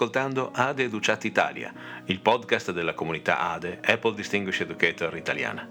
Ascoltando 0.00 0.50
ADE 0.54 0.84
Educat 0.84 1.24
Italia, 1.24 1.70
il 2.06 2.20
podcast 2.20 2.72
della 2.72 2.94
comunità 2.94 3.50
ADE 3.50 3.80
Apple 3.84 4.14
Distinguished 4.14 4.66
Educator 4.66 5.14
italiana. 5.14 5.68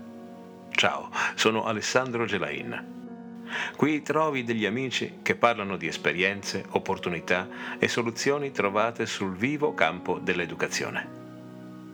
Ciao, 0.70 1.10
sono 1.34 1.66
Alessandro 1.66 2.26
Gelain. 2.26 3.48
Qui 3.76 4.04
trovi 4.04 4.44
degli 4.44 4.68
amici 4.68 5.18
che 5.24 5.34
parlano 5.34 5.78
di 5.78 5.88
esperienze, 5.88 6.64
opportunità 6.70 7.48
e 7.80 7.88
soluzioni 7.88 8.52
trovate 8.52 9.08
sul 9.08 9.36
vivo 9.36 9.74
campo 9.74 10.20
dell'educazione. 10.20 11.08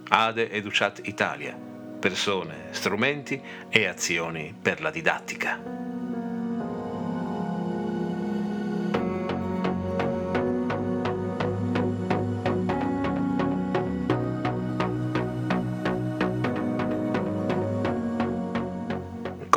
ADE 0.09 0.51
Educat 0.51 0.99
Italia, 1.05 1.57
persone, 1.97 2.65
strumenti 2.71 3.41
e 3.69 3.85
azioni 3.85 4.53
per 4.61 4.81
la 4.81 4.91
didattica. 4.91 5.94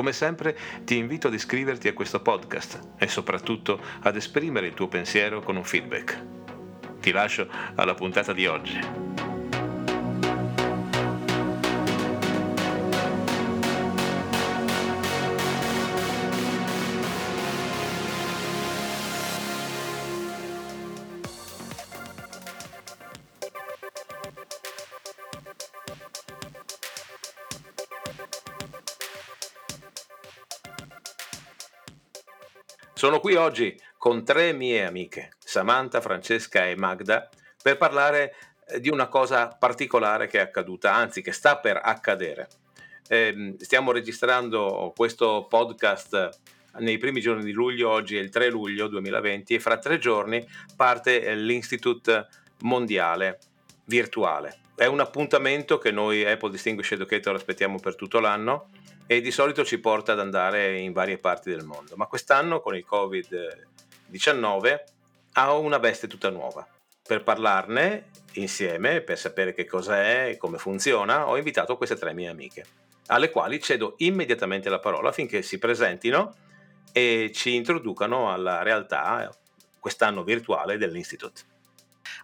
Come 0.09 0.21
sempre 0.21 0.57
ti 0.85 0.97
invito 0.97 1.27
ad 1.27 1.35
iscriverti 1.35 1.87
a 1.87 1.93
questo 1.93 2.23
podcast 2.23 2.93
e 2.97 3.09
soprattutto 3.09 3.79
ad 4.01 4.17
esprimere 4.17 4.69
il 4.69 4.73
tuo 4.73 4.89
pensiero 4.89 5.43
con 5.43 5.57
un 5.57 5.65
feedback. 5.65 6.25
Ti 6.98 7.11
lascio 7.11 7.47
alla 7.75 7.93
puntata 7.93 8.33
di 8.33 8.47
oggi. 8.47 9.38
Sono 32.98 33.20
qui 33.20 33.36
oggi 33.36 33.80
con 33.96 34.24
tre 34.24 34.52
mie 34.52 34.84
amiche, 34.84 35.30
Samantha, 35.38 36.00
Francesca 36.00 36.66
e 36.66 36.74
Magda, 36.74 37.28
per 37.62 37.77
parlare 37.77 38.34
eh, 38.66 38.80
di 38.80 38.88
una 38.88 39.06
cosa 39.06 39.46
particolare 39.46 40.27
che 40.27 40.38
è 40.38 40.42
accaduta, 40.42 40.92
anzi 40.92 41.22
che 41.22 41.30
sta 41.30 41.58
per 41.58 41.80
accadere. 41.80 42.48
Eh, 43.06 43.54
stiamo 43.58 43.92
registrando 43.92 44.92
questo 44.96 45.46
podcast 45.48 46.41
nei 46.78 46.98
primi 46.98 47.20
giorni 47.20 47.44
di 47.44 47.52
luglio, 47.52 47.88
oggi 47.88 48.16
è 48.16 48.20
il 48.20 48.30
3 48.30 48.50
luglio 48.50 48.88
2020 48.88 49.54
e 49.54 49.60
fra 49.60 49.78
tre 49.78 49.98
giorni 49.98 50.44
parte 50.74 51.36
l'Institute 51.36 52.26
Mondiale 52.62 53.38
Virtuale. 53.84 54.58
È 54.74 54.86
un 54.86 54.98
appuntamento 54.98 55.78
che 55.78 55.92
noi 55.92 56.28
Apple 56.28 56.50
Distinguished 56.50 56.98
Educator 56.98 57.36
aspettiamo 57.36 57.78
per 57.78 57.94
tutto 57.94 58.19
l'anno 58.19 58.70
e 59.11 59.23
di 59.23 59.31
solito 59.31 59.64
ci 59.64 59.78
porta 59.78 60.12
ad 60.12 60.20
andare 60.20 60.78
in 60.78 60.92
varie 60.92 61.17
parti 61.17 61.48
del 61.48 61.64
mondo, 61.64 61.97
ma 61.97 62.05
quest'anno 62.05 62.61
con 62.61 62.77
il 62.77 62.84
Covid-19 62.87 64.81
ha 65.33 65.55
una 65.55 65.78
veste 65.78 66.06
tutta 66.06 66.28
nuova. 66.28 66.69
Per 67.03 67.23
parlarne 67.23 68.11
insieme, 68.34 69.00
per 69.00 69.19
sapere 69.19 69.55
che 69.55 69.65
cosa 69.65 69.98
è 70.03 70.28
e 70.28 70.37
come 70.37 70.59
funziona, 70.59 71.27
ho 71.27 71.39
invitato 71.39 71.78
queste 71.78 71.97
tre 71.97 72.12
mie 72.12 72.28
amiche, 72.28 72.66
alle 73.06 73.31
quali 73.31 73.59
cedo 73.62 73.94
immediatamente 73.97 74.69
la 74.69 74.78
parola 74.78 75.09
affinché 75.09 75.41
si 75.41 75.56
presentino 75.59 76.34
e 76.93 77.31
ci 77.32 77.55
introducano 77.55 78.31
alla 78.31 78.61
realtà 78.61 79.34
quest'anno 79.81 80.22
virtuale 80.22 80.77
dell'Institute. 80.77 81.56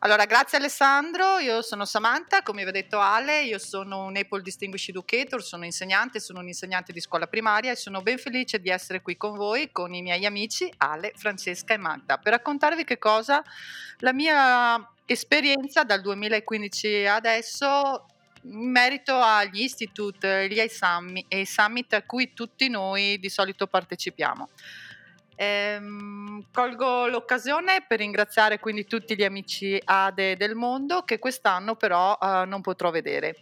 Allora, 0.05 0.27
grazie 0.27 0.59
Alessandro, 0.59 1.39
io 1.39 1.63
sono 1.63 1.87
Samantha, 1.87 2.43
come 2.43 2.63
vi 2.63 2.69
ha 2.69 2.73
detto 2.73 2.99
Ale, 2.99 3.45
io 3.45 3.59
sono 3.59 4.05
un 4.05 4.15
Apple 4.19 4.43
Distinguished 4.43 4.95
Educator, 4.95 5.43
sono 5.43 5.65
insegnante, 5.65 6.21
sono 6.21 6.41
un 6.41 6.47
insegnante 6.47 6.93
di 6.93 7.01
scuola 7.01 7.27
primaria 7.27 7.73
e 7.73 7.75
sono 7.75 8.03
ben 8.03 8.19
felice 8.19 8.61
di 8.61 8.69
essere 8.69 9.01
qui 9.01 9.17
con 9.17 9.35
voi, 9.35 9.73
con 9.73 9.95
i 9.95 10.03
miei 10.03 10.27
amici 10.27 10.71
Ale, 10.77 11.15
Francesca 11.17 11.73
e 11.73 11.79
Magda, 11.79 12.19
per 12.19 12.35
raccontarvi 12.35 12.85
che 12.85 12.99
cosa 12.99 13.43
la 14.01 14.13
mia 14.13 14.93
esperienza 15.07 15.85
dal 15.85 16.03
2015 16.03 17.07
adesso 17.07 18.05
in 18.43 18.71
merito 18.71 19.19
agli 19.19 19.63
institute, 19.63 20.49
gli 20.51 20.63
e 21.29 21.47
summit 21.47 21.95
a 21.95 22.03
cui 22.03 22.35
tutti 22.35 22.69
noi 22.69 23.19
di 23.19 23.31
solito 23.31 23.67
partecipiamo. 23.67 24.51
Ehm, 25.37 26.45
colgo 26.53 27.07
l'occasione 27.07 27.85
per 27.87 27.99
ringraziare 27.99 28.61
quindi 28.61 28.85
tutti 28.85 29.17
gli 29.17 29.25
amici 29.25 29.81
ADE 29.83 30.37
del 30.37 30.55
mondo 30.55 31.03
che 31.03 31.19
quest'anno 31.19 31.75
però 31.75 32.17
eh, 32.21 32.45
non 32.47 32.61
potrò 32.61 32.91
vedere. 32.91 33.37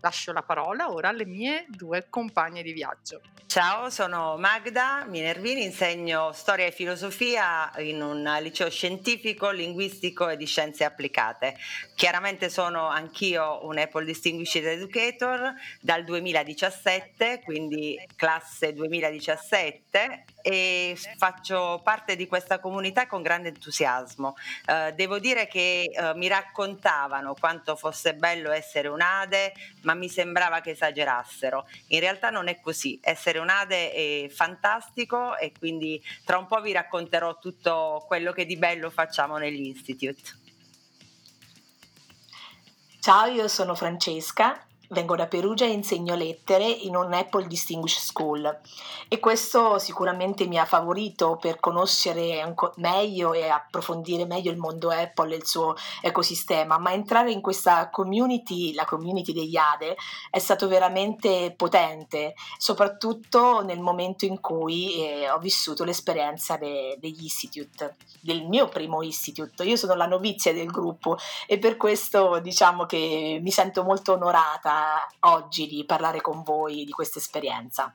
Lascio 0.00 0.32
la 0.32 0.42
parola 0.42 0.92
ora 0.92 1.08
alle 1.08 1.24
mie 1.24 1.66
due 1.68 2.06
compagne 2.08 2.62
di 2.62 2.72
viaggio. 2.72 3.20
Ciao, 3.46 3.88
sono 3.88 4.36
Magda 4.36 5.06
Minervini, 5.08 5.64
insegno 5.64 6.30
storia 6.32 6.66
e 6.66 6.72
filosofia 6.72 7.72
in 7.78 8.02
un 8.02 8.38
liceo 8.42 8.68
scientifico, 8.68 9.50
linguistico 9.50 10.28
e 10.28 10.36
di 10.36 10.44
scienze 10.44 10.84
applicate. 10.84 11.56
Chiaramente 11.94 12.50
sono 12.50 12.88
anch'io 12.88 13.64
un 13.64 13.78
Apple 13.78 14.04
Distinguished 14.04 14.66
Educator 14.66 15.54
dal 15.80 16.04
2017, 16.04 17.40
quindi 17.44 17.96
classe 18.14 18.74
2017 18.74 20.24
e 20.42 20.96
faccio 21.16 21.80
parte 21.82 22.14
di 22.14 22.26
questa 22.26 22.60
comunità 22.60 23.06
con 23.06 23.22
grande 23.22 23.48
entusiasmo. 23.48 24.34
Eh, 24.66 24.92
devo 24.94 25.18
dire 25.18 25.48
che 25.48 25.90
eh, 25.90 26.14
mi 26.14 26.28
raccontavano 26.28 27.34
quanto 27.34 27.74
fosse 27.74 28.14
bello 28.14 28.52
essere 28.52 28.88
un 28.88 29.00
ADE, 29.00 29.52
ma 29.86 29.94
mi 29.94 30.08
sembrava 30.08 30.60
che 30.60 30.70
esagerassero. 30.70 31.66
In 31.88 32.00
realtà 32.00 32.30
non 32.30 32.48
è 32.48 32.60
così, 32.60 32.98
essere 33.00 33.38
un 33.38 33.48
ADE 33.48 33.92
è 33.92 34.28
fantastico 34.28 35.36
e 35.38 35.52
quindi 35.56 36.02
tra 36.24 36.36
un 36.38 36.46
po' 36.46 36.60
vi 36.60 36.72
racconterò 36.72 37.38
tutto 37.38 38.04
quello 38.06 38.32
che 38.32 38.44
di 38.44 38.56
bello 38.56 38.90
facciamo 38.90 39.38
negli 39.38 39.64
Institute. 39.64 40.44
Ciao, 43.00 43.26
io 43.26 43.46
sono 43.46 43.76
Francesca 43.76 44.65
Vengo 44.88 45.16
da 45.16 45.26
Perugia 45.26 45.64
e 45.64 45.72
insegno 45.72 46.14
lettere 46.14 46.64
in 46.64 46.94
un 46.94 47.12
Apple 47.12 47.48
Distinguished 47.48 48.00
School 48.00 48.60
e 49.08 49.18
questo 49.18 49.80
sicuramente 49.80 50.46
mi 50.46 50.58
ha 50.58 50.64
favorito 50.64 51.36
per 51.40 51.58
conoscere 51.58 52.54
meglio 52.76 53.32
e 53.32 53.48
approfondire 53.48 54.26
meglio 54.26 54.52
il 54.52 54.58
mondo 54.58 54.90
Apple 54.90 55.34
e 55.34 55.38
il 55.38 55.46
suo 55.46 55.74
ecosistema, 56.00 56.78
ma 56.78 56.92
entrare 56.92 57.32
in 57.32 57.40
questa 57.40 57.90
community, 57.90 58.74
la 58.74 58.84
community 58.84 59.32
degli 59.32 59.56
ADE, 59.56 59.96
è 60.30 60.38
stato 60.38 60.68
veramente 60.68 61.52
potente, 61.56 62.34
soprattutto 62.56 63.64
nel 63.64 63.80
momento 63.80 64.24
in 64.24 64.40
cui 64.40 65.04
eh, 65.04 65.30
ho 65.30 65.38
vissuto 65.38 65.82
l'esperienza 65.82 66.56
de- 66.56 66.96
degli 67.00 67.22
institute, 67.22 67.96
del 68.20 68.46
mio 68.46 68.68
primo 68.68 69.02
institute. 69.02 69.64
Io 69.64 69.76
sono 69.76 69.94
la 69.94 70.06
novizia 70.06 70.52
del 70.52 70.70
gruppo 70.70 71.16
e 71.46 71.58
per 71.58 71.76
questo 71.76 72.38
diciamo 72.38 72.86
che 72.86 73.40
mi 73.42 73.50
sento 73.50 73.82
molto 73.82 74.12
onorata 74.12 74.75
oggi 75.20 75.66
di 75.66 75.84
parlare 75.84 76.20
con 76.20 76.42
voi 76.42 76.84
di 76.84 76.92
questa 76.92 77.18
esperienza. 77.18 77.92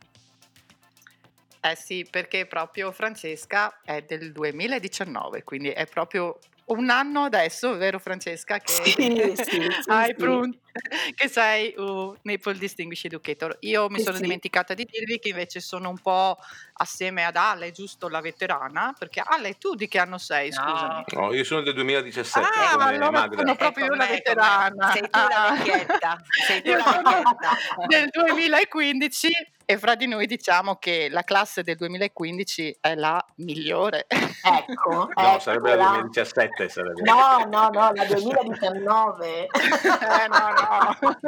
Eh 1.63 1.75
sì, 1.75 2.07
perché 2.09 2.47
proprio 2.47 2.91
Francesca 2.91 3.81
è 3.83 4.01
del 4.01 4.31
2019, 4.31 5.43
quindi 5.43 5.69
è 5.69 5.85
proprio 5.85 6.39
un 6.65 6.89
anno 6.89 7.23
adesso, 7.23 7.75
vero 7.75 7.99
Francesca? 7.99 8.57
Che 8.57 8.71
sì, 8.71 8.91
sì, 8.91 9.35
sì, 9.35 10.13
pronto, 10.17 10.59
che 11.15 11.27
sei 11.27 11.73
un 11.77 12.17
Naples 12.21 12.57
Distinguished 12.57 13.11
Educator. 13.11 13.57
Io 13.61 13.89
mi 13.89 13.99
sono 13.99 14.19
dimenticata 14.19 14.73
di 14.73 14.87
dirvi 14.89 15.19
che 15.19 15.29
invece 15.29 15.59
sono 15.59 15.89
un 15.89 15.99
po' 15.99 16.37
assieme 16.81 17.23
ad 17.23 17.35
Ale, 17.35 17.71
giusto 17.71 18.09
la 18.09 18.21
veterana, 18.21 18.93
perché 18.97 19.21
Ale, 19.23 19.57
tu 19.57 19.75
di 19.75 19.87
che 19.87 19.99
anno 19.99 20.17
sei? 20.17 20.51
Scusami. 20.51 21.03
No, 21.13 21.33
io 21.33 21.43
sono 21.43 21.61
del 21.61 21.73
2017. 21.75 22.39
Ah, 22.39 22.71
come 22.73 22.83
allora 22.83 23.11
Magda. 23.11 23.37
sono 23.37 23.55
proprio 23.55 23.85
ecco, 23.85 23.93
una 23.93 24.05
veterana. 24.07 24.91
Sei 24.91 25.01
tu 25.01 25.19
la 25.19 25.45
ah. 25.45 25.51
vecchietta. 25.53 26.17
Sei 26.47 26.61
tu 26.61 26.71
la 26.71 27.01
vecchietta. 27.03 27.87
Del 27.87 28.09
2015 28.11 29.29
e 29.71 29.77
fra 29.77 29.95
di 29.95 30.05
noi 30.05 30.25
diciamo 30.25 30.75
che 30.75 31.07
la 31.09 31.23
classe 31.23 31.63
del 31.63 31.77
2015 31.77 32.77
è 32.81 32.95
la 32.95 33.23
migliore. 33.35 34.05
Ecco. 34.09 35.09
no, 35.15 35.29
ecco 35.29 35.39
sarebbe 35.39 35.75
la 35.75 35.91
2017. 35.91 36.67
Sarebbe. 36.67 37.01
No, 37.03 37.45
no, 37.49 37.69
no, 37.71 37.91
la 37.93 38.05
2019. 38.05 39.43
eh, 39.43 40.27
no, 40.27 40.49
no. 40.49 41.19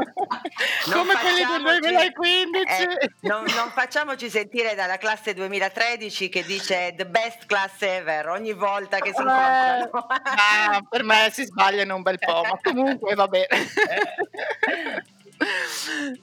Come 0.91 1.13
quelli 1.21 1.45
del 1.45 1.79
2015. 1.79 2.83
Eh, 2.83 3.11
non, 3.21 3.45
non, 3.56 3.69
facciamoci 3.69 4.29
sentire 4.29 4.75
dalla 4.75 4.97
classe 4.97 5.33
2013 5.48 6.30
che 6.30 6.44
dice 6.44 6.94
the 6.95 7.06
best 7.06 7.45
class 7.45 7.81
ever 7.81 8.30
ogni 8.30 8.54
volta 8.54 9.00
che 9.00 9.12
si 9.13 9.19
eh, 9.19 9.24
incontrano. 9.24 10.06
ah, 10.07 10.86
per 10.90 11.04
me 11.04 11.30
si 11.31 11.44
sbagliano 11.45 11.95
un 11.95 12.01
bel 12.01 12.19
po', 12.19 12.42
ma 12.44 12.60
comunque 12.62 13.16
va 13.16 13.28
bene. 13.28 13.48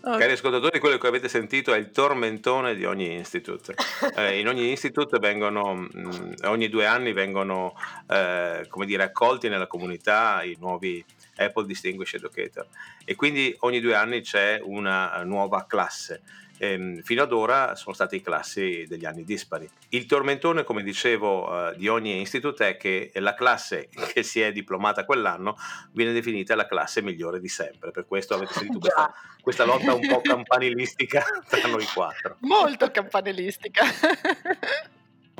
Cari 0.01 0.33
ascoltatori, 0.33 0.79
quello 0.79 0.97
che 0.97 1.07
avete 1.07 1.29
sentito 1.29 1.75
è 1.75 1.79
il 1.79 1.91
tormentone 1.91 2.75
di 2.75 2.85
ogni 2.87 3.13
institute. 3.15 3.75
Eh, 4.17 4.39
in 4.39 4.49
ogni 4.49 4.71
institute 4.71 5.19
vengono, 5.19 5.75
mh, 5.75 5.89
mm, 5.97 6.33
ogni 6.45 6.69
due 6.69 6.87
anni 6.87 7.13
vengono, 7.13 7.75
eh, 8.09 8.65
come 8.69 8.87
dire, 8.87 9.03
accolti 9.03 9.49
nella 9.49 9.67
comunità 9.67 10.43
i 10.43 10.57
nuovi 10.59 11.05
Apple 11.37 11.67
Distinguished 11.67 12.19
Educator 12.19 12.67
e 13.05 13.15
quindi 13.15 13.55
ogni 13.61 13.81
due 13.81 13.95
anni 13.95 14.21
c'è 14.21 14.61
una 14.63 15.23
nuova 15.25 15.67
classe 15.67 16.23
ehm, 16.61 17.01
fino 17.01 17.23
ad 17.23 17.33
ora 17.33 17.75
sono 17.75 17.95
stati 17.95 18.21
classi 18.21 18.85
degli 18.87 19.07
anni 19.07 19.25
dispari. 19.25 19.69
Il 19.89 20.05
tormentone, 20.05 20.62
come 20.62 20.83
dicevo, 20.83 21.71
eh, 21.71 21.77
di 21.77 21.89
ogni 21.89 22.21
istituto 22.21 22.62
è 22.65 22.77
che 22.77 23.11
la 23.15 23.35
classe 23.35 23.89
che 24.12 24.23
si 24.23 24.41
è 24.41 24.53
diplomata 24.53 25.07
quell'anno 25.07 25.57
viene 25.93 26.12
definita 26.12 26.55
la 26.55 26.67
classe 26.67 27.01
migliore 27.01 27.41
di 27.41 27.49
sempre. 27.49 27.91
Per 27.91 28.07
questo 28.07 28.35
avete 28.35 28.53
sentito 28.53 28.79
questa, 28.81 29.12
questa 29.41 29.65
lotta 29.65 29.95
un 29.95 30.07
po' 30.07 30.21
campanilistica 30.23 31.25
tra 31.49 31.67
noi 31.69 31.87
quattro. 31.87 32.37
Molto 32.41 32.91
campanilistica. 32.91 33.85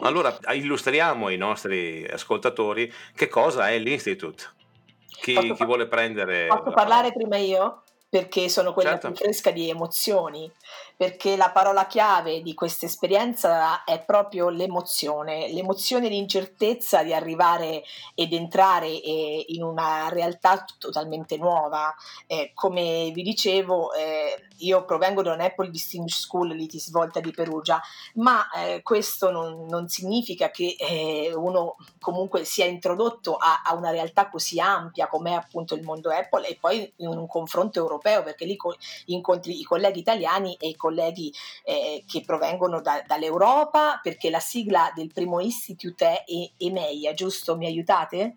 Allora 0.03 0.39
illustriamo 0.49 1.27
ai 1.27 1.37
nostri 1.37 2.07
ascoltatori 2.07 2.91
che 3.15 3.29
cosa 3.29 3.69
è 3.69 3.79
l'Institute. 3.79 4.59
Chi, 5.07 5.35
chi 5.53 5.65
vuole 5.67 5.87
prendere... 5.87 6.47
Posso 6.47 6.73
parlare 6.73 7.13
prima 7.13 7.37
io? 7.37 7.83
Perché 8.09 8.49
sono 8.49 8.73
quella 8.73 8.93
certo. 8.93 9.09
più 9.09 9.17
fresca 9.17 9.51
di 9.51 9.69
emozioni 9.69 10.51
perché 11.01 11.35
la 11.35 11.51
parola 11.51 11.87
chiave 11.87 12.43
di 12.43 12.53
questa 12.53 12.85
esperienza 12.85 13.85
è 13.85 14.05
proprio 14.05 14.51
l'emozione, 14.51 15.51
l'emozione 15.51 16.09
e 16.09 16.11
l'incertezza 16.11 17.03
di 17.03 17.15
arrivare 17.15 17.83
ed 18.15 18.35
entrare 18.35 18.89
eh, 19.01 19.47
in 19.49 19.63
una 19.63 20.11
realtà 20.11 20.63
totalmente 20.77 21.39
nuova. 21.39 21.95
Eh, 22.27 22.51
come 22.53 23.13
vi 23.15 23.23
dicevo, 23.23 23.95
eh, 23.95 24.49
io 24.59 24.85
provengo 24.85 25.23
da 25.23 25.33
un 25.33 25.41
Apple 25.41 25.71
Distinguished 25.71 26.21
School 26.21 26.49
Litis 26.49 26.91
Volta 26.91 27.21
di 27.21 27.31
Perugia, 27.31 27.81
ma 28.17 28.51
eh, 28.51 28.83
questo 28.83 29.31
non, 29.31 29.65
non, 29.71 29.89
significa 29.89 30.51
che 30.51 30.77
eh, 30.79 31.33
uno 31.35 31.77
comunque 31.99 32.45
sia 32.45 32.67
introdotto 32.67 33.37
a, 33.37 33.63
a, 33.65 33.75
una 33.75 33.89
realtà 33.89 34.29
così 34.29 34.61
ampia 34.61 35.09
come 35.09 35.31
è 35.31 35.35
appunto 35.35 35.75
il 35.75 35.83
mondo 35.83 36.11
Apple 36.11 36.47
e 36.47 36.59
poi 36.61 36.93
in 36.97 37.09
un 37.09 37.27
confronto 37.27 37.79
europeo, 37.79 38.23
perché 38.23 38.45
lì 38.45 38.57
co- 38.57 38.77
incontri 39.07 39.61
i 39.61 39.65
colleghi 39.65 40.01
italiani 40.01 40.57
e 40.61 40.69
i 40.69 40.77
colleghi 40.77 40.89
colleghi 40.91 41.33
eh, 41.65 42.05
che 42.07 42.23
provengono 42.27 42.81
da, 42.81 43.03
dall'Europa, 43.07 44.01
perché 44.03 44.29
la 44.29 44.41
sigla 44.41 44.93
del 44.95 45.13
primo 45.13 45.41
Institute 45.41 46.25
è 46.25 46.51
EMEIA, 46.59 47.15
giusto? 47.15 47.57
Mi 47.57 47.67
aiutate? 47.67 48.35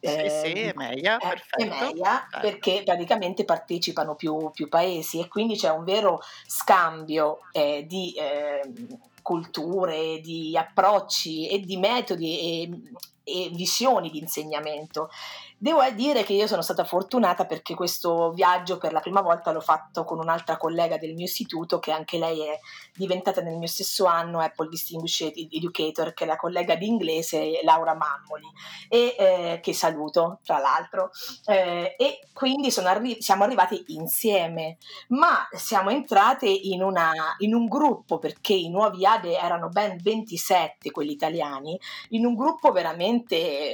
Sì, 0.00 0.08
eh, 0.08 0.28
sì, 0.28 0.52
EMEIA, 0.52 1.16
eh, 1.16 1.28
perfetto. 1.28 1.62
EMEIA 1.62 2.28
perché 2.40 2.82
praticamente 2.84 3.44
partecipano 3.44 4.16
più, 4.16 4.50
più, 4.52 4.68
paesi 4.68 5.20
e 5.20 5.28
quindi 5.28 5.54
c'è 5.54 5.70
un 5.70 5.84
vero 5.84 6.20
scambio 6.44 7.42
eh, 7.52 7.84
di 7.86 8.12
ehm, 8.16 8.98
culture, 9.22 10.18
di 10.20 10.56
approcci 10.56 11.48
e 11.48 11.60
di 11.60 11.76
metodi 11.76 12.38
e, 12.40 12.70
e 13.24 13.50
visioni 13.52 14.10
di 14.10 14.18
insegnamento. 14.18 15.08
Devo 15.62 15.80
dire 15.90 16.24
che 16.24 16.32
io 16.32 16.48
sono 16.48 16.60
stata 16.60 16.82
fortunata 16.82 17.46
perché 17.46 17.74
questo 17.74 18.32
viaggio 18.32 18.78
per 18.78 18.92
la 18.92 18.98
prima 18.98 19.20
volta 19.20 19.52
l'ho 19.52 19.60
fatto 19.60 20.02
con 20.02 20.18
un'altra 20.18 20.56
collega 20.56 20.98
del 20.98 21.14
mio 21.14 21.26
istituto 21.26 21.78
che 21.78 21.92
anche 21.92 22.18
lei 22.18 22.40
è 22.40 22.58
diventata 22.96 23.42
nel 23.42 23.56
mio 23.56 23.68
stesso 23.68 24.06
anno 24.06 24.40
Apple 24.40 24.68
Distinguished 24.68 25.34
Educator, 25.52 26.14
che 26.14 26.24
è 26.24 26.26
la 26.26 26.34
collega 26.34 26.74
di 26.74 26.88
inglese 26.88 27.60
Laura 27.62 27.94
Mammoli, 27.94 28.50
e, 28.88 29.14
eh, 29.16 29.60
che 29.62 29.72
saluto 29.72 30.40
tra 30.42 30.58
l'altro. 30.58 31.10
Eh, 31.46 31.94
e 31.96 32.26
quindi 32.32 32.74
arri- 32.82 33.22
siamo 33.22 33.44
arrivati 33.44 33.84
insieme, 33.88 34.78
ma 35.10 35.46
siamo 35.52 35.90
entrate 35.90 36.48
in, 36.48 36.82
una, 36.82 37.12
in 37.38 37.54
un 37.54 37.68
gruppo 37.68 38.18
perché 38.18 38.52
i 38.52 38.68
nuovi 38.68 39.06
ADE 39.06 39.38
erano 39.38 39.68
ben 39.68 39.96
27 40.02 40.90
quelli 40.90 41.12
italiani, 41.12 41.78
in 42.08 42.26
un 42.26 42.34
gruppo 42.34 42.72
veramente 42.72 43.10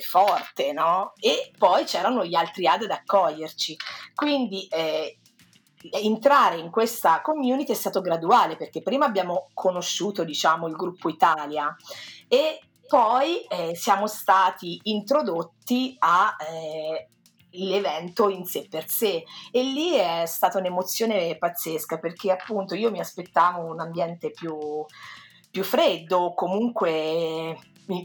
forte, 0.02 0.72
no? 0.72 1.12
E 1.18 1.52
poi 1.56 1.84
c'erano 1.84 2.24
gli 2.24 2.34
altri 2.34 2.66
AD 2.66 2.82
ad 2.82 2.90
accoglierci. 2.90 3.76
Quindi 4.14 4.66
eh, 4.68 5.18
entrare 5.90 6.56
in 6.58 6.70
questa 6.70 7.20
community 7.20 7.72
è 7.72 7.76
stato 7.76 8.00
graduale 8.00 8.56
perché 8.56 8.82
prima 8.82 9.06
abbiamo 9.06 9.48
conosciuto 9.54 10.24
diciamo 10.24 10.66
il 10.66 10.74
gruppo 10.74 11.08
Italia 11.08 11.74
e 12.26 12.60
poi 12.86 13.40
eh, 13.42 13.74
siamo 13.76 14.06
stati 14.06 14.80
introdotti 14.84 15.94
a 15.98 16.36
eh, 16.40 17.08
l'evento 17.50 18.28
in 18.28 18.44
sé 18.44 18.66
per 18.68 18.88
sé 18.88 19.24
e 19.50 19.62
lì 19.62 19.94
è 19.94 20.24
stata 20.26 20.58
un'emozione 20.58 21.36
pazzesca 21.36 21.98
perché 21.98 22.30
appunto 22.30 22.74
io 22.74 22.90
mi 22.90 23.00
aspettavo 23.00 23.64
un 23.64 23.80
ambiente 23.80 24.30
più, 24.30 24.56
più 25.50 25.62
freddo 25.62 26.34
comunque 26.34 27.56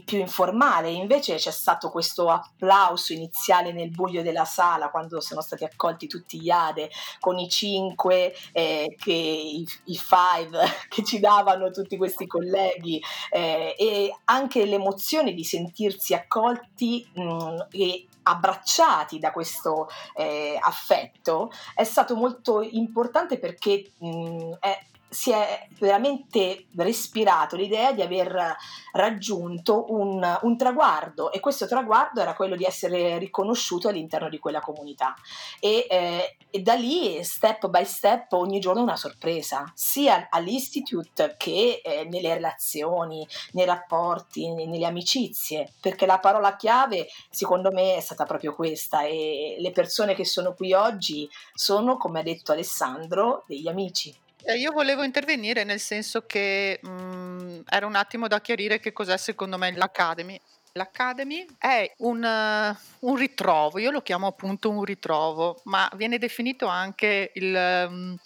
più 0.04 0.18
informale, 0.18 0.90
invece 0.90 1.36
c'è 1.36 1.50
stato 1.50 1.90
questo 1.90 2.30
applauso 2.30 3.12
iniziale 3.12 3.72
nel 3.72 3.90
buio 3.90 4.22
della 4.22 4.46
sala 4.46 4.90
quando 4.90 5.20
sono 5.20 5.42
stati 5.42 5.64
accolti 5.64 6.06
tutti 6.06 6.40
gli 6.40 6.48
ADE 6.50 6.90
con 7.20 7.38
i 7.38 7.48
cinque, 7.48 8.34
eh, 8.52 8.96
che, 8.98 9.12
i, 9.12 9.66
i, 9.84 9.96
five 9.96 10.58
che 10.88 11.04
ci 11.04 11.20
davano 11.20 11.70
tutti 11.70 11.96
questi 11.96 12.26
colleghi. 12.26 13.00
Eh, 13.30 13.74
e 13.78 14.16
anche 14.24 14.64
l'emozione 14.64 15.32
di 15.34 15.44
sentirsi 15.44 16.14
accolti 16.14 17.06
mh, 17.12 17.22
mm, 17.22 17.58
e 17.70 18.06
abbracciati 18.24 19.18
da 19.18 19.32
questo 19.32 19.88
eh, 20.16 20.58
affetto 20.58 21.50
è 21.74 21.84
stato 21.84 22.16
molto 22.16 22.62
importante 22.62 23.38
perché 23.38 23.92
mh, 23.98 24.08
mm, 24.08 24.52
è 24.60 24.78
si 25.14 25.30
è 25.30 25.68
veramente 25.78 26.66
respirato 26.76 27.54
l'idea 27.54 27.92
di 27.92 28.02
aver 28.02 28.56
raggiunto 28.92 29.86
un, 29.92 30.38
un, 30.42 30.56
traguardo 30.56 31.30
e 31.30 31.38
questo 31.38 31.68
traguardo 31.68 32.20
era 32.20 32.34
quello 32.34 32.56
di 32.56 32.64
essere 32.64 33.16
riconosciuto 33.18 33.88
all'interno 33.88 34.28
di 34.28 34.40
quella 34.40 34.58
comunità. 34.60 35.14
E, 35.60 35.86
eh, 35.88 36.36
e 36.50 36.60
da 36.60 36.74
lì 36.74 37.22
step 37.22 37.68
by 37.68 37.84
step 37.84 38.32
ogni 38.32 38.58
giorno 38.58 38.82
una 38.82 38.96
sorpresa 38.96 39.70
sia 39.74 40.26
all'Institute 40.30 41.36
che 41.38 41.80
eh, 41.84 42.04
nelle 42.10 42.34
relazioni, 42.34 43.26
nei 43.52 43.66
rapporti, 43.66 44.52
nelle 44.52 44.84
amicizie 44.84 45.74
perché 45.80 46.06
la 46.06 46.18
parola 46.18 46.56
chiave 46.56 47.06
secondo 47.30 47.70
me 47.70 47.94
è 47.96 48.00
stata 48.00 48.24
proprio 48.24 48.52
questa. 48.54 49.04
E 49.04 49.56
le 49.60 49.70
persone 49.70 50.14
che 50.14 50.24
sono 50.24 50.54
qui 50.54 50.72
oggi 50.72 51.28
sono 51.54 51.96
come 51.96 52.18
ha 52.20 52.24
detto 52.24 52.50
Alessandro 52.50 53.44
degli 53.46 53.68
amici 53.68 54.22
eh, 54.46 54.56
io 54.56 54.72
volevo 54.72 55.02
intervenire 55.02 55.64
nel 55.64 55.80
senso 55.80 56.26
che 56.26 56.78
mh, 56.82 56.88
mm, 56.88 57.60
era 57.68 57.86
un 57.86 57.94
attimo 57.94 58.28
da 58.28 58.40
chiarire 58.40 58.80
che 58.80 58.92
cos'è 58.92 59.16
secondo 59.16 59.58
me 59.58 59.72
l'Academy. 59.72 60.40
L'Academy 60.76 61.46
è 61.56 61.94
un, 61.98 62.20
uh, 62.24 63.06
un, 63.08 63.16
ritrovo, 63.16 63.78
io 63.78 63.92
lo 63.92 64.02
chiamo 64.02 64.26
appunto 64.26 64.70
un 64.70 64.82
ritrovo, 64.82 65.60
ma 65.66 65.88
viene 65.94 66.18
definito 66.18 66.66
anche 66.66 67.30
il, 67.34 67.86
um, 67.88 68.18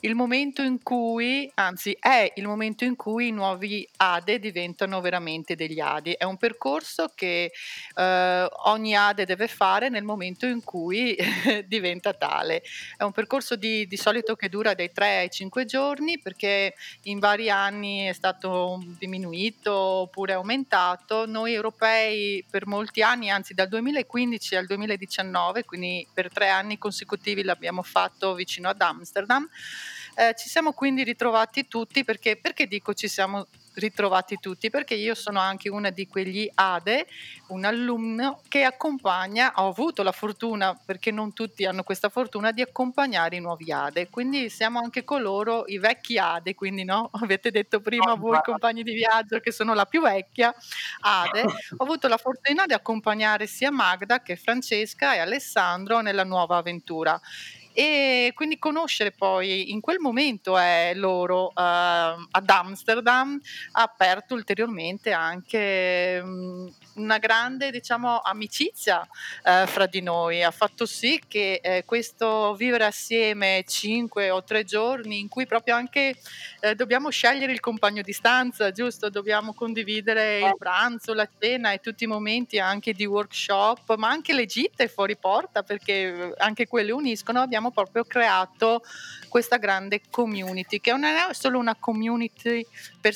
il 0.00 0.14
momento 0.14 0.62
in 0.62 0.80
cui, 0.82 1.50
anzi 1.54 1.96
è 1.98 2.32
il 2.36 2.46
momento 2.46 2.84
in 2.84 2.94
cui 2.94 3.28
i 3.28 3.32
nuovi 3.32 3.88
ADE 3.96 4.38
diventano 4.38 5.00
veramente 5.00 5.56
degli 5.56 5.80
ADE. 5.80 6.16
È 6.16 6.24
un 6.24 6.36
percorso 6.36 7.10
che 7.14 7.50
eh, 7.96 8.48
ogni 8.66 8.96
ADE 8.96 9.24
deve 9.24 9.48
fare 9.48 9.88
nel 9.88 10.04
momento 10.04 10.46
in 10.46 10.62
cui 10.62 11.16
diventa 11.66 12.12
tale. 12.12 12.62
È 12.96 13.02
un 13.02 13.10
percorso 13.10 13.56
di, 13.56 13.88
di 13.88 13.96
solito 13.96 14.36
che 14.36 14.48
dura 14.48 14.74
dai 14.74 14.92
3 14.92 15.18
ai 15.18 15.30
5 15.30 15.64
giorni 15.64 16.20
perché 16.20 16.74
in 17.04 17.18
vari 17.18 17.50
anni 17.50 18.02
è 18.02 18.12
stato 18.12 18.80
diminuito 18.98 19.72
oppure 19.74 20.34
aumentato. 20.34 21.26
Noi 21.26 21.54
europei 21.54 22.44
per 22.48 22.66
molti 22.66 23.02
anni, 23.02 23.30
anzi 23.30 23.52
dal 23.52 23.68
2015 23.68 24.54
al 24.54 24.66
2019, 24.66 25.64
quindi 25.64 26.06
per 26.14 26.32
tre 26.32 26.50
anni 26.50 26.78
consecutivi 26.78 27.42
l'abbiamo 27.42 27.82
fatto 27.82 28.34
vicino 28.34 28.68
ad 28.68 28.80
Amsterdam. 28.80 29.48
Eh, 30.20 30.34
ci 30.36 30.48
siamo 30.48 30.72
quindi 30.72 31.04
ritrovati 31.04 31.68
tutti 31.68 32.02
perché, 32.02 32.36
perché 32.36 32.66
dico 32.66 32.92
ci 32.92 33.06
siamo 33.06 33.46
ritrovati 33.74 34.38
tutti? 34.40 34.68
Perché 34.68 34.96
io 34.96 35.14
sono 35.14 35.38
anche 35.38 35.68
una 35.68 35.90
di 35.90 36.08
quegli 36.08 36.50
ADE, 36.52 37.06
un 37.50 37.64
alunno 37.64 38.40
che 38.48 38.64
accompagna, 38.64 39.52
ho 39.54 39.68
avuto 39.68 40.02
la 40.02 40.10
fortuna, 40.10 40.76
perché 40.84 41.12
non 41.12 41.32
tutti 41.32 41.64
hanno 41.64 41.84
questa 41.84 42.08
fortuna, 42.08 42.50
di 42.50 42.62
accompagnare 42.62 43.36
i 43.36 43.40
nuovi 43.40 43.70
ADE, 43.70 44.08
quindi 44.10 44.48
siamo 44.48 44.80
anche 44.80 45.04
coloro, 45.04 45.62
i 45.68 45.78
vecchi 45.78 46.18
ADE, 46.18 46.56
quindi 46.56 46.82
no, 46.82 47.10
avete 47.22 47.52
detto 47.52 47.78
prima 47.78 48.14
voi 48.14 48.40
compagni 48.42 48.82
di 48.82 48.94
viaggio 48.94 49.38
che 49.38 49.52
sono 49.52 49.72
la 49.72 49.84
più 49.84 50.00
vecchia 50.00 50.52
ADE, 51.02 51.42
ho 51.76 51.84
avuto 51.84 52.08
la 52.08 52.16
fortuna 52.16 52.66
di 52.66 52.72
accompagnare 52.72 53.46
sia 53.46 53.70
Magda 53.70 54.20
che 54.20 54.34
Francesca 54.34 55.14
e 55.14 55.18
Alessandro 55.18 56.00
nella 56.00 56.24
nuova 56.24 56.56
avventura 56.56 57.20
e 57.72 58.32
quindi 58.34 58.58
conoscere 58.58 59.12
poi 59.12 59.70
in 59.70 59.80
quel 59.80 59.98
momento 59.98 60.56
è 60.56 60.92
loro 60.94 61.46
uh, 61.46 61.52
ad 61.54 62.48
Amsterdam 62.48 63.40
ha 63.72 63.82
aperto 63.82 64.34
ulteriormente 64.34 65.12
anche 65.12 66.20
um, 66.22 66.72
una 66.98 67.18
grande 67.18 67.70
diciamo, 67.70 68.18
amicizia 68.18 69.06
eh, 69.44 69.66
fra 69.66 69.86
di 69.86 70.00
noi, 70.00 70.42
ha 70.42 70.50
fatto 70.50 70.86
sì 70.86 71.20
che 71.26 71.60
eh, 71.62 71.84
questo 71.84 72.54
vivere 72.54 72.84
assieme 72.84 73.64
cinque 73.66 74.30
o 74.30 74.42
tre 74.44 74.64
giorni 74.64 75.18
in 75.18 75.28
cui 75.28 75.46
proprio 75.46 75.74
anche 75.74 76.16
eh, 76.60 76.74
dobbiamo 76.74 77.10
scegliere 77.10 77.52
il 77.52 77.60
compagno 77.60 78.02
di 78.02 78.12
stanza, 78.12 78.70
giusto? 78.70 79.10
Dobbiamo 79.10 79.54
condividere 79.54 80.38
il 80.38 80.44
eh. 80.44 80.56
pranzo, 80.58 81.14
la 81.14 81.28
cena 81.38 81.72
e 81.72 81.80
tutti 81.80 82.04
i 82.04 82.06
momenti 82.08 82.58
anche 82.58 82.92
di 82.92 83.06
workshop, 83.06 83.94
ma 83.96 84.08
anche 84.08 84.34
le 84.34 84.46
gite 84.46 84.88
fuori 84.88 85.16
porta 85.16 85.62
perché 85.62 86.34
anche 86.38 86.66
quelle 86.66 86.92
uniscono, 86.92 87.40
abbiamo 87.40 87.70
proprio 87.70 88.04
creato 88.04 88.82
questa 89.28 89.56
grande 89.56 90.00
community 90.10 90.80
che 90.80 90.90
non 90.90 91.04
è 91.04 91.32
solo 91.32 91.58
una 91.58 91.76
community 91.78 92.66
per 93.00 93.14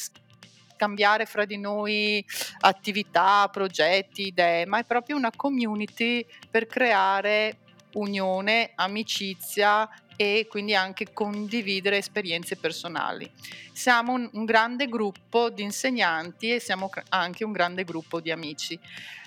scambiare 0.82 1.26
fra 1.26 1.44
di 1.44 1.58
noi 1.58 2.24
attività, 2.60 3.48
progetti, 3.52 4.26
idee, 4.26 4.66
ma 4.66 4.78
è 4.78 4.84
proprio 4.84 5.16
una 5.16 5.30
community 5.34 6.26
per 6.50 6.66
creare 6.66 7.58
unione, 7.94 8.72
amicizia 8.74 9.88
e 10.16 10.46
quindi 10.48 10.74
anche 10.74 11.12
condividere 11.12 11.98
esperienze 11.98 12.56
personali. 12.56 13.30
Siamo 13.72 14.14
un, 14.14 14.28
un 14.32 14.44
grande 14.44 14.88
gruppo 14.88 15.50
di 15.50 15.62
insegnanti 15.62 16.52
e 16.52 16.60
siamo 16.60 16.90
anche 17.10 17.44
un 17.44 17.52
grande 17.52 17.84
gruppo 17.84 18.20
di 18.20 18.32
amici. 18.32 18.78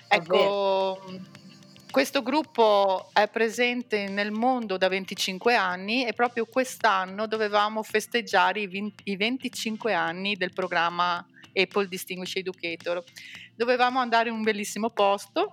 Ecco, 0.08 1.00
questo 1.90 2.22
gruppo 2.22 3.08
è 3.14 3.28
presente 3.28 4.08
nel 4.08 4.30
mondo 4.30 4.76
da 4.76 4.88
25 4.88 5.54
anni 5.54 6.04
e 6.04 6.12
proprio 6.12 6.44
quest'anno 6.44 7.26
dovevamo 7.26 7.82
festeggiare 7.82 8.60
i, 8.60 8.66
20, 8.66 9.02
i 9.04 9.16
25 9.16 9.94
anni 9.94 10.36
del 10.36 10.52
programma 10.52 11.24
Apple 11.56 11.88
Distinguished 11.88 12.36
Educator. 12.36 13.02
Dovevamo 13.54 14.00
andare 14.00 14.28
in 14.28 14.34
un 14.34 14.42
bellissimo 14.42 14.90
posto 14.90 15.50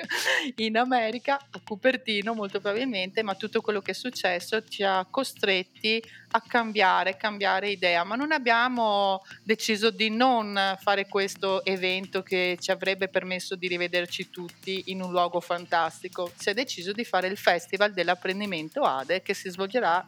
in 0.56 0.76
America, 0.78 1.36
a 1.36 1.60
Cupertino 1.62 2.32
molto 2.32 2.60
probabilmente, 2.60 3.22
ma 3.22 3.34
tutto 3.34 3.60
quello 3.60 3.82
che 3.82 3.90
è 3.90 3.94
successo 3.94 4.66
ci 4.66 4.82
ha 4.82 5.06
costretti 5.10 6.02
a 6.34 6.40
cambiare, 6.40 7.16
cambiare 7.16 7.68
idea, 7.68 8.04
ma 8.04 8.16
non 8.16 8.32
abbiamo 8.32 9.20
deciso 9.42 9.90
di 9.90 10.08
non 10.08 10.76
fare 10.80 11.06
questo 11.08 11.62
evento 11.64 12.22
che 12.22 12.56
ci 12.58 12.70
avrebbe 12.70 13.08
permesso 13.08 13.54
di 13.54 13.68
rivederci 13.68 14.30
tutti 14.30 14.84
in 14.86 15.02
un 15.02 15.10
luogo 15.10 15.40
fantastico. 15.40 16.32
Si 16.34 16.48
è 16.48 16.54
deciso 16.54 16.92
di 16.92 17.04
fare 17.04 17.28
il 17.28 17.36
Festival 17.36 17.92
dell'apprendimento 17.92 18.82
ADE 18.82 19.20
che 19.20 19.34
si 19.34 19.50
svolgerà 19.50 20.02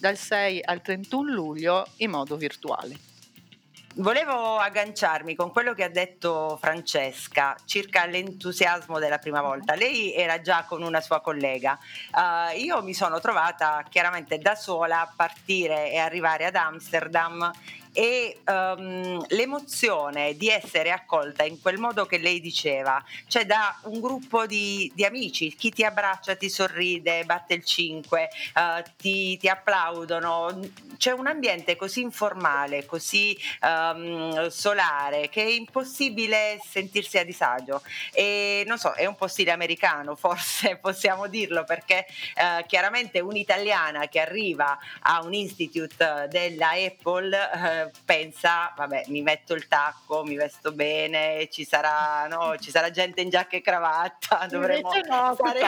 dal 0.00 0.16
6 0.16 0.62
al 0.64 0.82
31 0.82 1.32
luglio 1.32 1.86
in 1.98 2.10
modo 2.10 2.36
virtuale. 2.36 3.07
Volevo 3.94 4.58
agganciarmi 4.58 5.34
con 5.34 5.50
quello 5.50 5.74
che 5.74 5.82
ha 5.82 5.88
detto 5.88 6.56
Francesca 6.60 7.56
circa 7.64 8.06
l'entusiasmo 8.06 9.00
della 9.00 9.18
prima 9.18 9.40
volta. 9.40 9.74
Lei 9.74 10.14
era 10.14 10.40
già 10.40 10.64
con 10.68 10.82
una 10.82 11.00
sua 11.00 11.20
collega. 11.20 11.76
Uh, 12.12 12.56
io 12.56 12.80
mi 12.82 12.94
sono 12.94 13.18
trovata 13.18 13.84
chiaramente 13.88 14.38
da 14.38 14.54
sola 14.54 15.00
a 15.00 15.12
partire 15.14 15.90
e 15.90 15.98
arrivare 15.98 16.44
ad 16.44 16.54
Amsterdam 16.54 17.50
e 17.98 18.42
um, 18.46 19.20
l'emozione 19.30 20.36
di 20.36 20.48
essere 20.48 20.92
accolta 20.92 21.42
in 21.42 21.60
quel 21.60 21.78
modo 21.78 22.06
che 22.06 22.18
lei 22.18 22.40
diceva, 22.40 23.04
cioè 23.26 23.44
da 23.44 23.76
un 23.86 23.98
gruppo 23.98 24.46
di, 24.46 24.88
di 24.94 25.04
amici, 25.04 25.52
chi 25.56 25.70
ti 25.70 25.82
abbraccia, 25.82 26.36
ti 26.36 26.48
sorride, 26.48 27.24
batte 27.24 27.54
il 27.54 27.64
5, 27.64 28.28
uh, 28.54 28.58
eh, 28.60 28.84
ti, 28.96 29.36
ti, 29.36 29.48
applaudono, 29.48 30.60
c'è 30.96 31.10
un 31.10 31.26
ambiente 31.26 31.74
così 31.74 32.02
informale, 32.02 32.86
così 32.86 33.36
um, 33.62 34.46
solare 34.46 35.28
che 35.28 35.42
è 35.42 35.48
impossibile 35.48 36.60
sentirsi 36.64 37.18
a 37.18 37.24
disagio. 37.24 37.82
E 38.12 38.62
non 38.68 38.78
so, 38.78 38.92
è 38.92 39.06
un 39.06 39.16
po' 39.16 39.26
stile 39.26 39.50
americano 39.50 40.14
forse 40.16 40.76
possiamo 40.76 41.26
dirlo 41.26 41.64
perché 41.64 42.06
uh, 42.36 42.64
chiaramente 42.64 43.18
un'italiana 43.18 44.06
che 44.06 44.20
arriva 44.20 44.78
a 45.00 45.20
un 45.24 45.34
institute 45.34 46.28
della 46.30 46.70
Apple 46.70 47.86
pensa, 48.04 48.72
vabbè, 48.76 49.04
mi 49.08 49.22
metto 49.22 49.54
il 49.54 49.68
tacco, 49.68 50.24
mi 50.24 50.36
vesto 50.36 50.72
bene, 50.72 51.48
ci 51.50 51.64
sarà, 51.64 52.26
no, 52.28 52.56
ci 52.58 52.70
sarà 52.70 52.90
gente 52.90 53.20
in 53.20 53.30
giacca 53.30 53.56
e 53.56 53.60
cravatta, 53.60 54.46
dovremo 54.50 54.90
no, 54.92 55.34
fare 55.34 55.60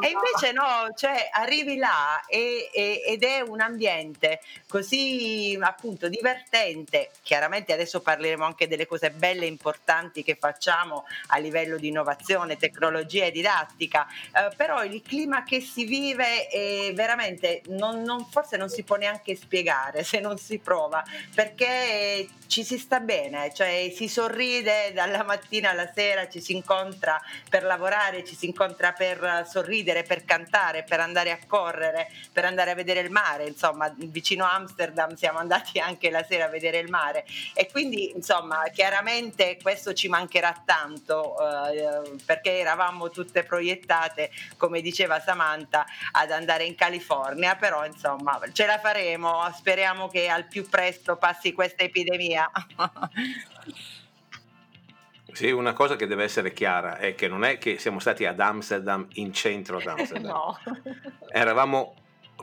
E 0.00 0.08
invece 0.08 0.52
no, 0.52 0.92
cioè 0.96 1.28
arrivi 1.32 1.76
là 1.76 2.24
e, 2.26 2.70
e, 2.72 3.02
ed 3.06 3.22
è 3.22 3.40
un 3.40 3.60
ambiente 3.60 4.40
così 4.68 5.56
appunto 5.60 6.08
divertente. 6.08 7.10
Chiaramente 7.22 7.72
adesso 7.72 8.00
parleremo 8.00 8.44
anche 8.44 8.68
delle 8.68 8.86
cose 8.86 9.10
belle 9.10 9.44
e 9.44 9.48
importanti 9.48 10.22
che 10.22 10.36
facciamo 10.38 11.04
a 11.28 11.38
livello 11.38 11.76
di 11.76 11.88
innovazione, 11.88 12.56
tecnologia 12.56 13.24
e 13.24 13.30
didattica, 13.30 14.06
eh, 14.32 14.54
però 14.56 14.84
il 14.84 15.02
clima 15.02 15.44
che 15.44 15.60
si 15.60 15.84
vive 15.84 16.46
è 16.48 16.92
veramente 16.94 17.62
non, 17.68 18.02
non, 18.02 18.24
forse 18.26 18.56
non 18.56 18.68
si 18.68 18.82
può 18.82 18.96
neanche 18.96 19.34
spiegare 19.36 20.04
se 20.04 20.20
non 20.20 20.38
si 20.38 20.58
prova 20.58 21.04
perché 21.34 22.28
ci 22.46 22.64
si 22.64 22.78
sta 22.78 23.00
bene, 23.00 23.52
cioè 23.52 23.92
si 23.94 24.08
sorride 24.08 24.92
dalla 24.92 25.24
mattina 25.24 25.70
alla 25.70 25.90
sera, 25.92 26.28
ci 26.28 26.40
si 26.40 26.54
incontra 26.54 27.20
per 27.48 27.64
lavorare, 27.64 28.24
ci 28.24 28.36
si 28.36 28.46
incontra 28.46 28.92
per 28.92 29.46
sorridere, 29.48 30.02
per 30.02 30.24
cantare, 30.24 30.84
per 30.84 31.00
andare 31.00 31.30
a 31.30 31.38
correre, 31.46 32.08
per 32.32 32.44
andare 32.44 32.70
a 32.70 32.74
vedere 32.74 33.00
il 33.00 33.10
mare, 33.10 33.46
insomma 33.46 33.92
vicino 33.96 34.44
a 34.44 34.54
Amsterdam 34.54 35.14
siamo 35.14 35.38
andati 35.38 35.78
anche 35.80 36.10
la 36.10 36.24
sera 36.24 36.46
a 36.46 36.48
vedere 36.48 36.78
il 36.78 36.88
mare. 36.88 37.24
E 37.54 37.68
quindi 37.70 38.10
insomma 38.14 38.62
chiaramente 38.72 39.58
questo 39.60 39.92
ci 39.92 40.08
mancherà 40.08 40.62
tanto 40.64 41.36
eh, 41.38 42.16
perché 42.24 42.58
eravamo 42.58 43.10
tutte 43.10 43.42
proiettate, 43.42 44.30
come 44.56 44.80
diceva 44.80 45.20
Samantha, 45.20 45.84
ad 46.12 46.30
andare 46.30 46.64
in 46.64 46.74
California, 46.74 47.56
però 47.56 47.84
insomma 47.84 48.40
ce 48.52 48.66
la 48.66 48.78
faremo, 48.78 49.50
speriamo 49.54 50.08
che 50.08 50.28
al 50.28 50.44
più 50.44 50.68
presto 50.68 50.95
passi 51.16 51.52
questa 51.52 51.82
epidemia. 51.82 52.50
Sì, 55.36 55.50
una 55.50 55.74
cosa 55.74 55.96
che 55.96 56.06
deve 56.06 56.24
essere 56.24 56.54
chiara 56.54 56.96
è 56.96 57.14
che 57.14 57.28
non 57.28 57.44
è 57.44 57.58
che 57.58 57.78
siamo 57.78 57.98
stati 57.98 58.24
ad 58.24 58.40
Amsterdam, 58.40 59.06
in 59.14 59.34
centro 59.34 59.76
ad 59.76 59.86
Amsterdam. 59.86 60.32
no. 60.32 60.58
Eravamo 61.30 61.94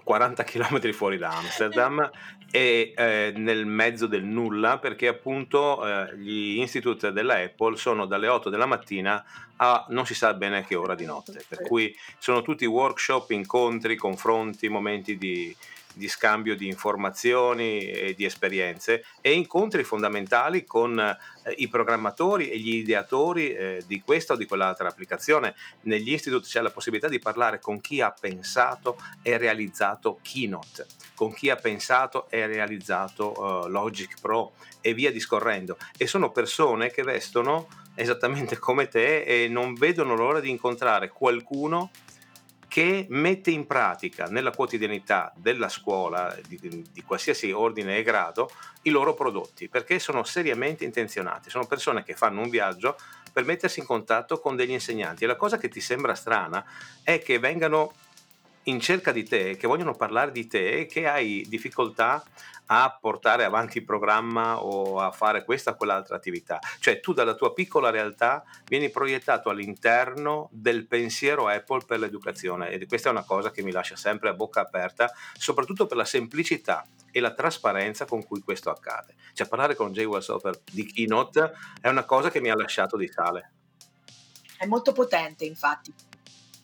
40 0.04 0.44
km 0.44 0.92
fuori 0.92 1.18
da 1.18 1.36
Amsterdam 1.36 2.08
e 2.52 2.94
eh, 2.96 3.34
nel 3.36 3.66
mezzo 3.66 4.06
del 4.06 4.24
nulla 4.24 4.78
perché 4.78 5.08
appunto 5.08 5.84
eh, 5.84 6.16
gli 6.18 6.58
institute 6.58 7.12
della 7.12 7.38
Apple 7.38 7.78
sono 7.78 8.06
dalle 8.06 8.28
8 8.28 8.52
della 8.52 8.68
mattina 8.68 9.26
a 9.56 9.86
non 9.90 10.06
si 10.06 10.14
sa 10.14 10.36
bene 10.36 10.58
a 10.58 10.62
che 10.62 10.76
ora 10.76 10.94
di 10.94 11.06
notte, 11.06 11.44
per 11.48 11.64
cui 11.64 11.96
sono 12.20 12.44
tutti 12.44 12.66
workshop, 12.66 13.32
incontri, 13.32 13.96
confronti, 13.96 14.68
momenti 14.68 15.18
di, 15.18 15.56
di 15.94 16.08
scambio 16.08 16.56
di 16.56 16.68
informazioni 16.68 17.80
e 17.80 18.14
di 18.16 18.26
esperienze 18.26 19.06
e 19.22 19.34
incontri 19.34 19.84
fondamentali 19.84 20.66
con 20.66 21.00
eh, 21.00 21.18
i 21.58 21.68
programmatori 21.68 22.50
e 22.50 22.58
gli 22.58 22.76
ideatori 22.76 23.54
eh, 23.54 23.84
di 23.86 24.02
questa 24.02 24.34
o 24.34 24.36
di 24.36 24.46
quell'altra 24.46 24.88
applicazione. 24.88 25.56
Negli 25.82 26.12
instituti 26.12 26.48
c'è 26.48 26.62
la 26.62 26.72
possibilità 26.72 27.08
di 27.08 27.20
parlare 27.20 27.60
con 27.60 27.80
chi 27.82 28.02
ha 28.02 28.12
pensato 28.12 28.98
e 29.22 29.38
realizzato 29.38 30.20
Keynote, 30.22 30.86
con 31.16 31.34
chi 31.34 31.50
ha 31.50 31.56
pensato 31.56 32.30
e 32.30 32.46
realizzato 32.48 33.34
uh, 33.40 33.68
Logic 33.68 34.20
Pro 34.20 34.54
e 34.82 34.94
via 34.94 35.12
discorrendo. 35.12 35.78
E 35.98 36.08
sono 36.08 36.32
persone 36.32 36.92
che 36.92 37.04
vestono 37.04 37.68
esattamente 37.96 38.58
come 38.58 38.88
te 38.88 39.24
e 39.24 39.48
non 39.48 39.74
vedono 39.74 40.16
l'ora 40.16 40.40
di 40.40 40.50
incontrare 40.50 41.10
qualcuno 41.10 41.92
che 42.74 43.06
mette 43.10 43.52
in 43.52 43.68
pratica 43.68 44.26
nella 44.26 44.50
quotidianità 44.50 45.32
della 45.36 45.70
scuola 45.70 46.36
di, 46.48 46.88
di, 46.92 47.04
qualsiasi 47.04 47.52
ordine 47.52 48.00
e 48.00 48.02
grado 48.02 48.50
i 48.82 48.90
loro 48.90 49.14
prodotti, 49.14 49.70
perché 49.70 50.00
sono 50.00 50.24
seriamente 50.24 50.84
intenzionati, 50.84 51.52
sono 51.52 51.68
persone 51.68 52.04
che 52.04 52.16
fanno 52.16 52.42
un 52.42 52.50
viaggio 52.50 52.98
per 53.32 53.46
mettersi 53.46 53.80
in 53.80 53.86
contatto 53.86 54.40
con 54.40 54.56
degli 54.56 54.72
insegnanti. 54.72 55.24
E 55.24 55.28
la 55.28 55.36
cosa 55.36 55.60
che 55.60 55.70
ti 55.70 55.80
sembra 55.80 56.16
strana 56.16 56.66
è 57.04 57.22
che 57.22 57.38
vengano 57.38 57.94
in 58.64 58.80
cerca 58.80 59.12
di 59.12 59.24
te, 59.24 59.58
che 59.58 59.68
vogliono 59.68 59.94
parlare 59.94 60.32
di 60.32 60.48
te 60.48 60.86
che 60.86 61.08
hai 61.08 61.46
difficoltà 61.48 62.24
a 62.68 62.98
portare 63.00 63.44
avanti 63.44 63.80
il 63.80 63.84
programma 63.84 64.62
o 64.64 65.00
a 65.00 65.12
fare 65.12 65.44
questa 65.44 65.72
o 65.72 65.76
quell'altra 65.76 66.16
attività. 66.16 66.60
Cioè 66.80 67.00
tu 67.00 67.14
dalla 67.14 67.36
tua 67.36 67.54
piccola 67.54 67.90
realtà 67.90 68.44
vieni 68.66 68.90
proiettato 68.90 69.50
all'interno 69.50 70.50
del 70.52 70.88
pensiero 70.88 71.48
Apple 71.48 71.84
per 71.86 72.00
l'educazione 72.00 72.70
e 72.70 72.86
questa 72.86 73.10
è 73.10 73.12
una 73.12 73.26
cosa 73.26 73.52
che 73.52 73.64
mi 73.64 73.72
lascia 73.72 73.96
sempre 73.96 74.30
a 74.30 74.34
bocca 74.34 74.62
aperta, 74.62 75.12
soprattutto 75.38 75.86
per 75.86 75.98
la 75.98 76.06
semplicità 76.06 76.86
e 77.12 77.20
la 77.20 77.34
trasparenza 77.34 78.06
con 78.06 78.26
cui 78.26 78.42
questo 78.42 78.70
accade. 78.70 79.16
Cioè 79.34 79.48
parlare 79.48 79.76
con 79.76 79.92
Jay 79.92 80.06
Wellsofer 80.06 80.62
di 80.72 80.86
Keynote 80.86 81.52
è 81.82 81.90
una 81.90 82.06
cosa 82.06 82.32
che 82.32 82.40
mi 82.40 82.50
ha 82.50 82.56
lasciato 82.56 82.98
di 82.98 83.08
sale. 83.08 83.52
È 84.58 84.66
molto 84.66 84.94
potente 84.94 85.44
infatti. 85.44 85.94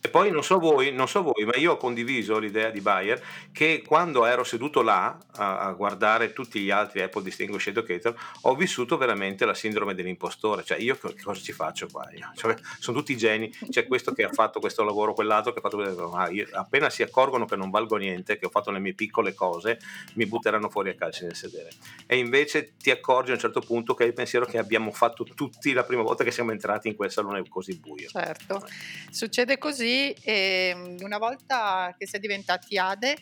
E 0.01 0.07
poi 0.07 0.31
non 0.31 0.43
so, 0.43 0.59
voi, 0.59 0.93
non 0.93 1.09
so 1.09 1.21
voi, 1.21 1.43
ma 1.43 1.57
io 1.57 1.73
ho 1.73 1.77
condiviso 1.77 2.37
l'idea 2.39 2.69
di 2.69 2.79
Bayer 2.79 3.21
che 3.51 3.83
quando 3.85 4.25
ero 4.25 4.45
seduto 4.45 4.81
là 4.81 5.17
a, 5.35 5.59
a 5.59 5.71
guardare 5.73 6.31
tutti 6.31 6.61
gli 6.61 6.71
altri 6.71 7.01
Apple 7.01 7.21
Distinguished 7.21 7.75
Educator 7.75 8.15
ho 8.41 8.55
vissuto 8.55 8.95
veramente 8.95 9.45
la 9.45 9.53
sindrome 9.53 9.93
dell'impostore, 9.93 10.63
cioè 10.63 10.77
io 10.79 10.97
che 10.97 11.21
cosa 11.21 11.41
ci 11.41 11.51
faccio 11.51 11.87
qua? 11.91 12.07
Cioè, 12.33 12.55
sono 12.79 12.97
tutti 12.97 13.17
geni, 13.17 13.51
c'è 13.69 13.87
questo 13.87 14.13
che 14.13 14.23
ha 14.23 14.31
fatto 14.31 14.61
questo 14.61 14.85
lavoro, 14.85 15.13
quell'altro 15.13 15.51
che 15.51 15.59
ha 15.59 15.61
fatto 15.61 15.75
questo, 15.75 16.07
ma 16.07 16.29
io, 16.29 16.47
appena 16.53 16.89
si 16.89 17.03
accorgono 17.03 17.45
che 17.45 17.57
non 17.57 17.69
valgo 17.69 17.97
niente, 17.97 18.37
che 18.37 18.45
ho 18.45 18.49
fatto 18.49 18.71
le 18.71 18.79
mie 18.79 18.93
piccole 18.93 19.33
cose, 19.33 19.79
mi 20.13 20.25
butteranno 20.25 20.69
fuori 20.69 20.91
a 20.91 20.95
calci 20.95 21.25
nel 21.25 21.35
sedere. 21.35 21.71
E 22.05 22.15
invece 22.17 22.75
ti 22.77 22.89
accorgi 22.89 23.31
a 23.31 23.33
un 23.33 23.39
certo 23.39 23.59
punto 23.59 23.93
che 23.95 24.05
è 24.05 24.07
il 24.07 24.13
pensiero 24.13 24.45
che 24.45 24.57
abbiamo 24.57 24.91
fatto 24.91 25.25
tutti 25.25 25.73
la 25.73 25.83
prima 25.83 26.03
volta 26.03 26.23
che 26.23 26.31
siamo 26.31 26.51
entrati 26.51 26.87
in 26.87 26.95
quel 26.95 27.11
salone 27.11 27.45
così 27.49 27.75
buio. 27.77 28.07
Certo, 28.07 28.65
succede 29.09 29.57
così 29.57 29.88
e 29.89 30.15
ehm, 30.21 30.97
una 31.01 31.17
volta 31.17 31.95
che 31.97 32.07
si 32.07 32.15
è 32.15 32.19
diventati 32.19 32.77
ADE, 32.77 33.17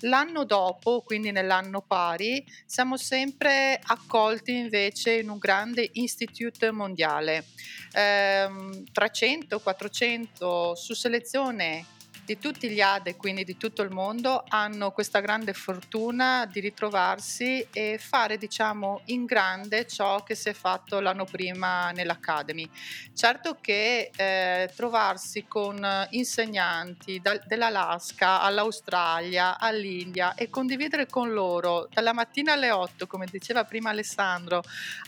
l'anno 0.00 0.44
dopo, 0.44 1.02
quindi 1.02 1.30
nell'anno 1.30 1.80
pari, 1.80 2.44
siamo 2.66 2.96
sempre 2.96 3.80
accolti 3.82 4.56
invece 4.56 5.18
in 5.18 5.30
un 5.30 5.38
grande 5.38 5.88
institute 5.94 6.70
mondiale. 6.70 7.44
Eh, 7.92 8.48
300-400 8.92 10.72
su 10.74 10.94
selezione 10.94 11.96
di 12.28 12.38
tutti 12.38 12.68
gli 12.68 12.82
ADE, 12.82 13.16
quindi 13.16 13.42
di 13.42 13.56
tutto 13.56 13.80
il 13.80 13.90
mondo, 13.90 14.44
hanno 14.48 14.90
questa 14.90 15.20
grande 15.20 15.54
fortuna 15.54 16.44
di 16.44 16.60
ritrovarsi 16.60 17.66
e 17.72 17.96
fare, 17.98 18.36
diciamo, 18.36 19.00
in 19.06 19.24
grande 19.24 19.86
ciò 19.86 20.22
che 20.22 20.34
si 20.34 20.50
è 20.50 20.52
fatto 20.52 21.00
l'anno 21.00 21.24
prima 21.24 21.90
nell'Academy. 21.92 22.68
Certo 23.14 23.56
che 23.62 24.10
eh, 24.14 24.70
trovarsi 24.76 25.46
con 25.48 26.06
insegnanti 26.10 27.18
da, 27.18 27.40
dall'Alaska 27.46 28.42
all'Australia, 28.42 29.58
all'India 29.58 30.34
e 30.34 30.50
condividere 30.50 31.06
con 31.06 31.32
loro 31.32 31.88
dalla 31.90 32.12
mattina 32.12 32.52
alle 32.52 32.70
8, 32.70 33.06
come 33.06 33.24
diceva 33.30 33.64
prima 33.64 33.88
Alessandro, 33.88 34.62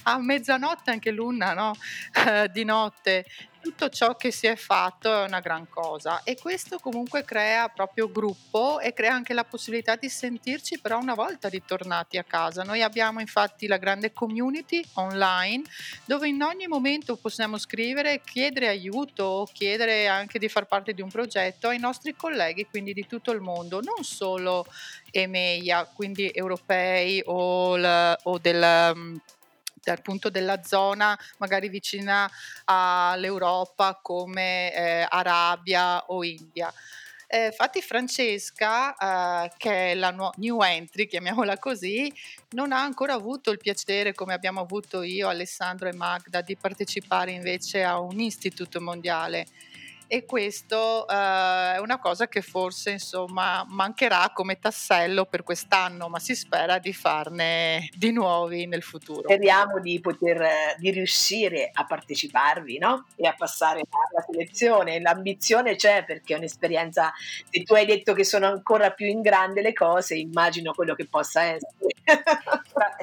a 0.04 0.16
mezzanotte 0.16 0.90
anche 0.90 1.10
l'una 1.10 1.52
no? 1.52 1.74
di 2.50 2.64
notte, 2.64 3.26
tutto 3.60 3.88
ciò 3.88 4.16
che 4.16 4.30
si 4.30 4.46
è 4.46 4.56
fatto 4.56 5.12
è 5.12 5.26
una 5.26 5.40
gran 5.40 5.68
cosa 5.68 6.22
e 6.22 6.36
questo 6.36 6.78
comunque 6.78 7.24
crea 7.24 7.68
proprio 7.68 8.10
gruppo 8.10 8.80
e 8.80 8.92
crea 8.92 9.12
anche 9.12 9.34
la 9.34 9.44
possibilità 9.44 9.96
di 9.96 10.08
sentirci 10.08 10.80
però 10.80 10.98
una 10.98 11.14
volta 11.14 11.48
ritornati 11.48 12.18
a 12.18 12.24
casa. 12.24 12.62
Noi 12.62 12.82
abbiamo 12.82 13.20
infatti 13.20 13.66
la 13.66 13.76
grande 13.76 14.12
community 14.12 14.82
online 14.94 15.62
dove 16.04 16.28
in 16.28 16.42
ogni 16.42 16.66
momento 16.66 17.16
possiamo 17.16 17.58
scrivere, 17.58 18.20
chiedere 18.24 18.68
aiuto, 18.68 19.48
chiedere 19.52 20.08
anche 20.08 20.38
di 20.38 20.48
far 20.48 20.66
parte 20.66 20.92
di 20.92 21.02
un 21.02 21.10
progetto 21.10 21.68
ai 21.68 21.78
nostri 21.78 22.14
colleghi, 22.16 22.66
quindi 22.66 22.92
di 22.92 23.06
tutto 23.06 23.30
il 23.30 23.40
mondo, 23.40 23.80
non 23.80 24.04
solo 24.04 24.66
EMEIA, 25.10 25.90
quindi 25.94 26.30
europei 26.32 27.22
o, 27.26 27.76
la, 27.76 28.18
o 28.22 28.38
del 28.38 29.20
dal 29.82 30.02
punto 30.02 30.30
della 30.30 30.62
zona 30.62 31.18
magari 31.38 31.68
vicina 31.68 32.30
all'Europa 32.64 33.98
come 34.02 34.74
eh, 34.74 35.06
Arabia 35.08 36.04
o 36.06 36.24
India. 36.24 36.72
Eh, 37.32 37.46
infatti 37.46 37.80
Francesca, 37.80 39.44
eh, 39.44 39.52
che 39.56 39.92
è 39.92 39.94
la 39.94 40.10
nu- 40.10 40.30
new 40.38 40.60
entry, 40.62 41.06
chiamiamola 41.06 41.58
così, 41.58 42.12
non 42.50 42.72
ha 42.72 42.82
ancora 42.82 43.14
avuto 43.14 43.52
il 43.52 43.58
piacere, 43.58 44.14
come 44.14 44.34
abbiamo 44.34 44.60
avuto 44.60 45.02
io, 45.02 45.28
Alessandro 45.28 45.88
e 45.88 45.94
Magda, 45.94 46.40
di 46.40 46.56
partecipare 46.56 47.30
invece 47.30 47.84
a 47.84 48.00
un 48.00 48.18
istituto 48.18 48.80
mondiale 48.80 49.46
e 50.12 50.24
questo 50.24 51.06
eh, 51.06 51.74
è 51.74 51.78
una 51.78 52.00
cosa 52.00 52.26
che 52.26 52.42
forse 52.42 52.90
insomma 52.90 53.64
mancherà 53.68 54.32
come 54.34 54.58
tassello 54.58 55.24
per 55.24 55.44
quest'anno, 55.44 56.08
ma 56.08 56.18
si 56.18 56.34
spera 56.34 56.80
di 56.80 56.92
farne 56.92 57.88
di 57.94 58.10
nuovi 58.10 58.66
nel 58.66 58.82
futuro. 58.82 59.22
Speriamo 59.22 59.78
di 59.78 60.00
poter 60.00 60.74
di 60.78 60.90
riuscire 60.90 61.70
a 61.72 61.86
parteciparvi 61.86 62.78
no? 62.78 63.06
e 63.14 63.28
a 63.28 63.34
passare 63.38 63.82
alla 63.88 64.24
selezione. 64.28 65.00
L'ambizione 65.00 65.76
c'è 65.76 66.04
perché 66.04 66.34
è 66.34 66.38
un'esperienza, 66.38 67.12
se 67.48 67.62
tu 67.62 67.74
hai 67.74 67.86
detto 67.86 68.12
che 68.12 68.24
sono 68.24 68.46
ancora 68.46 68.90
più 68.90 69.06
in 69.06 69.20
grande 69.20 69.62
le 69.62 69.72
cose, 69.72 70.16
immagino 70.16 70.72
quello 70.72 70.96
che 70.96 71.06
possa 71.06 71.42
essere. 71.42 71.89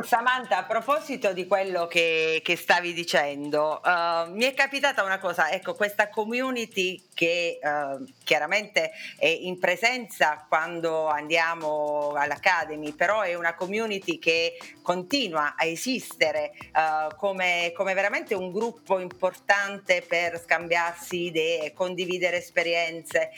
Samantha, 0.03 0.57
a 0.57 0.63
proposito 0.63 1.33
di 1.33 1.47
quello 1.47 1.87
che, 1.87 2.41
che 2.43 2.55
stavi 2.55 2.93
dicendo, 2.93 3.81
uh, 3.83 4.31
mi 4.31 4.45
è 4.45 4.53
capitata 4.53 5.03
una 5.03 5.19
cosa, 5.19 5.51
ecco, 5.51 5.75
questa 5.75 6.09
community 6.09 7.03
che 7.13 7.59
uh, 7.61 8.03
chiaramente 8.23 8.91
è 9.17 9.27
in 9.27 9.59
presenza 9.59 10.45
quando 10.47 11.07
andiamo 11.07 12.13
all'Academy, 12.15 12.93
però 12.93 13.21
è 13.21 13.35
una 13.35 13.55
community 13.55 14.19
che 14.19 14.57
continua 14.81 15.55
a 15.57 15.65
esistere 15.65 16.51
uh, 16.73 17.15
come, 17.15 17.71
come, 17.75 17.93
veramente 17.93 18.33
un 18.33 18.51
gruppo 18.51 18.99
importante 18.99 20.03
per 20.07 20.41
scambiarsi 20.41 21.25
idee, 21.25 21.73
condividere 21.73 22.37
esperienze. 22.37 23.31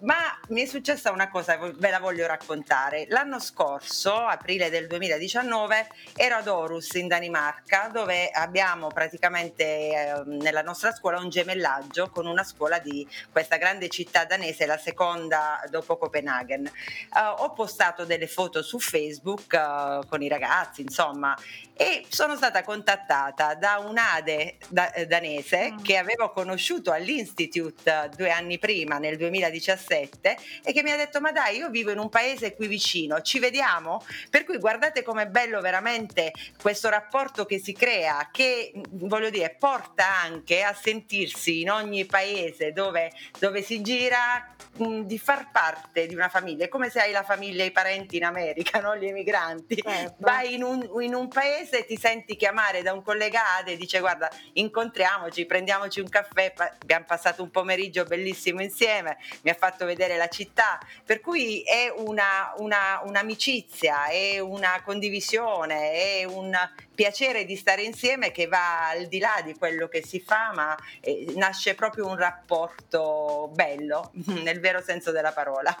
ma 0.00 0.38
mi 0.48 0.62
è 0.62 0.66
successa 0.66 1.10
una 1.10 1.28
cosa, 1.28 1.56
ve 1.56 1.90
la 1.90 1.98
voglio 1.98 2.26
raccontare. 2.26 3.06
L'anno 3.08 3.40
scorso, 3.40 4.14
aprile 4.14 4.69
del 4.70 4.86
2019 4.86 5.88
ero 6.16 6.36
ad 6.36 6.48
Orus 6.48 6.94
in 6.94 7.08
Danimarca 7.08 7.90
dove 7.92 8.30
abbiamo 8.30 8.88
praticamente 8.88 9.64
eh, 9.64 10.22
nella 10.26 10.62
nostra 10.62 10.92
scuola 10.92 11.18
un 11.18 11.28
gemellaggio 11.28 12.08
con 12.10 12.26
una 12.26 12.44
scuola 12.44 12.78
di 12.78 13.06
questa 13.30 13.56
grande 13.56 13.88
città 13.88 14.24
danese, 14.24 14.66
la 14.66 14.78
seconda 14.78 15.62
dopo 15.68 15.96
Copenaghen. 15.96 16.70
Uh, 17.12 17.42
ho 17.42 17.52
postato 17.52 18.04
delle 18.04 18.26
foto 18.26 18.62
su 18.62 18.78
Facebook 18.78 19.52
uh, 19.52 20.06
con 20.06 20.22
i 20.22 20.28
ragazzi, 20.28 20.82
insomma, 20.82 21.36
e 21.80 22.04
sono 22.08 22.36
stata 22.36 22.62
contattata 22.62 23.54
da 23.54 23.78
un'ADE 23.78 24.58
da, 24.68 24.92
eh, 24.92 25.06
danese 25.06 25.72
mm. 25.72 25.78
che 25.78 25.96
avevo 25.96 26.30
conosciuto 26.30 26.92
all'Institute 26.92 28.10
due 28.14 28.30
anni 28.30 28.58
prima, 28.58 28.98
nel 28.98 29.16
2017, 29.16 30.36
e 30.62 30.72
che 30.72 30.82
mi 30.82 30.92
ha 30.92 30.96
detto: 30.96 31.20
Ma 31.20 31.32
dai, 31.32 31.56
io 31.56 31.70
vivo 31.70 31.90
in 31.90 31.98
un 31.98 32.10
paese 32.10 32.54
qui 32.54 32.66
vicino, 32.66 33.22
ci 33.22 33.38
vediamo? 33.38 34.04
Per 34.28 34.44
cui 34.44 34.58
guardate 34.60 35.02
com'è 35.02 35.26
bello 35.26 35.60
veramente 35.60 36.32
questo 36.60 36.88
rapporto 36.88 37.44
che 37.44 37.58
si 37.58 37.72
crea, 37.72 38.28
che 38.30 38.72
voglio 38.90 39.30
dire, 39.30 39.56
porta 39.58 40.06
anche 40.22 40.62
a 40.62 40.74
sentirsi 40.74 41.62
in 41.62 41.70
ogni 41.70 42.04
paese 42.06 42.72
dove, 42.72 43.12
dove 43.38 43.62
si 43.62 43.80
gira 43.80 44.54
mh, 44.76 45.00
di 45.02 45.18
far 45.18 45.50
parte 45.50 46.06
di 46.06 46.14
una 46.14 46.28
famiglia. 46.28 46.66
È 46.66 46.68
come 46.68 46.90
se 46.90 47.00
hai 47.00 47.12
la 47.12 47.24
famiglia 47.24 47.62
e 47.62 47.66
i 47.66 47.72
parenti 47.72 48.16
in 48.16 48.24
America, 48.24 48.78
no? 48.82 48.96
gli 48.96 49.06
emigranti. 49.06 49.76
Certo. 49.76 50.16
Vai 50.18 50.54
in 50.54 50.62
un, 50.62 50.88
in 51.00 51.14
un 51.14 51.28
paese 51.28 51.70
se 51.70 51.86
ti 51.86 51.96
senti 51.96 52.36
chiamare 52.36 52.82
da 52.82 52.92
un 52.92 53.02
collega 53.02 53.56
ADE 53.58 53.72
e 53.72 53.76
dice 53.76 54.00
guarda 54.00 54.28
incontriamoci, 54.54 55.46
prendiamoci 55.46 56.00
un 56.00 56.08
caffè, 56.08 56.52
abbiamo 56.80 57.04
passato 57.06 57.42
un 57.42 57.50
pomeriggio 57.50 58.04
bellissimo 58.04 58.60
insieme, 58.60 59.18
mi 59.42 59.50
ha 59.50 59.54
fatto 59.54 59.86
vedere 59.86 60.16
la 60.16 60.28
città, 60.28 60.78
per 61.04 61.20
cui 61.20 61.62
è 61.62 61.92
una, 61.96 62.52
una, 62.58 63.00
un'amicizia, 63.04 64.06
è 64.06 64.38
una 64.50 64.80
condivisione, 64.84 65.92
è 65.92 66.24
un 66.24 66.56
piacere 66.94 67.44
di 67.44 67.56
stare 67.56 67.82
insieme 67.82 68.30
che 68.32 68.46
va 68.46 68.88
al 68.88 69.06
di 69.06 69.18
là 69.18 69.40
di 69.44 69.54
quello 69.54 69.88
che 69.88 70.04
si 70.04 70.20
fa, 70.20 70.52
ma 70.54 70.76
eh, 71.00 71.32
nasce 71.36 71.74
proprio 71.74 72.06
un 72.06 72.16
rapporto 72.16 73.50
bello, 73.52 74.10
nel 74.42 74.60
vero 74.60 74.82
senso 74.82 75.10
della 75.12 75.32
parola. 75.32 75.74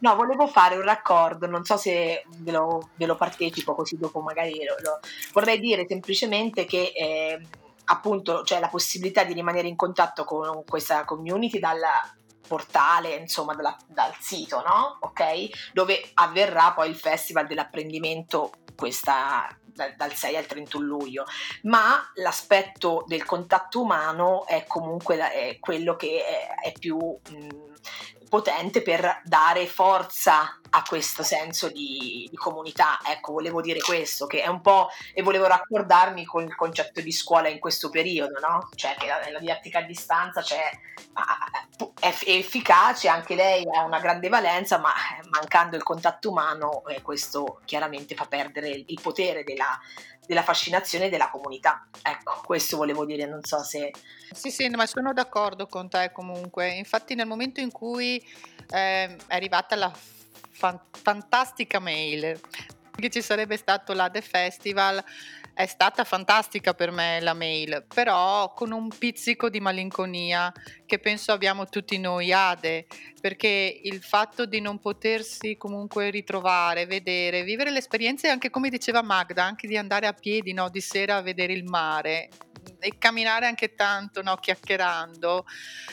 No, 0.00 0.14
volevo 0.14 0.46
fare 0.46 0.76
un 0.76 0.82
raccordo, 0.82 1.46
non 1.46 1.64
so 1.64 1.76
se 1.76 2.24
ve 2.36 2.52
lo, 2.52 2.90
ve 2.94 3.06
lo 3.06 3.16
partecipo 3.16 3.74
così 3.74 3.96
dopo 3.96 4.20
magari 4.20 4.64
lo, 4.64 4.76
lo... 4.80 5.00
vorrei 5.32 5.58
dire 5.58 5.86
semplicemente 5.88 6.64
che 6.64 6.92
eh, 6.94 7.40
appunto 7.86 8.42
c'è 8.44 8.60
la 8.60 8.68
possibilità 8.68 9.24
di 9.24 9.32
rimanere 9.32 9.66
in 9.66 9.74
contatto 9.74 10.22
con 10.22 10.62
questa 10.64 11.04
community 11.04 11.58
dal 11.58 11.80
portale, 12.48 13.14
insomma 13.14 13.54
dalla, 13.54 13.76
dal 13.86 14.14
sito, 14.18 14.62
no? 14.62 14.98
Ok? 15.00 15.72
Dove 15.72 16.10
avverrà 16.14 16.72
poi 16.72 16.88
il 16.88 16.96
festival 16.96 17.46
dell'apprendimento 17.46 18.52
questa, 18.74 19.48
dal 19.96 20.12
6 20.12 20.36
al 20.36 20.46
31 20.46 20.84
luglio, 20.84 21.24
ma 21.62 22.10
l'aspetto 22.14 23.04
del 23.06 23.24
contatto 23.24 23.82
umano 23.82 24.46
è 24.46 24.64
comunque 24.66 25.16
è 25.30 25.58
quello 25.60 25.96
che 25.96 26.24
è, 26.24 26.68
è 26.68 26.72
più 26.72 26.96
mh, 26.96 27.48
potente 28.28 28.82
per 28.82 29.20
dare 29.24 29.66
forza 29.66 30.58
a 30.70 30.82
questo 30.86 31.22
senso 31.22 31.68
di, 31.68 32.28
di, 32.30 32.36
comunità. 32.36 32.98
Ecco, 33.06 33.32
volevo 33.32 33.60
dire 33.60 33.80
questo, 33.80 34.26
che 34.26 34.42
è 34.42 34.48
un 34.48 34.60
po', 34.60 34.88
e 35.14 35.22
volevo 35.22 35.46
raccordarmi 35.46 36.24
con 36.24 36.44
il 36.44 36.54
concetto 36.54 37.00
di 37.00 37.12
scuola 37.12 37.48
in 37.48 37.58
questo 37.58 37.88
periodo, 37.90 38.38
no? 38.40 38.68
Cioè 38.74 38.94
che 38.96 39.06
la, 39.06 39.30
la 39.30 39.38
didattica 39.38 39.78
a 39.78 39.82
distanza 39.82 40.42
c'è, 40.42 40.70
è, 42.00 42.08
è, 42.08 42.30
efficace, 42.30 43.08
anche 43.08 43.34
lei 43.34 43.64
ha 43.74 43.84
una 43.84 44.00
grande 44.00 44.28
valenza, 44.28 44.78
ma 44.78 44.92
mancando 45.30 45.76
il 45.76 45.82
contatto 45.82 46.30
umano, 46.30 46.86
eh, 46.86 47.02
questo 47.02 47.60
chiaramente 47.64 48.14
fa 48.14 48.26
perdere 48.26 48.68
il 48.68 49.00
potere 49.00 49.44
della, 49.44 49.78
della 50.28 50.42
fascinazione 50.42 51.08
della 51.08 51.30
comunità. 51.30 51.88
Ecco, 52.02 52.42
questo 52.44 52.76
volevo 52.76 53.06
dire, 53.06 53.24
non 53.24 53.42
so 53.42 53.62
se... 53.62 53.92
Sì, 54.30 54.50
sì, 54.50 54.68
ma 54.68 54.84
sono 54.86 55.14
d'accordo 55.14 55.66
con 55.66 55.88
te 55.88 56.10
comunque. 56.12 56.68
Infatti 56.74 57.14
nel 57.14 57.26
momento 57.26 57.60
in 57.60 57.72
cui 57.72 58.18
eh, 58.18 59.16
è 59.16 59.16
arrivata 59.28 59.74
la 59.74 59.90
fan- 60.50 60.78
fantastica 60.90 61.78
mail 61.78 62.38
che 62.94 63.08
ci 63.08 63.22
sarebbe 63.22 63.56
stato 63.56 63.94
la 63.94 64.10
The 64.10 64.20
Festival, 64.20 65.02
è 65.58 65.66
stata 65.66 66.04
fantastica 66.04 66.72
per 66.72 66.92
me 66.92 67.18
la 67.20 67.34
mail, 67.34 67.84
però 67.92 68.52
con 68.52 68.70
un 68.70 68.86
pizzico 68.96 69.48
di 69.48 69.58
malinconia 69.58 70.52
che 70.86 71.00
penso 71.00 71.32
abbiamo 71.32 71.66
tutti 71.66 71.98
noi, 71.98 72.32
Ade, 72.32 72.86
perché 73.20 73.80
il 73.82 74.00
fatto 74.00 74.46
di 74.46 74.60
non 74.60 74.78
potersi 74.78 75.56
comunque 75.56 76.10
ritrovare, 76.10 76.86
vedere, 76.86 77.42
vivere 77.42 77.72
le 77.72 77.78
esperienze, 77.78 78.28
anche 78.28 78.50
come 78.50 78.68
diceva 78.70 79.02
Magda, 79.02 79.42
anche 79.42 79.66
di 79.66 79.76
andare 79.76 80.06
a 80.06 80.12
piedi 80.12 80.52
no, 80.52 80.68
di 80.70 80.80
sera 80.80 81.16
a 81.16 81.22
vedere 81.22 81.54
il 81.54 81.64
mare, 81.64 82.28
e 82.78 82.96
camminare 82.96 83.46
anche 83.46 83.74
tanto, 83.74 84.22
no, 84.22 84.36
chiacchierando, 84.36 85.44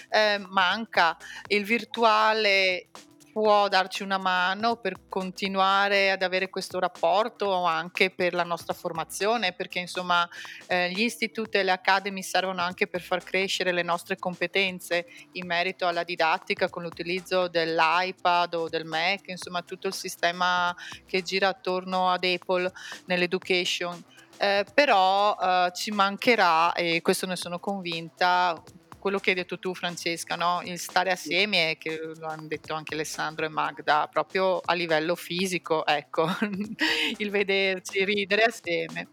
eh, 0.09 0.45
manca 0.47 1.17
il 1.47 1.63
virtuale 1.63 2.89
può 3.35 3.67
darci 3.67 4.01
una 4.01 4.17
mano 4.17 4.77
per 4.77 5.09
continuare 5.09 6.09
ad 6.09 6.21
avere 6.21 6.49
questo 6.49 6.79
rapporto 6.79 7.65
anche 7.65 8.09
per 8.09 8.33
la 8.33 8.45
nostra 8.45 8.73
formazione, 8.73 9.51
perché 9.51 9.79
insomma 9.79 10.25
eh, 10.67 10.89
gli 10.91 11.01
istituti 11.01 11.57
e 11.57 11.63
le 11.63 11.71
academy 11.71 12.23
servono 12.23 12.61
anche 12.61 12.87
per 12.87 13.01
far 13.01 13.25
crescere 13.25 13.73
le 13.73 13.83
nostre 13.83 14.15
competenze 14.15 15.05
in 15.33 15.47
merito 15.47 15.85
alla 15.85 16.05
didattica 16.05 16.69
con 16.69 16.83
l'utilizzo 16.83 17.49
dell'iPad 17.49 18.53
o 18.53 18.69
del 18.69 18.85
Mac, 18.85 19.27
insomma 19.27 19.63
tutto 19.63 19.87
il 19.87 19.93
sistema 19.93 20.73
che 21.05 21.21
gira 21.21 21.49
attorno 21.49 22.09
ad 22.09 22.23
Apple 22.23 22.71
nell'education. 23.07 24.01
Eh, 24.37 24.65
però 24.73 25.35
eh, 25.37 25.71
ci 25.75 25.91
mancherà, 25.91 26.71
e 26.71 27.01
questo 27.01 27.25
ne 27.25 27.35
sono 27.35 27.59
convinta, 27.59 28.63
quello 29.05 29.19
che 29.19 29.29
hai 29.29 29.35
detto 29.35 29.59
tu 29.59 29.75
Francesca, 29.75 30.35
no? 30.35 30.61
il 30.63 30.79
stare 30.79 31.11
assieme, 31.11 31.75
che 31.77 32.13
lo 32.17 32.25
hanno 32.25 32.47
detto 32.47 32.73
anche 32.73 32.95
Alessandro 32.95 33.45
e 33.45 33.49
Magda, 33.49 34.09
proprio 34.11 34.59
a 34.65 34.73
livello 34.73 35.13
fisico, 35.13 35.85
ecco, 35.85 36.25
il 37.17 37.29
vederci 37.29 38.03
ridere 38.03 38.45
assieme. 38.45 39.09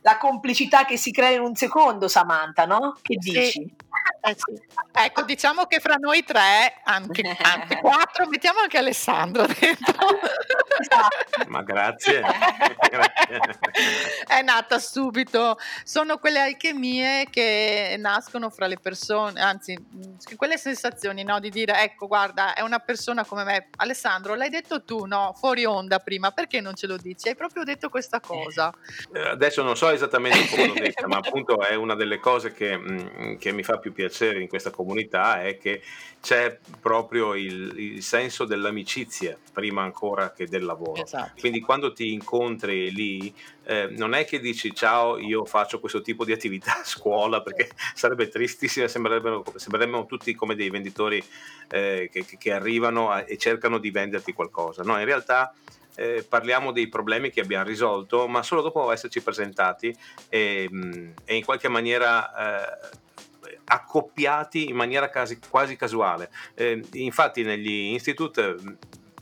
La 0.00 0.18
complicità 0.18 0.84
che 0.84 0.96
si 0.96 1.12
crea 1.12 1.30
in 1.30 1.42
un 1.42 1.54
secondo, 1.54 2.08
Samantha, 2.08 2.64
no? 2.64 2.98
Che 3.00 3.14
dici? 3.20 3.50
Sì. 3.52 3.74
Eh 4.26 4.34
sì. 4.36 4.60
Ecco, 4.90 5.22
diciamo 5.22 5.66
che 5.66 5.78
fra 5.78 5.94
noi 5.94 6.24
tre, 6.24 6.80
anche, 6.82 7.36
anche 7.40 7.76
quattro, 7.78 8.26
mettiamo 8.26 8.58
anche 8.58 8.76
Alessandro 8.76 9.46
dentro. 9.46 9.94
Esatto. 10.80 11.48
Ma 11.48 11.62
grazie. 11.64 12.22
È 14.26 14.42
nata 14.42 14.80
subito. 14.80 15.56
Sono 15.84 16.18
quelle 16.18 16.40
alchimie 16.40 17.28
che 17.30 17.94
nascono 18.00 18.50
fra 18.50 18.66
le 18.66 18.78
persone, 18.80 19.40
anzi, 19.40 19.78
quelle 20.34 20.58
sensazioni 20.58 21.22
no, 21.22 21.38
di 21.38 21.50
dire, 21.50 21.80
ecco, 21.82 22.08
guarda, 22.08 22.54
è 22.54 22.62
una 22.62 22.80
persona 22.80 23.24
come 23.24 23.44
me. 23.44 23.68
Alessandro, 23.76 24.34
l'hai 24.34 24.50
detto 24.50 24.82
tu, 24.82 25.04
no? 25.04 25.34
Fuori 25.38 25.64
onda 25.64 26.00
prima, 26.00 26.32
perché 26.32 26.60
non 26.60 26.74
ce 26.74 26.88
lo 26.88 26.96
dici? 26.96 27.28
Hai 27.28 27.36
proprio 27.36 27.62
detto 27.62 27.88
questa 27.90 28.18
cosa. 28.18 28.72
Eh, 29.12 29.28
adesso 29.28 29.62
non 29.62 29.76
so 29.76 29.88
esattamente 29.90 30.48
come 30.48 30.66
l'ho 30.66 30.74
detta, 30.74 31.06
ma 31.06 31.18
appunto 31.18 31.60
è 31.60 31.76
una 31.76 31.94
delle 31.94 32.18
cose 32.18 32.52
che, 32.52 33.36
che 33.38 33.52
mi 33.52 33.62
fa 33.62 33.78
più 33.78 33.92
piacere 33.92 34.14
piacere 34.16 34.40
in 34.40 34.48
questa 34.48 34.70
comunità 34.70 35.42
è 35.42 35.58
che 35.58 35.82
c'è 36.20 36.58
proprio 36.80 37.34
il, 37.34 37.72
il 37.76 38.02
senso 38.02 38.44
dell'amicizia 38.46 39.38
prima 39.52 39.82
ancora 39.82 40.32
che 40.32 40.46
del 40.46 40.64
lavoro. 40.64 41.02
Esatto. 41.02 41.38
Quindi 41.38 41.60
quando 41.60 41.92
ti 41.92 42.12
incontri 42.12 42.90
lì 42.92 43.32
eh, 43.64 43.88
non 43.90 44.14
è 44.14 44.24
che 44.24 44.40
dici 44.40 44.74
ciao 44.74 45.18
io 45.18 45.44
faccio 45.44 45.78
questo 45.78 46.00
tipo 46.00 46.24
di 46.24 46.32
attività 46.32 46.80
a 46.80 46.84
scuola 46.84 47.42
perché 47.42 47.68
sarebbe 47.94 48.28
tristissimo, 48.28 48.88
sembrerebbero, 48.88 49.44
sembrerebbero 49.54 50.06
tutti 50.06 50.34
come 50.34 50.56
dei 50.56 50.70
venditori 50.70 51.22
eh, 51.70 52.08
che, 52.10 52.24
che, 52.24 52.52
arrivano 52.52 53.10
a, 53.10 53.24
e 53.26 53.36
cercano 53.36 53.78
di 53.78 53.90
venderti 53.90 54.32
qualcosa. 54.32 54.82
No, 54.82 54.98
in 54.98 55.04
realtà 55.04 55.54
eh, 55.94 56.24
parliamo 56.28 56.72
dei 56.72 56.88
problemi 56.88 57.30
che 57.30 57.40
abbiamo 57.40 57.64
risolto, 57.64 58.26
ma 58.26 58.42
solo 58.42 58.62
dopo 58.62 58.90
esserci 58.90 59.22
presentati 59.22 59.96
e, 60.28 60.68
e 61.24 61.36
in 61.36 61.44
qualche 61.44 61.68
maniera 61.68 62.34
eh, 62.34 63.04
accoppiati 63.66 64.68
in 64.68 64.76
maniera 64.76 65.10
quasi, 65.10 65.38
quasi 65.38 65.76
casuale. 65.76 66.30
Eh, 66.54 66.84
infatti 66.92 67.42
negli 67.42 67.90
instituti 67.92 68.40
eh, 68.40 68.56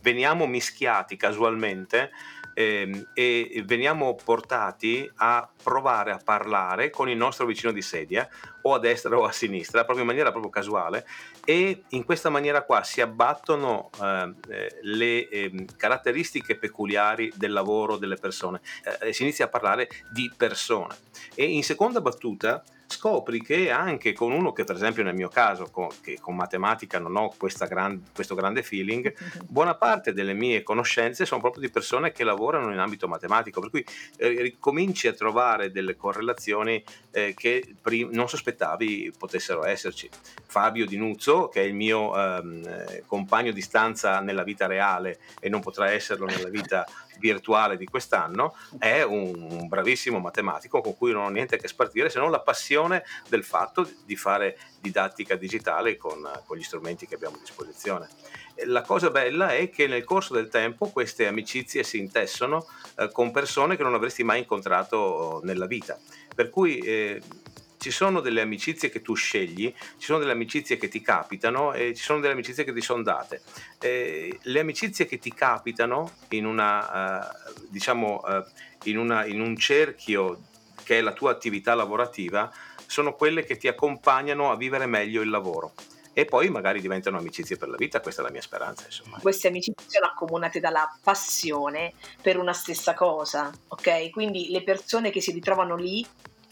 veniamo 0.01 0.45
mischiati 0.45 1.17
casualmente 1.17 2.11
eh, 2.57 3.07
e 3.13 3.63
veniamo 3.65 4.15
portati 4.15 5.09
a 5.15 5.47
provare 5.61 6.11
a 6.11 6.19
parlare 6.23 6.89
con 6.89 7.09
il 7.09 7.17
nostro 7.17 7.45
vicino 7.45 7.73
di 7.73 7.81
sedia 7.81 8.27
o 8.61 8.73
a 8.73 8.79
destra 8.79 9.17
o 9.17 9.25
a 9.25 9.31
sinistra, 9.31 9.83
proprio 9.83 10.01
in 10.01 10.07
maniera 10.07 10.31
proprio 10.31 10.51
casuale 10.51 11.05
e 11.43 11.83
in 11.89 12.05
questa 12.05 12.29
maniera 12.29 12.63
qua 12.63 12.81
si 12.83 13.01
abbattono 13.01 13.89
eh, 14.01 14.33
eh 14.47 14.79
le 14.83 15.27
eh, 15.27 15.65
caratteristiche 15.75 16.55
peculiari 16.57 17.31
del 17.35 17.51
lavoro 17.51 17.97
delle 17.97 18.15
persone, 18.15 18.61
eh, 19.01 19.11
si 19.11 19.23
inizia 19.23 19.45
a 19.45 19.49
parlare 19.49 19.89
di 20.11 20.31
persone 20.35 20.95
e 21.35 21.43
in 21.43 21.63
seconda 21.63 21.99
battuta 21.99 22.63
scopri 22.87 23.41
che 23.41 23.71
anche 23.71 24.13
con 24.13 24.31
uno 24.31 24.53
che 24.53 24.63
per 24.63 24.75
esempio 24.75 25.03
nel 25.03 25.15
mio 25.15 25.29
caso 25.29 25.69
con, 25.71 25.87
che 26.01 26.19
con 26.19 26.35
matematica 26.35 26.99
non 26.99 27.15
ho 27.15 27.33
gran, 27.67 28.03
questo 28.13 28.35
grande 28.35 28.63
feeling 28.63 29.13
buona 29.47 29.75
parte 29.75 30.13
delle 30.13 30.33
mie 30.33 30.63
conoscenze 30.63 31.25
sono 31.25 31.41
proprio 31.41 31.61
di 31.61 31.69
persone 31.69 32.11
che 32.11 32.23
lavorano 32.23 32.71
in 32.71 32.79
ambito 32.79 33.07
matematico. 33.07 33.59
Per 33.59 33.69
cui 33.69 33.85
eh, 34.17 34.55
cominci 34.59 35.07
a 35.07 35.13
trovare 35.13 35.71
delle 35.71 35.95
correlazioni 35.95 36.83
eh, 37.11 37.33
che 37.35 37.75
prim- 37.81 38.11
non 38.11 38.29
sospettavi 38.29 39.13
potessero 39.17 39.65
esserci. 39.65 40.09
Fabio 40.45 40.85
Di 40.85 40.97
Nuzzo 40.97 41.47
che 41.49 41.61
è 41.61 41.65
il 41.65 41.73
mio 41.73 42.15
ehm, 42.15 43.05
compagno 43.05 43.51
di 43.51 43.61
stanza 43.61 44.19
nella 44.19 44.43
vita 44.43 44.67
reale 44.67 45.19
e 45.39 45.49
non 45.49 45.61
potrà 45.61 45.91
esserlo 45.91 46.25
nella 46.25 46.49
vita 46.49 46.85
virtuale 47.19 47.77
di 47.77 47.85
quest'anno, 47.85 48.55
è 48.77 49.01
un 49.01 49.67
bravissimo 49.67 50.19
matematico 50.19 50.81
con 50.81 50.97
cui 50.97 51.13
non 51.13 51.23
ho 51.23 51.29
niente 51.29 51.55
a 51.55 51.57
che 51.57 51.67
spartire 51.67 52.09
se 52.09 52.19
non 52.19 52.29
la 52.29 52.41
passione 52.41 52.74
del 53.27 53.43
fatto 53.43 53.89
di 54.05 54.15
fare 54.15 54.57
didattica 54.79 55.35
digitale 55.35 55.97
con, 55.97 56.29
con 56.45 56.57
gli 56.57 56.63
strumenti 56.63 57.07
che 57.07 57.15
abbiamo 57.15 57.37
a 57.37 57.39
disposizione. 57.39 58.07
La 58.65 58.81
cosa 58.83 59.09
bella 59.09 59.53
è 59.53 59.69
che 59.69 59.87
nel 59.87 60.03
corso 60.03 60.33
del 60.33 60.47
tempo 60.47 60.89
queste 60.89 61.27
amicizie 61.27 61.83
si 61.83 61.97
intessono 61.97 62.65
eh, 62.97 63.09
con 63.11 63.31
persone 63.31 63.75
che 63.75 63.83
non 63.83 63.93
avresti 63.93 64.23
mai 64.23 64.39
incontrato 64.39 65.41
nella 65.43 65.65
vita. 65.65 65.99
Per 66.33 66.49
cui 66.49 66.77
eh, 66.79 67.21
ci 67.85 67.91
sono 67.91 68.19
delle 68.19 68.41
amicizie 68.41 68.89
che 68.89 69.01
tu 69.01 69.13
scegli, 69.13 69.71
ci 69.97 70.05
sono 70.05 70.19
delle 70.19 70.31
amicizie 70.31 70.77
che 70.77 70.87
ti 70.87 71.01
capitano 71.01 71.73
e 71.73 71.93
ci 71.93 72.01
sono 72.01 72.19
delle 72.19 72.33
amicizie 72.33 72.63
che 72.63 72.73
ti 72.73 72.81
sono 72.81 73.03
date. 73.03 73.41
Eh, 73.79 74.39
le 74.41 74.59
amicizie 74.59 75.05
che 75.05 75.19
ti 75.19 75.31
capitano 75.33 76.13
in, 76.29 76.45
una, 76.45 77.19
uh, 77.19 77.53
diciamo, 77.69 78.23
uh, 78.25 78.43
in, 78.89 78.97
una, 78.97 79.25
in 79.25 79.39
un 79.39 79.55
cerchio 79.57 80.39
che 80.85 80.99
è 80.99 81.01
la 81.01 81.11
tua 81.11 81.31
attività 81.31 81.73
lavorativa 81.75 82.49
sono 82.85 83.15
quelle 83.15 83.43
che 83.43 83.57
ti 83.57 83.67
accompagnano 83.67 84.51
a 84.51 84.55
vivere 84.55 84.85
meglio 84.85 85.21
il 85.21 85.29
lavoro 85.29 85.73
e 86.17 86.23
poi 86.23 86.49
magari 86.49 86.79
diventano 86.79 87.17
amicizie 87.17 87.57
per 87.57 87.67
la 87.67 87.75
vita, 87.75 87.99
questa 87.99 88.21
è 88.21 88.23
la 88.23 88.31
mia 88.31 88.41
speranza. 88.41 88.85
Insomma. 88.85 89.17
Queste 89.19 89.49
amicizie 89.49 89.85
sono 89.89 90.05
accomunate 90.05 90.61
dalla 90.61 90.89
passione 91.03 91.91
per 92.21 92.37
una 92.37 92.53
stessa 92.53 92.93
cosa, 92.93 93.51
ok? 93.67 94.11
Quindi 94.11 94.49
le 94.49 94.63
persone 94.63 95.09
che 95.09 95.19
si 95.19 95.33
ritrovano 95.33 95.75
lì 95.75 96.07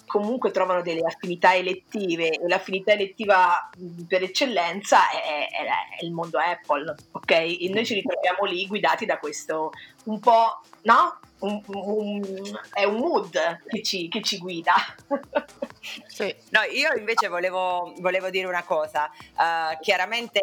comunque 0.06 0.52
trovano 0.52 0.82
delle 0.82 1.06
affinità 1.06 1.56
elettive 1.56 2.32
e 2.32 2.48
l'affinità 2.48 2.92
elettiva 2.92 3.70
per 4.06 4.24
eccellenza 4.24 5.10
è, 5.10 5.48
è, 5.50 6.00
è 6.00 6.04
il 6.04 6.12
mondo 6.12 6.40
Apple, 6.40 6.94
ok? 7.12 7.32
E 7.32 7.70
noi 7.74 7.86
ci 7.86 7.94
ritroviamo 7.94 8.44
lì 8.44 8.68
guidati 8.68 9.06
da 9.06 9.18
questo 9.18 9.72
un 10.04 10.20
po', 10.20 10.62
no? 10.82 11.20
Un, 11.44 11.62
un, 11.68 12.60
è 12.72 12.84
un 12.84 12.96
mood 12.96 13.62
che 13.68 13.82
ci, 13.84 14.08
che 14.08 14.22
ci 14.22 14.38
guida. 14.38 14.74
sì. 16.08 16.34
No, 16.50 16.62
io 16.72 16.94
invece 16.96 17.28
volevo, 17.28 17.94
volevo 18.00 18.30
dire 18.30 18.48
una 18.48 18.64
cosa. 18.64 19.12
Uh, 19.36 19.78
chiaramente 19.82 20.40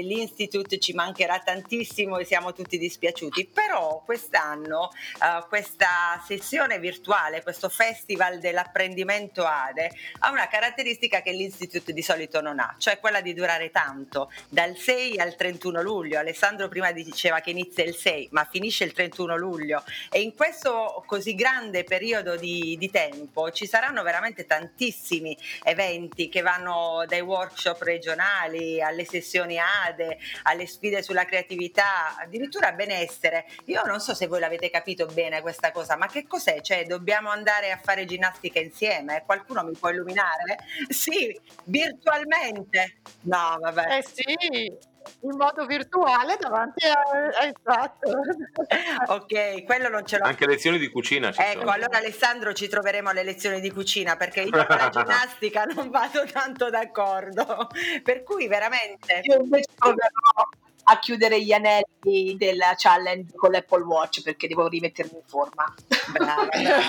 l'Institute 0.00 0.78
ci 0.78 0.92
mancherà 0.92 1.40
tantissimo 1.40 2.18
e 2.18 2.24
siamo 2.24 2.52
tutti 2.52 2.78
dispiaciuti, 2.78 3.46
però 3.46 4.02
quest'anno 4.04 4.90
uh, 5.20 5.46
questa 5.48 6.22
sessione 6.24 6.78
virtuale, 6.78 7.42
questo 7.42 7.68
festival 7.68 8.38
dell'apprendimento 8.38 9.44
ADE, 9.44 9.90
ha 10.20 10.30
una 10.30 10.46
caratteristica 10.46 11.20
che 11.20 11.32
l'Institute 11.32 11.92
di 11.92 12.02
solito 12.02 12.40
non 12.40 12.60
ha, 12.60 12.74
cioè 12.78 13.00
quella 13.00 13.20
di 13.20 13.34
durare 13.34 13.70
tanto, 13.70 14.30
dal 14.48 14.76
6 14.76 15.18
al 15.18 15.34
31 15.34 15.82
luglio. 15.82 16.18
Alessandro 16.18 16.68
prima 16.68 16.92
diceva 16.92 17.40
che 17.40 17.50
inizia 17.50 17.84
il 17.84 17.94
6, 17.94 18.28
ma 18.30 18.46
finisce 18.48 18.84
il 18.84 18.92
31 18.92 19.36
luglio 19.36 19.82
e 20.10 20.27
in 20.28 20.34
questo 20.34 21.02
così 21.06 21.34
grande 21.34 21.84
periodo 21.84 22.36
di, 22.36 22.76
di 22.78 22.90
tempo 22.90 23.50
ci 23.50 23.66
saranno 23.66 24.02
veramente 24.02 24.44
tantissimi 24.44 25.36
eventi 25.62 26.28
che 26.28 26.42
vanno 26.42 27.04
dai 27.06 27.22
workshop 27.22 27.80
regionali 27.82 28.82
alle 28.82 29.06
sessioni 29.06 29.58
ADE, 29.58 30.18
alle 30.42 30.66
sfide 30.66 31.02
sulla 31.02 31.24
creatività, 31.24 32.16
addirittura 32.18 32.72
benessere. 32.72 33.46
Io 33.66 33.82
non 33.84 34.00
so 34.00 34.14
se 34.14 34.26
voi 34.26 34.40
l'avete 34.40 34.68
capito 34.68 35.06
bene 35.06 35.40
questa 35.40 35.72
cosa, 35.72 35.96
ma 35.96 36.06
che 36.06 36.26
cos'è? 36.26 36.60
Cioè 36.60 36.84
dobbiamo 36.84 37.30
andare 37.30 37.70
a 37.70 37.80
fare 37.82 38.04
ginnastica 38.04 38.60
insieme? 38.60 39.22
Qualcuno 39.24 39.64
mi 39.64 39.72
può 39.72 39.88
illuminare? 39.88 40.58
Sì, 40.88 41.38
virtualmente. 41.64 43.00
No, 43.22 43.56
vabbè. 43.60 43.96
Eh 43.96 44.04
sì, 44.04 44.76
in 45.20 45.36
modo 45.36 45.66
virtuale 45.66 46.36
davanti 46.38 46.86
a 46.86 47.46
esatto. 47.46 48.10
ok, 49.14 49.64
quello 49.64 49.88
non 49.88 50.06
ce 50.06 50.18
l'ho. 50.18 50.24
Anche 50.24 50.46
lezioni 50.46 50.78
di 50.78 50.88
cucina 50.88 51.32
ci 51.32 51.40
ecco, 51.40 51.60
sono. 51.60 51.70
allora 51.70 51.98
Alessandro 51.98 52.52
ci 52.52 52.68
troveremo 52.68 53.08
alle 53.08 53.22
lezioni 53.22 53.60
di 53.60 53.70
cucina 53.70 54.16
perché 54.16 54.42
io 54.42 54.50
con 54.50 54.76
la 54.76 54.88
ginnastica 54.92 55.64
non 55.64 55.90
vado 55.90 56.24
tanto 56.30 56.70
d'accordo. 56.70 57.68
Per 58.02 58.22
cui 58.22 58.48
veramente 58.48 59.20
Io 59.24 59.40
invece 59.40 59.68
proverò 59.74 60.48
a 60.90 60.98
chiudere 60.98 61.42
gli 61.42 61.52
anelli 61.52 62.36
della 62.36 62.74
challenge 62.76 63.34
con 63.34 63.50
l'Apple 63.50 63.82
Watch 63.82 64.22
perché 64.22 64.48
devo 64.48 64.68
rimettermi 64.68 65.16
in 65.16 65.22
forma. 65.26 65.74
Brava, 66.12 66.48
brava. 66.48 66.86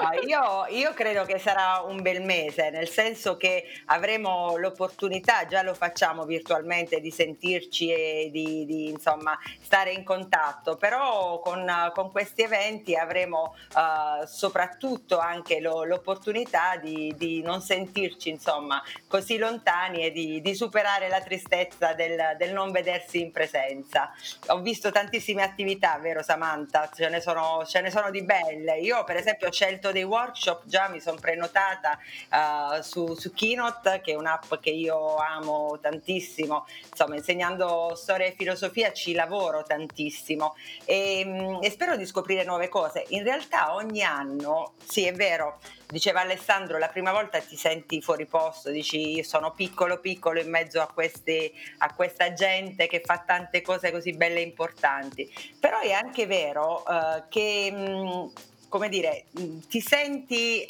No, 0.00 0.20
io, 0.26 0.66
io 0.76 0.92
credo 0.94 1.24
che 1.24 1.38
sarà 1.38 1.84
un 1.86 2.02
bel 2.02 2.22
mese, 2.22 2.70
nel 2.70 2.88
senso 2.88 3.36
che 3.36 3.64
avremo 3.86 4.56
l'opportunità, 4.56 5.46
già 5.46 5.62
lo 5.62 5.74
facciamo 5.74 6.24
virtualmente, 6.24 7.00
di 7.00 7.12
sentirci 7.12 7.92
e 7.92 8.30
di, 8.32 8.64
di, 8.66 8.88
insomma 8.88 9.38
stare 9.60 9.92
in 9.92 10.02
contatto, 10.02 10.76
però 10.76 11.38
con, 11.38 11.92
con 11.94 12.10
questi 12.10 12.42
eventi 12.42 12.96
avremo 12.96 13.54
uh, 13.74 14.26
soprattutto 14.26 15.18
anche 15.18 15.60
lo, 15.60 15.84
l'opportunità 15.84 16.76
di, 16.76 17.14
di, 17.16 17.42
non 17.42 17.60
sentirci 17.60 18.30
insomma 18.30 18.82
così 19.06 19.38
lontani 19.38 20.04
e 20.04 20.10
di, 20.10 20.40
di 20.40 20.54
superare 20.54 21.08
la 21.08 21.20
tristezza 21.20 21.92
del, 21.92 22.23
del, 22.32 22.52
non 22.54 22.72
vedersi 22.72 23.20
in 23.20 23.30
presenza. 23.30 24.12
Ho 24.48 24.60
visto 24.60 24.90
tantissime 24.90 25.42
attività, 25.42 25.98
vero 25.98 26.22
Samantha? 26.22 26.88
Ce 26.94 27.08
ne 27.10 27.20
sono, 27.20 27.64
ce 27.66 27.80
ne 27.82 27.90
sono 27.90 28.10
di 28.10 28.22
belle. 28.22 28.78
Io 28.78 29.04
per 29.04 29.16
esempio 29.16 29.48
ho 29.48 29.52
scelto 29.52 29.92
dei 29.92 30.04
workshop, 30.04 30.62
già 30.64 30.88
mi 30.88 31.00
sono 31.00 31.18
prenotata 31.20 31.98
uh, 32.30 32.80
su, 32.80 33.14
su 33.14 33.32
Keynote, 33.32 34.00
che 34.00 34.12
è 34.12 34.14
un'app 34.16 34.54
che 34.60 34.70
io 34.70 35.16
amo 35.16 35.78
tantissimo, 35.80 36.66
insomma 36.88 37.16
insegnando 37.16 37.94
storia 37.94 38.26
e 38.26 38.34
filosofia 38.36 38.92
ci 38.92 39.12
lavoro 39.12 39.62
tantissimo 39.64 40.54
e, 40.84 41.58
e 41.60 41.70
spero 41.70 41.96
di 41.96 42.06
scoprire 42.06 42.44
nuove 42.44 42.68
cose. 42.68 43.04
In 43.08 43.24
realtà 43.24 43.74
ogni 43.74 44.02
anno, 44.02 44.74
sì 44.86 45.04
è 45.06 45.12
vero, 45.12 45.58
diceva 45.94 46.22
Alessandro, 46.22 46.76
la 46.76 46.88
prima 46.88 47.12
volta 47.12 47.38
ti 47.38 47.56
senti 47.56 48.02
fuori 48.02 48.26
posto, 48.26 48.70
dici 48.70 49.14
io 49.14 49.22
sono 49.22 49.52
piccolo 49.52 50.00
piccolo 50.00 50.40
in 50.40 50.50
mezzo 50.50 50.80
a, 50.80 50.88
questi, 50.92 51.52
a 51.78 51.94
questa 51.94 52.32
gente 52.32 52.88
che 52.88 53.00
fa 53.04 53.22
tante 53.24 53.62
cose 53.62 53.92
così 53.92 54.10
belle 54.12 54.40
e 54.40 54.42
importanti, 54.42 55.32
però 55.60 55.78
è 55.78 55.92
anche 55.92 56.26
vero 56.26 56.82
uh, 56.84 57.28
che... 57.28 57.70
Mh, 57.72 58.52
come 58.74 58.88
dire, 58.88 59.26
ti 59.68 59.80
senti, 59.80 60.68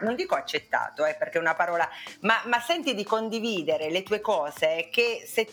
non 0.00 0.14
dico 0.14 0.34
accettato, 0.34 1.04
eh, 1.04 1.14
perché 1.14 1.36
è 1.36 1.40
una 1.42 1.52
parola, 1.52 1.86
ma, 2.20 2.40
ma, 2.46 2.58
senti 2.58 2.94
di 2.94 3.04
condividere 3.04 3.90
le 3.90 4.02
tue 4.02 4.22
cose 4.22 4.88
che 4.90 5.28
se 5.30 5.52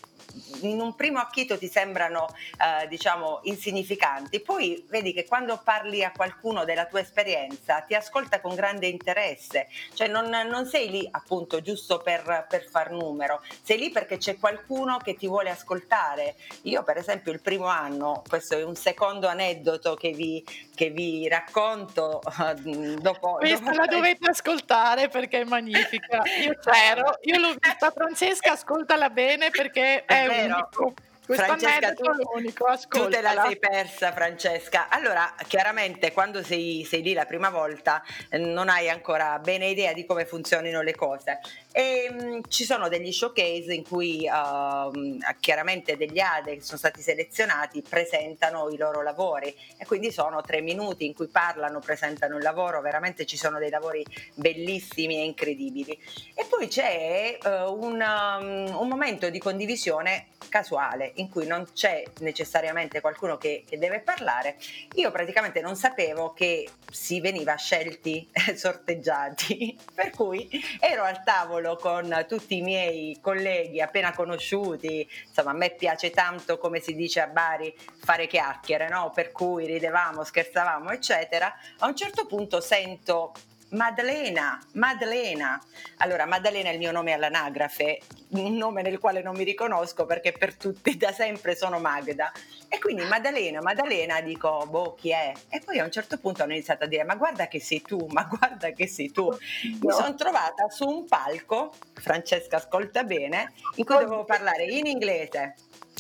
in 0.61 0.79
un 0.79 0.95
primo 0.95 1.19
acchito 1.19 1.57
ti 1.57 1.67
sembrano 1.67 2.33
eh, 2.53 2.87
diciamo 2.87 3.41
insignificanti, 3.43 4.39
poi 4.39 4.85
vedi 4.89 5.11
che 5.11 5.25
quando 5.25 5.59
parli 5.61 6.03
a 6.03 6.11
qualcuno 6.11 6.63
della 6.63 6.85
tua 6.85 7.01
esperienza 7.01 7.81
ti 7.81 7.93
ascolta 7.93 8.39
con 8.39 8.55
grande 8.55 8.87
interesse, 8.87 9.67
cioè 9.93 10.07
non, 10.07 10.29
non 10.29 10.65
sei 10.67 10.89
lì 10.89 11.07
appunto 11.11 11.61
giusto 11.61 11.97
per, 11.97 12.45
per, 12.47 12.63
far 12.69 12.91
numero, 12.91 13.43
sei 13.63 13.77
lì 13.77 13.89
perché 13.89 14.17
c'è 14.17 14.37
qualcuno 14.37 14.97
che 14.97 15.15
ti 15.15 15.27
vuole 15.27 15.49
ascoltare. 15.49 16.35
Io 16.63 16.83
per 16.83 16.95
esempio 16.97 17.31
il 17.31 17.41
primo 17.41 17.65
anno, 17.65 18.23
questo 18.27 18.57
è 18.57 18.63
un 18.63 18.75
secondo 18.75 19.27
aneddoto 19.27 19.95
che 19.95 20.11
vi, 20.11 20.43
che 20.81 20.89
vi 20.89 21.27
racconto 21.27 22.21
dopo... 22.97 23.33
Questa 23.33 23.59
dopo... 23.59 23.77
la 23.77 23.85
dovete 23.85 24.31
ascoltare 24.31 25.09
perché 25.09 25.41
è 25.41 25.43
magnifica, 25.43 26.23
io 26.41 26.57
c'ero, 26.59 27.19
io 27.21 27.37
l'ho 27.37 27.55
vista 27.59 27.91
Francesca, 27.91 28.53
ascoltala 28.53 29.11
bene 29.11 29.51
perché 29.51 30.05
è, 30.05 30.23
è 30.23 30.27
vero. 30.27 30.55
Unico. 30.55 30.93
Francesca, 31.23 31.93
tu, 31.93 32.03
unico, 32.35 32.65
tu, 32.89 33.07
te 33.07 33.21
la 33.21 33.43
sei 33.45 33.57
persa, 33.57 34.11
Francesca. 34.11 34.89
Allora, 34.89 35.33
chiaramente, 35.47 36.11
quando 36.11 36.43
sei, 36.43 36.83
sei, 36.83 37.03
lì 37.03 37.13
la 37.13 37.25
prima 37.25 37.49
volta, 37.49 38.03
non 38.31 38.67
hai 38.67 38.89
ancora 38.89 39.39
bene 39.39 39.67
idea 39.67 39.93
di 39.93 40.05
come 40.05 40.25
funzionino 40.25 40.81
le 40.81 40.95
cose. 40.95 41.39
E 41.71 42.11
mh, 42.11 42.41
ci 42.49 42.65
sono 42.65 42.89
degli 42.89 43.11
showcase 43.11 43.73
in 43.73 43.83
cui 43.83 44.27
uh, 44.27 45.19
chiaramente 45.39 45.95
degli 45.95 46.19
ADE 46.19 46.55
che 46.55 46.61
sono 46.61 46.77
stati 46.77 47.01
selezionati 47.01 47.81
presentano 47.81 48.69
i 48.69 48.77
loro 48.77 49.01
lavori 49.01 49.55
e 49.77 49.85
quindi 49.85 50.11
sono 50.11 50.41
tre 50.41 50.61
minuti 50.61 51.05
in 51.05 51.13
cui 51.13 51.27
parlano, 51.27 51.79
presentano 51.79 52.35
il 52.37 52.43
lavoro, 52.43 52.81
veramente 52.81 53.25
ci 53.25 53.37
sono 53.37 53.57
dei 53.57 53.69
lavori 53.69 54.05
bellissimi 54.33 55.17
e 55.17 55.25
incredibili. 55.25 55.97
E 56.33 56.45
poi 56.49 56.67
c'è 56.67 57.37
uh, 57.41 57.49
un, 57.71 58.01
um, 58.01 58.75
un 58.77 58.87
momento 58.87 59.29
di 59.29 59.39
condivisione 59.39 60.27
casuale 60.49 61.13
in 61.15 61.29
cui 61.29 61.47
non 61.47 61.65
c'è 61.73 62.03
necessariamente 62.19 62.99
qualcuno 62.99 63.37
che, 63.37 63.63
che, 63.65 63.77
deve 63.77 63.99
parlare, 63.99 64.57
io 64.95 65.09
praticamente 65.11 65.61
non 65.61 65.75
sapevo 65.75 66.33
che 66.33 66.69
si 66.91 67.21
veniva 67.21 67.55
scelti, 67.55 68.29
sorteggiati, 68.55 69.77
per 69.93 70.09
cui 70.09 70.49
ero 70.79 71.03
al 71.03 71.23
tavolo 71.23 71.60
con 71.79 72.25
tutti 72.27 72.57
i 72.57 72.61
miei 72.61 73.17
colleghi 73.21 73.81
appena 73.81 74.13
conosciuti, 74.13 75.07
insomma 75.27 75.51
a 75.51 75.55
me 75.55 75.71
piace 75.71 76.09
tanto 76.09 76.57
come 76.57 76.79
si 76.79 76.95
dice 76.95 77.21
a 77.21 77.27
Bari 77.27 77.73
fare 77.99 78.27
chiacchiere, 78.27 78.89
no? 78.89 79.11
per 79.13 79.31
cui 79.31 79.65
ridevamo, 79.65 80.23
scherzavamo 80.23 80.89
eccetera, 80.89 81.53
a 81.79 81.87
un 81.87 81.95
certo 81.95 82.25
punto 82.25 82.61
sento 82.61 83.33
Maddalena, 83.71 84.61
Maddalena. 84.73 85.61
Allora, 85.97 86.25
Maddalena 86.25 86.69
è 86.69 86.73
il 86.73 86.77
mio 86.77 86.91
nome 86.91 87.13
all'anagrafe, 87.13 87.99
un 88.31 88.55
nome 88.55 88.81
nel 88.81 88.99
quale 88.99 89.21
non 89.21 89.35
mi 89.35 89.45
riconosco 89.45 90.05
perché 90.05 90.33
per 90.33 90.55
tutti 90.55 90.97
da 90.97 91.13
sempre 91.13 91.55
sono 91.55 91.79
Magda. 91.79 92.33
E 92.67 92.79
quindi 92.79 93.03
Maddalena, 93.03 93.61
Maddalena, 93.61 94.19
dico, 94.19 94.65
boh, 94.67 94.93
chi 94.95 95.11
è? 95.11 95.31
E 95.47 95.61
poi 95.61 95.79
a 95.79 95.85
un 95.85 95.91
certo 95.91 96.17
punto 96.17 96.43
hanno 96.43 96.51
iniziato 96.51 96.83
a 96.83 96.87
dire, 96.87 97.05
ma 97.05 97.15
guarda 97.15 97.47
che 97.47 97.61
sei 97.61 97.81
tu, 97.81 98.07
ma 98.09 98.23
guarda 98.23 98.71
che 98.71 98.87
sei 98.87 99.09
tu. 99.11 99.29
Mi 99.29 99.91
sono 99.91 100.15
trovata 100.15 100.67
su 100.69 100.87
un 100.87 101.05
palco, 101.05 101.73
Francesca 101.93 102.57
ascolta 102.57 103.05
bene, 103.05 103.53
in 103.75 103.85
cui 103.85 103.95
dovevo 103.95 104.25
parlare 104.25 104.65
in 104.65 104.85
inglese, 104.85 105.55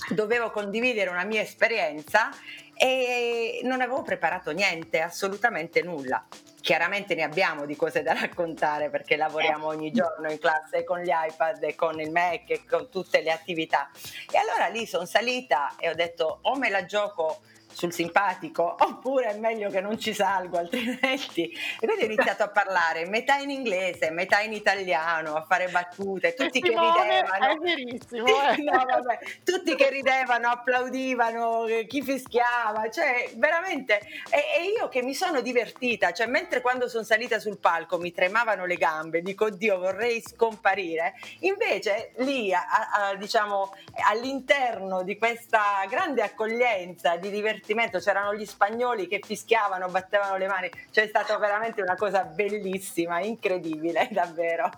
dovevo 0.09 0.51
condividere 0.51 1.09
una 1.09 1.23
mia 1.23 1.41
esperienza 1.41 2.31
e 2.75 3.61
non 3.63 3.79
avevo 3.79 4.01
preparato 4.01 4.51
niente, 4.51 4.99
assolutamente 4.99 5.81
nulla. 5.81 6.25
Chiaramente 6.61 7.15
ne 7.15 7.23
abbiamo 7.23 7.65
di 7.65 7.75
cose 7.75 8.03
da 8.03 8.13
raccontare 8.13 8.89
perché 8.89 9.15
lavoriamo 9.15 9.65
ogni 9.65 9.91
giorno 9.91 10.29
in 10.29 10.37
classe 10.37 10.83
con 10.83 10.99
gli 10.99 11.09
iPad 11.09 11.63
e 11.63 11.75
con 11.75 11.99
il 11.99 12.11
Mac 12.11 12.49
e 12.49 12.61
con 12.69 12.87
tutte 12.89 13.21
le 13.21 13.31
attività. 13.31 13.89
E 14.31 14.37
allora 14.37 14.67
lì 14.67 14.85
sono 14.85 15.05
salita 15.05 15.73
e 15.79 15.89
ho 15.89 15.95
detto 15.95 16.39
o 16.43 16.55
me 16.55 16.69
la 16.69 16.85
gioco 16.85 17.41
sul 17.73 17.93
simpatico 17.93 18.75
oppure 18.79 19.27
è 19.27 19.37
meglio 19.37 19.69
che 19.69 19.81
non 19.81 19.97
ci 19.97 20.13
salgo 20.13 20.57
altrimenti 20.57 21.49
e 21.51 21.85
quindi 21.85 22.03
ho 22.03 22.05
iniziato 22.05 22.43
a 22.43 22.49
parlare 22.49 23.07
metà 23.07 23.37
in 23.37 23.49
inglese 23.49 24.11
metà 24.11 24.41
in 24.41 24.53
italiano 24.53 25.35
a 25.35 25.41
fare 25.41 25.67
battute 25.69 26.33
tutti 26.33 26.61
che 26.61 26.69
ridevano 26.69 27.51
è 27.51 27.57
verissimo 27.57 28.27
eh. 28.27 28.57
no, 28.61 28.71
vabbè, 28.71 29.19
tutti 29.43 29.75
che 29.75 29.89
ridevano 29.89 30.49
applaudivano 30.49 31.65
chi 31.87 32.01
fischiava 32.01 32.89
cioè 32.89 33.31
veramente 33.35 33.99
e, 34.29 34.59
e, 34.59 34.63
io 34.77 34.89
che 34.89 35.01
mi 35.01 35.13
sono 35.13 35.41
divertita 35.41 36.11
cioè 36.11 36.27
mentre 36.27 36.61
quando 36.61 36.87
sono 36.87 37.03
salita 37.03 37.39
sul 37.39 37.57
palco 37.57 37.97
mi 37.97 38.11
tremavano 38.11 38.65
le 38.65 38.75
gambe 38.75 39.21
dico 39.21 39.45
oddio 39.45 39.79
vorrei 39.79 40.21
scomparire 40.21 41.13
invece 41.39 42.11
lì 42.17 42.53
a, 42.53 42.65
a, 42.91 43.15
diciamo 43.15 43.73
all'interno 44.09 45.03
di 45.03 45.17
questa 45.17 45.85
grande 45.87 46.21
accoglienza 46.21 47.15
di 47.15 47.29
divertimento 47.29 47.60
divertimento, 47.61 47.99
c'erano 47.99 48.33
gli 48.33 48.45
spagnoli 48.45 49.07
che 49.07 49.21
fischiavano, 49.23 49.87
battevano 49.87 50.37
le 50.37 50.47
mani, 50.47 50.69
c'è 50.91 51.07
stata 51.07 51.37
veramente 51.37 51.81
una 51.81 51.95
cosa 51.95 52.23
bellissima, 52.23 53.21
incredibile, 53.21 54.09
davvero. 54.11 54.69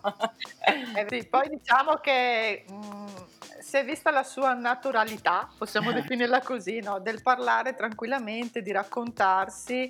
Eh 0.96 1.06
sì, 1.10 1.26
poi 1.26 1.50
diciamo 1.50 1.96
che 1.96 2.66
mh, 2.68 3.06
si 3.60 3.78
è 3.78 3.86
vista 3.86 4.12
la 4.12 4.24
sua 4.24 4.54
naturalità, 4.54 5.50
possiamo 5.58 5.92
definirla 5.92 6.42
così, 6.42 6.80
no? 6.80 7.00
del 7.00 7.22
parlare 7.22 7.76
tranquillamente, 7.76 8.62
di 8.62 8.72
raccontarsi 8.72 9.90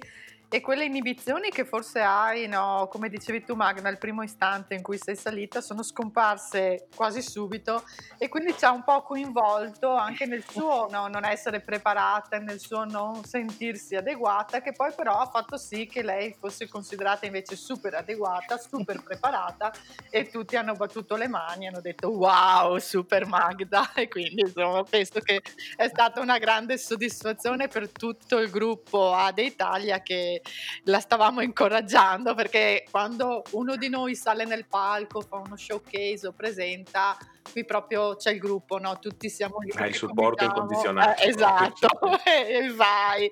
e 0.54 0.62
quelle 0.62 0.86
inibizioni 0.86 1.50
che 1.50 1.66
forse 1.66 2.02
hai, 2.02 2.48
no, 2.48 2.88
come 2.92 3.10
dicevi 3.10 3.44
tu 3.44 3.56
Magna, 3.56 3.90
il 3.90 3.98
primo 3.98 4.22
istante 4.22 4.76
in 4.76 4.84
cui 4.84 5.00
sei 5.00 5.16
salita, 5.16 5.62
sono 5.62 5.82
scomparse 5.82 6.90
quasi 6.96 7.24
subito 7.24 7.84
e 8.20 8.30
quindi 8.30 8.56
ci 8.56 8.64
ha 8.64 8.70
un 8.70 8.84
po' 8.84 9.02
coinvolto 9.02 9.96
anche 9.96 10.28
nel 10.28 10.44
suo 10.48 10.88
no, 10.92 11.08
non 11.08 11.26
essere 11.26 11.60
preparata, 11.62 12.38
nel 12.38 12.60
suo 12.60 12.86
non 12.86 13.24
sentirsi 13.26 13.96
adeguata, 13.96 14.62
che 14.62 14.74
poi 14.74 14.94
però 14.96 15.18
ha 15.18 15.26
fatto 15.26 15.58
sì 15.58 15.88
che 15.88 16.04
lei 16.04 16.36
fosse 16.38 16.70
considerata 16.70 17.26
invece 17.26 17.56
super 17.56 17.96
adeguata, 17.96 18.60
super 18.60 19.02
preparata 19.02 19.74
e 20.12 20.30
tutti 20.30 20.56
hanno 20.56 20.74
battuto 20.74 21.16
le 21.16 21.28
mani, 21.28 21.66
hanno 21.66 21.82
detto 21.82 22.10
wow, 22.10 22.78
super 22.78 23.26
Magda! 23.26 23.92
E 24.04 24.08
quindi 24.08 24.42
insomma 24.42 24.84
penso 24.84 25.20
che 25.22 25.42
è 25.76 25.88
stata 25.88 26.20
una 26.20 26.38
grande 26.38 26.78
soddisfazione 26.78 27.70
per 27.70 27.90
tutto 27.90 28.38
il 28.38 28.52
gruppo 28.52 29.14
ADE 29.14 29.42
Italia 29.42 30.02
che 30.02 30.42
la 30.84 31.00
stavamo 31.00 31.42
incoraggiando 31.42 32.34
perché 32.34 32.86
quando 32.90 33.44
uno 33.52 33.76
di 33.76 33.90
noi 33.90 34.16
sale 34.16 34.46
nel 34.46 34.66
palco, 34.68 35.22
fa 35.22 35.38
uno 35.38 35.56
showcase 35.56 36.28
o 36.28 36.32
presenta, 36.32 37.18
qui 37.52 37.66
proprio 37.66 38.16
c'è 38.16 38.32
il 38.32 38.40
gruppo, 38.40 38.78
no? 38.80 38.98
Tutti 39.00 39.30
siamo 39.30 39.60
lì. 39.60 39.72
Hai 39.76 39.90
il 39.90 39.96
supporto 39.96 40.44
incondizionato. 40.44 41.22
Eh, 41.22 41.28
esatto, 41.28 41.88
e 42.26 42.70
vai. 42.74 43.30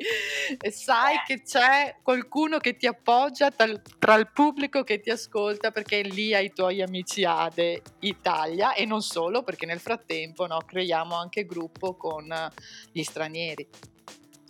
E 0.59 0.71
sai 0.71 1.21
che 1.25 1.41
c'è 1.41 1.97
qualcuno 2.01 2.57
che 2.57 2.75
ti 2.75 2.87
appoggia 2.87 3.51
tra, 3.51 3.71
tra, 3.97 4.15
il 4.15 4.29
pubblico 4.31 4.83
che 4.83 4.99
ti 4.99 5.09
ascolta 5.09 5.71
perché 5.71 6.01
lì 6.01 6.33
hai 6.33 6.45
i 6.45 6.53
tuoi 6.53 6.81
amici 6.81 7.23
ADE 7.23 7.81
Italia 7.99 8.73
e 8.73 8.85
non 8.85 9.01
solo 9.01 9.43
perché 9.43 9.65
nel 9.65 9.79
frattempo 9.79 10.45
no, 10.45 10.59
creiamo 10.65 11.15
anche 11.15 11.45
gruppo 11.45 11.95
con 11.95 12.27
gli 12.91 13.03
stranieri. 13.03 13.67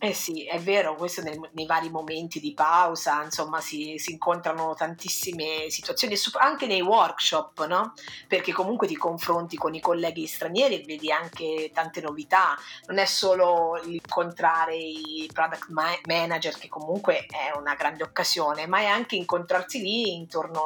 Eh 0.04 0.16
sì, 0.16 0.46
è 0.46 0.60
vero, 0.60 0.96
questo 0.96 1.22
nei, 1.22 1.40
nei 1.52 1.68
vari 1.68 1.92
momenti 1.92 2.40
di 2.40 2.56
pausa, 2.56 3.22
insomma, 3.22 3.62
si, 3.62 4.00
si 4.00 4.14
incontrano 4.14 4.74
tantissime 4.74 5.70
situazioni, 5.70 6.16
anche 6.40 6.66
nei 6.66 6.82
workshop, 6.82 7.68
no? 7.68 7.94
Perché 8.28 8.52
comunque 8.52 8.88
ti 8.88 8.96
confronti 8.96 9.58
con 9.58 9.76
i 9.76 9.80
colleghi 9.80 10.26
stranieri 10.26 10.82
e 10.82 10.86
vedi 10.86 11.12
anche 11.12 11.70
tante 11.72 12.02
novità. 12.02 12.58
Non 12.88 12.98
è 12.98 13.06
solo 13.06 13.80
incontrare 13.84 14.76
i 14.76 15.30
product 15.32 15.68
manager, 16.08 16.58
che 16.58 16.68
comunque 16.68 17.28
è 17.28 17.56
una 17.56 17.76
grande 17.76 18.02
occasione, 18.02 18.66
ma 18.66 18.80
è 18.80 18.86
anche 18.86 19.16
incontrarsi 19.16 19.84
lì 19.84 20.16
intorno 20.16 20.64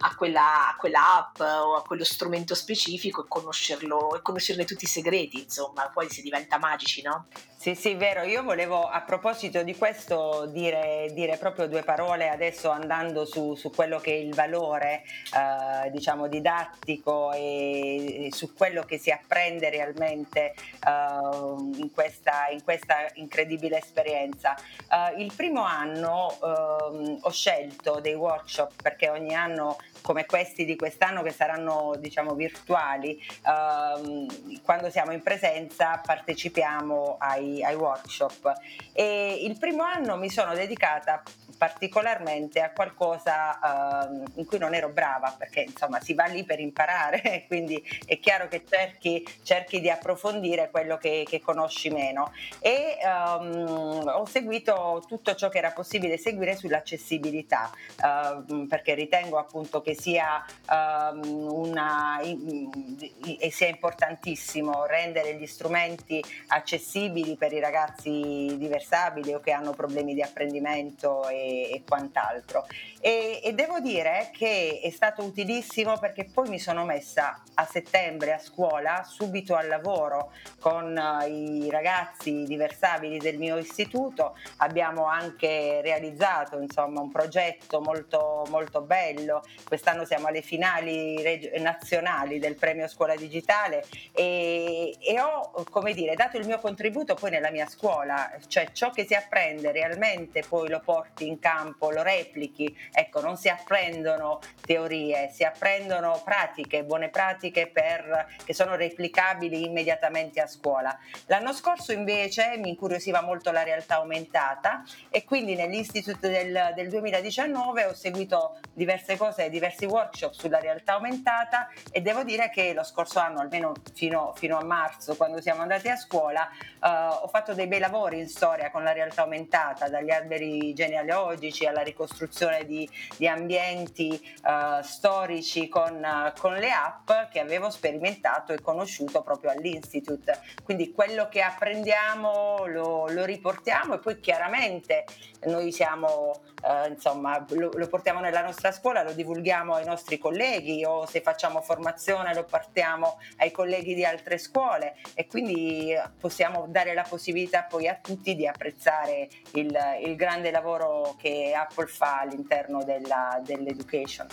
a 0.00 0.14
quella, 0.16 0.70
a 0.70 0.76
quella 0.76 1.18
app 1.18 1.38
o 1.38 1.76
a 1.76 1.82
quello 1.82 2.02
strumento 2.02 2.56
specifico 2.56 3.22
e 3.22 3.28
conoscerlo 3.28 4.16
e 4.16 4.22
conoscerne 4.22 4.64
tutti 4.64 4.86
i 4.86 4.88
segreti, 4.88 5.42
insomma, 5.42 5.88
poi 5.88 6.10
si 6.10 6.20
diventa 6.20 6.58
magici, 6.58 7.00
no? 7.02 7.26
Sì, 7.62 7.76
sì, 7.76 7.94
vero. 7.94 8.22
Io 8.24 8.42
volevo 8.42 8.88
a 8.88 9.02
proposito 9.02 9.62
di 9.62 9.76
questo 9.76 10.46
dire, 10.46 11.12
dire 11.12 11.36
proprio 11.36 11.68
due 11.68 11.84
parole 11.84 12.28
adesso 12.28 12.70
andando 12.70 13.24
su, 13.24 13.54
su 13.54 13.70
quello 13.70 14.00
che 14.00 14.10
è 14.10 14.16
il 14.16 14.34
valore, 14.34 15.04
eh, 15.32 15.88
diciamo, 15.92 16.26
didattico 16.26 17.30
e, 17.32 18.30
su 18.32 18.52
quello 18.54 18.82
che 18.82 18.98
si 18.98 19.12
apprende 19.12 19.70
realmente 19.70 20.54
eh, 20.54 21.76
in, 21.76 21.88
questa, 21.94 22.48
in, 22.50 22.64
questa, 22.64 22.96
incredibile 23.14 23.78
esperienza. 23.78 24.56
Eh, 24.56 25.22
il 25.22 25.32
primo 25.32 25.62
anno 25.62 26.36
ehm, 26.42 27.18
ho 27.20 27.30
scelto 27.30 28.00
dei 28.00 28.14
workshop 28.14 28.72
perché 28.82 29.08
ogni 29.08 29.36
anno 29.36 29.76
come 30.02 30.26
questi 30.26 30.64
di 30.64 30.74
quest'anno 30.74 31.22
che 31.22 31.30
saranno 31.30 31.94
diciamo 31.96 32.34
virtuali, 32.34 33.22
ehm, 33.46 34.62
quando 34.62 34.90
siamo 34.90 35.12
in 35.12 35.22
presenza 35.22 36.00
partecipiamo 36.04 37.18
ai, 37.20 37.51
ai, 37.60 37.74
workshop. 37.74 38.52
E 38.92 39.40
il 39.44 39.58
primo 39.58 39.82
anno 39.82 40.16
mi 40.16 40.30
sono 40.30 40.54
dedicata 40.54 41.22
particolarmente 41.58 42.60
a 42.60 42.72
qualcosa 42.72 44.08
ehm, 44.08 44.24
in 44.34 44.46
cui 44.46 44.58
non 44.58 44.74
ero 44.74 44.88
brava 44.88 45.32
perché 45.38 45.60
insomma 45.60 46.00
si 46.00 46.12
va 46.12 46.24
lì 46.24 46.42
per 46.42 46.58
imparare 46.58 47.44
quindi 47.46 47.80
è 48.04 48.18
chiaro 48.18 48.48
che 48.48 48.64
cerchi, 48.68 49.24
cerchi 49.44 49.80
di 49.80 49.88
approfondire 49.88 50.70
quello 50.70 50.96
che, 50.96 51.24
che 51.28 51.40
conosci 51.40 51.90
meno. 51.90 52.32
E 52.58 52.98
ehm, 53.00 54.02
ho 54.06 54.24
seguito 54.26 55.04
tutto 55.06 55.34
ciò 55.34 55.48
che 55.48 55.58
era 55.58 55.70
possibile 55.70 56.18
seguire 56.18 56.56
sull'accessibilità 56.56 57.70
ehm, 58.02 58.66
perché 58.68 58.94
ritengo 58.94 59.38
appunto 59.38 59.82
che 59.82 59.94
sia, 59.94 60.44
um, 60.68 61.20
una, 61.22 62.20
e 62.20 63.50
sia 63.50 63.68
importantissimo 63.68 64.86
rendere 64.86 65.34
gli 65.36 65.46
strumenti 65.46 66.22
accessibili 66.48 67.36
per 67.42 67.52
i 67.52 67.58
ragazzi 67.58 68.54
diversabili 68.56 69.34
o 69.34 69.40
che 69.40 69.50
hanno 69.50 69.72
problemi 69.72 70.14
di 70.14 70.22
apprendimento 70.22 71.26
e, 71.26 71.72
e 71.72 71.82
quant'altro. 71.84 72.68
E, 73.00 73.40
e, 73.42 73.52
devo 73.52 73.80
dire 73.80 74.30
che 74.32 74.78
è 74.80 74.90
stato 74.90 75.24
utilissimo 75.24 75.98
perché 75.98 76.26
poi 76.32 76.48
mi 76.48 76.60
sono 76.60 76.84
messa 76.84 77.42
a 77.54 77.64
settembre 77.64 78.32
a 78.32 78.38
scuola 78.38 79.02
subito 79.02 79.56
al 79.56 79.66
lavoro 79.66 80.30
con 80.60 80.96
uh, 80.96 81.28
i 81.28 81.68
ragazzi 81.68 82.44
diversabili 82.44 83.18
del 83.18 83.38
mio 83.38 83.56
istituto. 83.56 84.36
Abbiamo 84.58 85.06
anche 85.06 85.80
realizzato 85.82 86.60
insomma, 86.60 87.00
un 87.00 87.10
progetto 87.10 87.80
molto, 87.80 88.46
molto 88.50 88.82
bello. 88.82 89.42
Quest'anno 89.66 90.04
siamo 90.04 90.28
alle 90.28 90.42
finali 90.42 91.20
reg- 91.20 91.56
nazionali 91.56 92.38
del 92.38 92.54
premio 92.54 92.86
Scuola 92.86 93.16
Digitale 93.16 93.82
e, 94.12 94.96
e 95.00 95.20
ho 95.20 95.64
come 95.68 95.92
dire, 95.92 96.14
dato 96.14 96.36
il 96.36 96.46
mio 96.46 96.60
contributo 96.60 97.14
poi 97.14 97.30
nella 97.32 97.50
mia 97.50 97.66
scuola, 97.66 98.30
cioè 98.46 98.70
ciò 98.72 98.90
che 98.90 99.04
si 99.06 99.14
apprende 99.14 99.72
realmente 99.72 100.44
poi 100.46 100.68
lo 100.68 100.80
porti 100.80 101.26
in 101.26 101.38
campo, 101.38 101.90
lo 101.90 102.02
replichi 102.02 102.76
Ecco, 102.94 103.20
non 103.20 103.36
si 103.36 103.48
apprendono 103.48 104.40
teorie, 104.64 105.30
si 105.32 105.44
apprendono 105.44 106.20
pratiche, 106.24 106.84
buone 106.84 107.08
pratiche 107.08 107.66
per, 107.68 108.26
che 108.44 108.52
sono 108.52 108.76
replicabili 108.76 109.64
immediatamente 109.64 110.40
a 110.40 110.46
scuola. 110.46 110.96
L'anno 111.26 111.52
scorso 111.52 111.92
invece 111.92 112.56
mi 112.58 112.70
incuriosiva 112.70 113.22
molto 113.22 113.50
la 113.50 113.62
realtà 113.62 113.96
aumentata 113.96 114.82
e 115.08 115.24
quindi 115.24 115.54
nell'Institute 115.54 116.28
del, 116.28 116.72
del 116.74 116.88
2019 116.88 117.86
ho 117.86 117.94
seguito 117.94 118.58
diverse 118.72 119.16
cose, 119.16 119.48
diversi 119.48 119.86
workshop 119.86 120.32
sulla 120.32 120.60
realtà 120.60 120.94
aumentata 120.94 121.68
e 121.90 122.00
devo 122.00 122.24
dire 122.24 122.50
che 122.50 122.72
lo 122.72 122.84
scorso 122.84 123.18
anno, 123.18 123.40
almeno 123.40 123.72
fino, 123.94 124.32
fino 124.36 124.58
a 124.58 124.64
marzo, 124.64 125.16
quando 125.16 125.40
siamo 125.40 125.62
andati 125.62 125.88
a 125.88 125.96
scuola, 125.96 126.48
eh, 126.50 127.21
ho 127.22 127.28
fatto 127.28 127.54
dei 127.54 127.66
bei 127.66 127.78
lavori 127.78 128.18
in 128.18 128.28
storia 128.28 128.70
con 128.70 128.82
la 128.82 128.92
realtà 128.92 129.22
aumentata, 129.22 129.88
dagli 129.88 130.10
alberi 130.10 130.72
genealogici 130.74 131.66
alla 131.66 131.82
ricostruzione 131.82 132.64
di 132.64 132.82
di, 133.16 133.28
ambienti 133.28 134.20
uh, 134.44 134.82
storici 134.82 135.68
con, 135.68 136.02
uh, 136.02 136.38
con, 136.38 136.54
le 136.54 136.70
app 136.70 137.10
che 137.30 137.40
avevo 137.40 137.70
sperimentato 137.70 138.52
e 138.52 138.60
conosciuto 138.60 139.22
proprio 139.22 139.50
all'Institute. 139.50 140.40
Quindi 140.62 140.92
quello 140.92 141.28
che 141.28 141.42
apprendiamo 141.42 142.66
lo, 142.66 143.08
lo 143.08 143.24
riportiamo 143.24 143.94
e 143.94 143.98
poi 143.98 144.20
chiaramente 144.20 145.04
noi 145.44 145.72
siamo, 145.72 146.42
uh, 146.62 146.88
insomma, 146.88 147.44
lo, 147.50 147.70
lo, 147.74 147.86
portiamo 147.88 148.20
nella 148.20 148.42
nostra 148.42 148.72
scuola, 148.72 149.02
lo 149.02 149.12
divulghiamo 149.12 149.74
ai 149.74 149.84
nostri 149.84 150.18
colleghi 150.18 150.84
o 150.84 151.06
se 151.06 151.20
facciamo 151.20 151.60
formazione 151.60 152.34
lo 152.34 152.44
portiamo 152.44 153.18
ai 153.38 153.50
colleghi 153.50 153.94
di 153.94 154.04
altre 154.04 154.38
scuole 154.38 154.96
e 155.14 155.26
quindi 155.26 155.94
possiamo 156.18 156.66
dare 156.68 156.94
la 156.94 157.04
possibilità 157.12 157.64
poi 157.64 157.88
a 157.88 157.98
tutti 158.00 158.34
di 158.34 158.46
apprezzare 158.46 159.28
il, 159.52 159.76
il 160.02 160.16
grande 160.16 160.50
lavoro 160.50 161.14
che 161.18 161.52
Apple 161.54 161.86
fa 161.86 162.20
all'interno 162.20 162.82
della, 162.84 163.38
dell'education. 163.44 164.26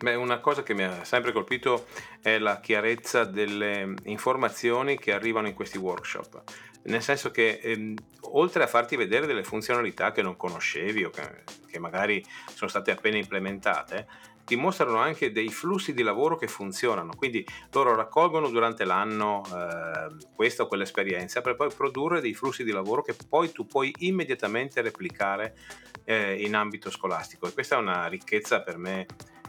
Beh, 0.00 0.16
una 0.16 0.40
cosa 0.40 0.64
che 0.64 0.74
mi 0.74 0.82
ha 0.82 1.04
sempre 1.04 1.30
colpito 1.30 1.86
è 2.20 2.38
la 2.38 2.58
chiarezza 2.58 3.24
delle 3.24 3.94
informazioni 4.04 4.98
che 4.98 5.12
arrivano 5.12 5.46
in 5.46 5.54
questi 5.54 5.78
workshop, 5.78 6.42
nel 6.84 7.02
senso 7.02 7.30
che 7.30 7.60
ehm, 7.62 7.94
oltre 8.32 8.64
a 8.64 8.66
farti 8.66 8.96
vedere 8.96 9.26
delle 9.26 9.44
funzionalità 9.44 10.10
che 10.10 10.22
non 10.22 10.36
conoscevi 10.36 11.04
o 11.04 11.10
che, 11.10 11.44
che 11.68 11.78
magari 11.78 12.24
sono 12.52 12.68
state 12.68 12.90
appena 12.90 13.16
implementate, 13.16 14.06
ti 14.48 14.56
mostrano 14.56 14.96
anche 14.96 15.30
dei 15.30 15.50
flussi 15.50 15.92
di 15.92 16.02
lavoro 16.02 16.36
che 16.36 16.48
funzionano, 16.48 17.12
quindi 17.14 17.46
loro 17.72 17.94
raccolgono 17.94 18.48
durante 18.48 18.86
l'anno 18.86 19.42
eh, 19.44 20.24
questa 20.34 20.62
o 20.62 20.66
quell'esperienza 20.66 21.42
per 21.42 21.54
poi 21.54 21.70
produrre 21.70 22.22
dei 22.22 22.32
flussi 22.32 22.64
di 22.64 22.70
lavoro 22.70 23.02
che 23.02 23.14
poi 23.28 23.52
tu 23.52 23.66
puoi 23.66 23.92
immediatamente 23.98 24.80
replicare 24.80 25.54
eh, 26.04 26.42
in 26.42 26.54
ambito 26.54 26.90
scolastico. 26.90 27.46
E 27.46 27.52
questa 27.52 27.76
è 27.76 27.78
una 27.78 28.06
ricchezza 28.06 28.62
per 28.62 28.78
me 28.78 29.06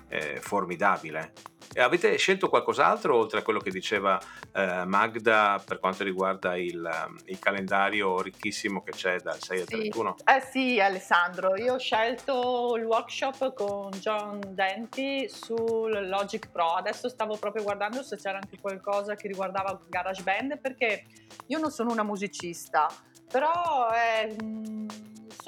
eh, 0.09 0.39
formidabile. 0.41 1.31
E 1.71 1.81
avete 1.81 2.17
scelto 2.17 2.49
qualcos'altro 2.49 3.15
oltre 3.15 3.39
a 3.39 3.41
quello 3.43 3.59
che 3.59 3.69
diceva 3.69 4.19
eh, 4.53 4.83
Magda 4.85 5.61
per 5.63 5.79
quanto 5.79 6.03
riguarda 6.03 6.57
il, 6.57 6.89
il, 7.25 7.37
calendario 7.37 8.21
ricchissimo 8.21 8.81
che 8.81 8.91
c'è 8.91 9.19
dal 9.19 9.39
6 9.39 9.59
al 9.59 9.67
sì. 9.67 9.75
31? 9.75 10.15
Eh 10.25 10.41
sì 10.51 10.79
Alessandro, 10.79 11.55
io 11.55 11.75
ho 11.75 11.77
scelto 11.77 12.75
il 12.75 12.85
workshop 12.85 13.53
con 13.53 13.91
John 13.91 14.39
Denti 14.47 15.29
sul 15.29 16.07
Logic 16.07 16.49
Pro, 16.49 16.73
adesso 16.73 17.07
stavo 17.07 17.37
proprio 17.37 17.61
guardando 17.61 18.01
se 18.01 18.17
c'era 18.17 18.39
anche 18.41 18.57
qualcosa 18.59 19.13
che 19.13 19.27
riguardava 19.27 19.79
GarageBand 19.87 20.57
perché 20.57 21.05
io 21.45 21.59
non 21.59 21.69
sono 21.69 21.91
una 21.91 22.03
musicista, 22.03 22.87
però 23.31 23.89
è... 23.89 24.35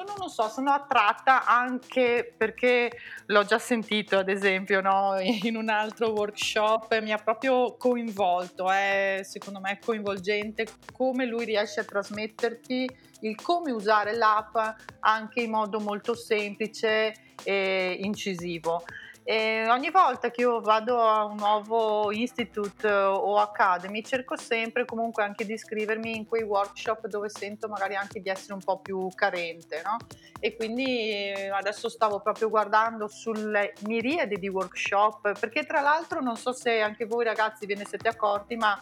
Sono, 0.02 0.16
non 0.18 0.30
so, 0.30 0.48
sono 0.50 0.72
attratta 0.72 1.46
anche 1.46 2.34
perché 2.36 2.92
l'ho 3.28 3.44
già 3.44 3.60
sentito, 3.60 4.18
ad 4.18 4.30
esempio, 4.30 4.82
no? 4.82 5.16
in 5.44 5.56
un 5.56 5.70
altro 5.70 6.10
workshop, 6.10 7.00
mi 7.02 7.12
ha 7.12 7.18
proprio 7.18 7.76
coinvolto, 7.78 8.72
è 8.72 9.20
secondo 9.24 9.60
me 9.60 9.78
coinvolgente 9.80 10.66
come 10.92 11.26
lui 11.26 11.46
riesce 11.46 11.82
a 11.82 11.84
trasmetterti 11.84 12.90
il 13.20 13.40
come 13.40 13.72
usare 13.72 14.16
l'app 14.16 14.58
anche 15.02 15.42
in 15.42 15.52
modo 15.52 15.80
molto 15.80 16.16
semplice 16.16 17.14
e 17.44 18.00
incisivo. 18.02 18.84
E 19.32 19.66
ogni 19.70 19.92
volta 19.92 20.30
che 20.30 20.42
io 20.42 20.60
vado 20.60 21.00
a 21.00 21.24
un 21.24 21.38
nuovo 21.38 22.12
institute 22.12 22.86
eh, 22.86 22.92
o 22.92 23.38
academy 23.38 24.04
cerco 24.04 24.36
sempre 24.36 24.84
comunque 24.84 25.24
anche 25.24 25.46
di 25.46 25.54
iscrivermi 25.54 26.18
in 26.18 26.28
quei 26.28 26.44
workshop 26.44 27.08
dove 27.08 27.30
sento 27.30 27.70
magari 27.70 27.96
anche 27.96 28.20
di 28.20 28.28
essere 28.28 28.56
un 28.56 28.60
po' 28.60 28.80
più 28.80 29.08
carente, 29.16 29.82
no? 29.86 29.96
E 30.38 30.58
quindi 30.58 31.12
eh, 31.12 31.50
adesso 31.50 31.88
stavo 31.88 32.20
proprio 32.20 32.50
guardando 32.50 33.08
sulle 33.08 33.74
miriadi 33.86 34.38
di 34.38 34.50
workshop, 34.50 35.40
perché 35.40 35.66
tra 35.66 35.80
l'altro 35.80 36.20
non 36.20 36.36
so 36.36 36.52
se 36.52 36.82
anche 36.82 37.06
voi 37.06 37.24
ragazzi 37.24 37.66
ve 37.66 37.76
ne 37.76 37.86
siete 37.86 38.10
accorti, 38.10 38.58
ma 38.58 38.82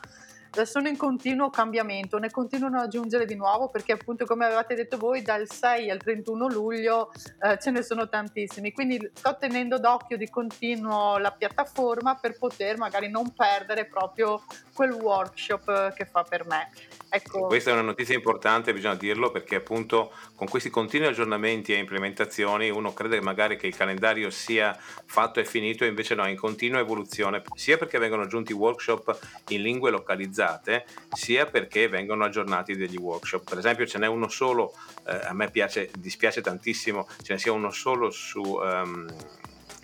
sono 0.66 0.88
in 0.88 0.97
continuo 0.97 1.50
cambiamento, 1.50 2.18
ne 2.18 2.30
continuano 2.30 2.78
ad 2.78 2.86
aggiungere 2.86 3.26
di 3.26 3.36
nuovo 3.36 3.70
perché 3.70 3.93
appunto 3.93 4.26
come 4.26 4.45
avevate 4.45 4.76
detto 4.76 4.97
voi 4.97 5.22
dal 5.22 5.50
6 5.50 5.89
al 5.89 6.00
31 6.00 6.47
luglio 6.47 7.12
eh, 7.41 7.58
ce 7.60 7.72
ne 7.72 7.82
sono 7.82 8.10
tantissimi, 8.10 8.72
quindi 8.72 9.10
sto 9.14 9.38
tenendo 9.39 9.78
d'occhio 9.78 10.18
di 10.18 10.30
continuo 10.30 11.18
la 11.18 11.32
piattaforma 11.32 12.16
per 12.16 12.38
poter 12.38 12.78
magari 12.78 13.10
non 13.10 13.34
perdere 13.34 13.86
proprio 13.86 14.41
quel 14.74 14.91
workshop 14.91 15.70
eh, 15.70 15.93
che 15.95 16.06
fa 16.06 16.24
per 16.24 16.45
me. 16.45 16.70
Ecco. 17.12 17.47
Questa 17.47 17.72
è 17.72 17.74
una 17.74 17.82
notizia 17.82 18.14
importante, 18.14 18.72
bisogna 18.72 18.93
dirlo, 18.93 19.32
perché 19.32 19.55
appunto 19.55 20.12
con 20.36 20.47
questi 20.47 20.70
continui 20.70 21.07
aggiornamenti 21.07 21.74
e 21.74 21.78
implementazioni 21.78 22.70
uno 22.70 22.93
crede 22.93 23.20
magari 23.20 23.57
che 23.57 23.66
il 23.66 23.76
calendario 23.76 24.30
sia 24.30 24.78
fatto 25.05 25.39
e 25.39 25.45
finito, 25.45 25.86
invece 25.86 26.14
no, 26.14 26.24
è 26.24 26.30
in 26.30 26.38
continua 26.38 26.80
evoluzione, 26.80 27.41
sia 27.55 27.78
perché 27.78 27.97
vengono 27.97 28.22
aggiunti 28.22 28.53
workshop 28.53 29.18
in 29.49 29.64
lingue 29.64 29.89
localizzate, 29.89 30.86
sia 31.12 31.47
perché 31.47 31.88
vengono 31.88 32.26
aggiornati 32.26 32.76
degli 32.76 32.97
workshop. 32.97 33.43
Per 33.43 33.57
esempio 33.57 33.88
ce 33.88 33.97
n'è 33.97 34.07
uno 34.07 34.28
solo, 34.28 34.76
eh, 35.07 35.20
a 35.24 35.34
me 35.34 35.49
piace, 35.49 35.89
dispiace 35.97 36.41
tantissimo, 36.41 37.07
ce 37.24 37.34
ne 37.34 37.39
sia 37.39 37.51
uno 37.51 37.72
solo 37.72 38.12
su 38.12 38.41
um, 38.41 39.07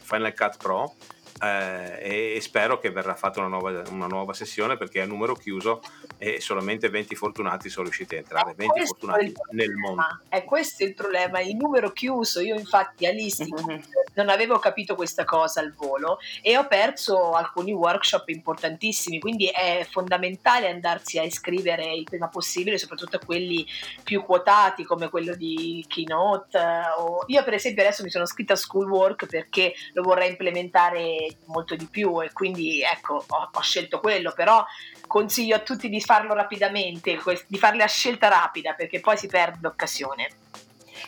Final 0.04 0.36
Cut 0.36 0.58
Pro, 0.58 0.96
eh, 1.42 2.36
e, 2.36 2.42
spero 2.42 2.80
che 2.80 2.92
verrà 2.92 3.16
fatta 3.16 3.40
una 3.40 3.50
nuova, 3.50 3.84
una 3.90 4.08
nuova, 4.08 4.34
sessione 4.34 4.78
perché 4.78 5.00
è 5.00 5.04
a 5.04 5.06
numero 5.06 5.36
chiuso 5.36 5.82
e 6.18 6.40
solamente 6.40 6.90
20 6.90 7.16
fortunati 7.16 7.70
sono 7.70 7.86
riusciti 7.86 8.16
a 8.16 8.20
entrare, 8.20 8.54
20 8.56 8.86
fortunati 8.86 9.34
nel 9.52 9.74
mondo. 9.74 10.22
È 10.30 10.44
questo 10.44 10.84
il 10.84 10.94
problema, 10.94 11.40
il 11.42 11.56
numero 11.56 11.92
chiuso, 11.92 12.40
io 12.40 12.56
infatti 12.56 13.06
all'Istituto 13.06 13.66
mm-hmm. 13.68 13.82
non 14.14 14.30
avevo 14.30 14.60
capito 14.60 14.96
questa 14.96 15.24
cosa 15.24 15.60
al 15.60 15.74
volo 15.74 16.20
e 16.42 16.58
ho 16.58 16.68
perso 16.68 17.32
alcuni 17.34 17.74
workshop 17.74 18.30
importantissimi, 18.30 19.20
quindi 19.20 19.48
è 19.48 19.86
fondamentale 19.90 20.70
andarsi 20.70 21.20
a 21.20 21.24
iscrivere 21.24 21.94
il 21.94 22.04
prima 22.04 22.28
possibile, 22.28 22.78
soprattutto 22.78 23.18
a 23.18 23.26
quelli 23.26 23.66
più 24.04 24.24
quotati 24.24 24.84
come 24.84 25.10
quello 25.10 25.36
di 25.36 25.84
Keynote. 25.88 26.58
O... 26.98 27.24
Io 27.28 27.44
per 27.44 27.54
esempio 27.54 27.84
adesso 27.84 28.04
mi 28.04 28.10
sono 28.10 28.24
iscritta 28.24 28.54
a 28.54 28.58
Schoolwork 28.58 29.26
perché 29.26 29.74
lo 29.94 30.04
vorrei 30.04 30.30
implementare 30.30 31.38
molto 31.46 31.76
di 31.76 31.88
più 31.88 32.22
e 32.24 32.32
quindi 32.32 32.82
ecco 32.82 33.24
ho, 33.28 33.50
ho 33.52 33.62
scelto 33.62 34.00
quello, 34.00 34.32
però 34.34 34.64
consiglio 35.08 35.56
a 35.56 35.60
tutti 35.60 35.90
di 35.90 36.02
farlo 36.02 36.34
rapidamente, 36.34 37.20
di 37.48 37.58
farle 37.58 37.84
a 37.84 37.88
scelta 37.88 38.28
rapida 38.28 38.74
perché 38.74 39.00
poi 39.00 39.18
si 39.18 39.28
perde 39.28 39.60
l'occasione. 39.62 40.30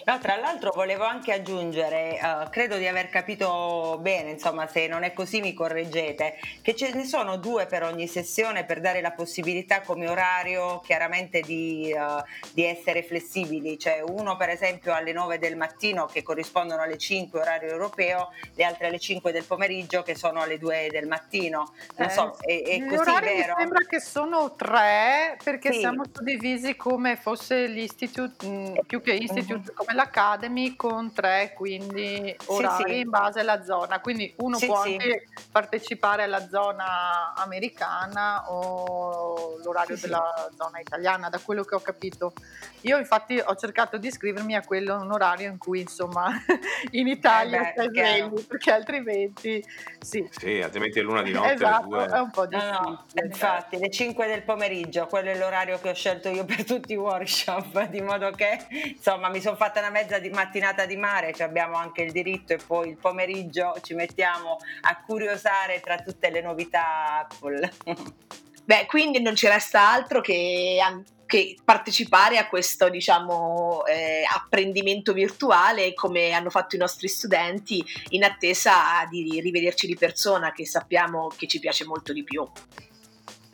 No, 0.08 0.20
tra 0.20 0.38
l'altro 0.38 0.72
volevo 0.74 1.04
anche 1.04 1.34
aggiungere, 1.34 2.18
uh, 2.22 2.50
credo 2.50 2.78
di 2.78 2.88
aver 2.88 3.10
capito 3.10 4.00
bene, 4.00 4.30
insomma 4.30 4.66
se 4.66 4.88
non 4.88 5.04
è 5.04 5.12
così 5.12 5.42
mi 5.42 5.54
correggete, 5.54 6.36
che 6.62 6.76
ce 6.78 6.94
ne 6.94 7.04
sono 7.04 7.36
due 7.36 7.66
per 7.66 7.84
ogni 7.84 8.08
sessione 8.08 8.64
per 8.64 8.80
dare 8.80 9.02
la 9.02 9.12
possibilità 9.12 9.82
come 9.82 10.08
orario 10.08 10.80
chiaramente 10.80 11.42
di, 11.42 11.94
uh, 11.94 12.24
di 12.54 12.64
essere 12.64 13.04
flessibili, 13.04 13.78
cioè 13.78 14.02
uno 14.02 14.38
per 14.38 14.48
esempio 14.48 14.94
alle 14.94 15.12
9 15.12 15.40
del 15.40 15.58
mattino 15.58 16.06
che 16.06 16.24
corrispondono 16.24 16.84
alle 16.84 16.98
5 16.98 17.42
orario 17.42 17.70
europeo, 17.70 18.30
le 18.56 18.64
altre 18.64 18.88
alle 18.88 19.00
5 19.00 19.34
del 19.34 19.44
pomeriggio 19.44 20.04
che 20.04 20.16
sono 20.16 20.40
alle 20.40 20.58
2 20.58 20.88
del 20.90 21.06
mattino. 21.06 21.74
Non 21.98 22.10
so, 22.12 22.38
eh, 22.44 22.62
è, 22.62 22.82
è 22.82 22.86
così 22.86 23.12
vero? 23.20 23.56
Mi 23.58 23.60
sembra 23.60 23.86
che 23.86 24.00
sono 24.00 24.56
tre 24.56 25.38
perché 25.44 25.74
sì. 25.74 25.80
siamo 25.80 26.04
suddivisi 26.10 26.78
come 26.78 27.18
fosse 27.18 27.68
l'istitute, 27.68 28.48
mh, 28.48 28.50
mm, 28.50 28.76
più 28.88 29.02
che 29.02 29.16
mm-hmm. 29.16 29.66
come 29.76 29.96
l'Academy 29.98 30.76
con 30.76 31.12
tre 31.12 31.54
quindi 31.56 32.36
orari 32.46 32.84
sì, 32.84 32.94
sì. 32.94 33.00
in 33.00 33.10
base 33.10 33.40
alla 33.40 33.64
zona, 33.64 34.00
quindi 34.00 34.32
uno 34.38 34.58
sì, 34.58 34.68
può 34.68 34.82
anche 34.82 35.28
partecipare 35.52 36.22
alla 36.22 36.48
zona 36.48 37.34
americana 37.36 38.52
o 38.52 39.58
l'orario 39.64 39.98
della 39.98 40.50
zona 40.56 40.80
italiana, 40.80 41.30
da 41.30 41.40
quello 41.40 41.64
che 41.64 41.74
ho 41.74 41.80
capito. 41.80 42.34
Io 42.82 42.98
infatti 43.00 43.42
ho 43.44 43.56
cercato 43.56 43.98
di 43.98 44.08
iscrivermi 44.08 44.56
a 44.56 44.64
quello 44.64 45.02
un 45.02 45.12
orario 45.12 45.50
in 45.50 45.58
cui 45.58 45.82
insomma 45.82 46.30
in 46.92 47.08
Italia 47.08 47.70
eh 47.70 47.72
stai 47.72 47.90
svegli, 47.90 48.46
perché 48.46 48.72
altrimenti 48.72 49.66
sì. 50.00 50.28
Sì, 50.30 50.62
altrimenti 50.62 51.00
è 51.00 51.02
l'una 51.02 51.24
di 51.24 51.32
notte. 51.32 51.54
Esatto, 51.54 52.06
è 52.06 52.20
un 52.20 52.30
po' 52.30 52.46
difficile. 52.46 52.72
No, 52.72 53.06
no, 53.14 53.24
infatti, 53.24 53.78
le 53.80 53.90
5 53.90 54.28
del 54.28 54.44
pomeriggio, 54.44 55.08
quello 55.08 55.32
è 55.32 55.38
l'orario 55.38 55.80
che 55.80 55.90
ho 55.90 55.94
scelto 55.96 56.30
io 56.30 56.46
per 56.46 56.64
tutti 56.64 56.94
i 56.94 56.98
workshop, 56.98 57.86
di 57.90 58.02
modo 58.02 58.30
che 58.32 58.60
insomma 58.70 59.30
mi 59.30 59.42
sono 59.42 59.56
fatta 59.56 59.80
una 59.80 59.87
una 59.88 59.90
mezza 59.90 60.20
di 60.20 60.30
mattinata 60.30 60.86
di 60.86 60.98
mare, 60.98 61.34
ci 61.34 61.44
abbiamo 61.44 61.78
anche 61.78 62.02
il 62.02 62.12
diritto 62.12 62.54
e 62.54 62.58
poi 62.58 62.90
il 62.90 62.98
pomeriggio 62.98 63.76
ci 63.82 63.94
mettiamo 63.94 64.58
a 64.82 65.02
curiosare 65.02 65.80
tra 65.80 65.98
tutte 65.98 66.30
le 66.30 66.42
novità 66.42 67.20
Apple. 67.20 67.72
Beh, 68.66 68.86
quindi 68.86 69.22
non 69.22 69.36
ci 69.36 69.48
resta 69.48 69.90
altro 69.90 70.20
che, 70.20 70.78
che 71.26 71.56
partecipare 71.64 72.38
a 72.38 72.50
questo 72.50 72.90
diciamo, 72.90 73.86
eh, 73.86 74.24
apprendimento 74.30 75.14
virtuale 75.14 75.94
come 75.94 76.32
hanno 76.32 76.50
fatto 76.50 76.76
i 76.76 76.80
nostri 76.80 77.08
studenti 77.08 77.82
in 78.10 78.26
attesa 78.26 79.06
di 79.10 79.40
rivederci 79.40 79.88
di 79.88 79.96
persona 79.96 80.52
che 80.52 80.66
sappiamo 80.66 81.32
che 81.34 81.48
ci 81.48 81.60
piace 81.60 81.86
molto 81.86 82.12
di 82.12 82.26
più. 82.26 82.46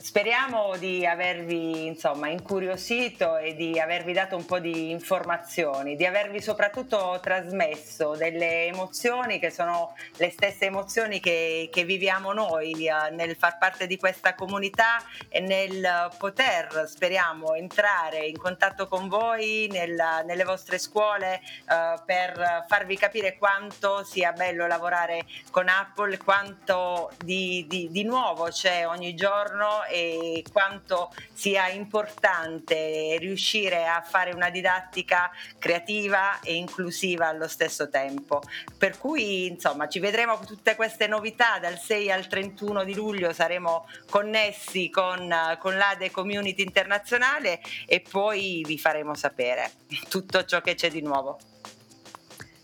Speriamo 0.04 0.76
di 0.76 1.06
avervi 1.06 1.86
insomma 1.86 2.28
incuriosito 2.28 3.38
e 3.38 3.56
di 3.56 3.80
avervi 3.80 4.12
dato 4.12 4.36
un 4.36 4.44
po' 4.44 4.60
di 4.60 4.92
informazioni, 4.92 5.96
di 5.96 6.06
avervi 6.06 6.42
soprattutto 6.42 7.18
trasmesso 7.22 8.14
delle 8.18 8.66
emozioni 8.66 9.40
che 9.40 9.50
sono 9.50 9.96
le 10.18 10.30
stesse 10.30 10.66
emozioni 10.66 11.22
che, 11.22 11.70
che 11.72 11.86
viviamo 11.86 12.34
noi 12.34 12.86
eh, 12.86 13.12
nel 13.12 13.38
far 13.38 13.58
parte 13.58 13.88
di 13.88 13.96
questa 13.96 14.36
comunità 14.36 15.02
e 15.30 15.40
nel 15.40 16.10
poter, 16.18 16.84
speriamo, 16.86 17.54
entrare 17.54 18.26
in 18.26 18.38
contatto 18.38 18.90
con 18.90 19.08
voi 19.08 19.70
nel, 19.72 19.96
nelle 20.26 20.44
vostre 20.44 20.80
scuole 20.80 21.36
eh, 21.40 21.96
per 22.06 22.66
farvi 22.68 22.98
capire 22.98 23.38
quanto 23.38 24.04
sia 24.04 24.34
bello 24.34 24.68
lavorare 24.68 25.24
con 25.50 25.70
Apple, 25.70 26.18
quanto 26.18 27.10
di, 27.24 27.66
di, 27.70 27.88
di 27.90 28.04
nuovo 28.04 28.50
c'è 28.50 28.86
ogni 28.86 29.16
giorno 29.16 29.92
e 29.94 30.44
quanto 30.52 31.14
sia 31.32 31.70
importante 31.70 33.18
riuscire 33.20 33.86
a 33.86 34.02
fare 34.02 34.34
una 34.34 34.50
didattica 34.50 35.30
creativa 35.60 36.40
e 36.42 36.56
inclusiva 36.56 37.28
allo 37.28 37.48
stesso 37.48 37.90
tempo. 37.90 38.42
Per 38.76 38.98
cui 38.98 39.46
insomma 39.46 39.88
ci 39.88 40.00
vedremo 40.00 40.40
tutte 40.40 40.76
queste 40.76 41.06
novità 41.06 41.60
dal 41.60 41.78
6 41.78 42.12
al 42.12 42.28
31 42.28 42.84
di 42.84 42.96
luglio 42.96 43.32
saremo 43.34 43.88
connessi 44.10 44.90
con, 44.90 45.32
con 45.60 45.78
l'ADE 45.78 46.10
Community 46.10 46.64
Internazionale 46.64 47.62
e 47.86 48.02
poi 48.02 48.64
vi 48.66 48.80
faremo 48.80 49.14
sapere 49.14 49.72
tutto 50.10 50.44
ciò 50.46 50.62
che 50.62 50.74
c'è 50.74 50.90
di 50.90 51.02
nuovo. 51.02 51.38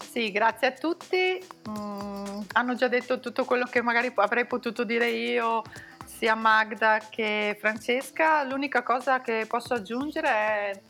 Sì, 0.10 0.32
grazie 0.32 0.68
a 0.68 0.72
tutti. 0.72 1.40
Mm, 1.70 2.42
hanno 2.54 2.74
già 2.74 2.88
detto 2.88 3.20
tutto 3.20 3.46
quello 3.46 3.66
che 3.66 3.84
magari 3.84 4.12
avrei 4.16 4.48
potuto 4.48 4.84
dire 4.84 5.10
io 5.10 5.62
sia 6.20 6.36
Magda 6.36 7.00
che 7.10 7.56
Francesca. 7.58 8.44
L'unica 8.44 8.84
cosa 8.84 9.22
che 9.22 9.46
posso 9.48 9.76
aggiungere 9.76 10.28
è 10.28 10.82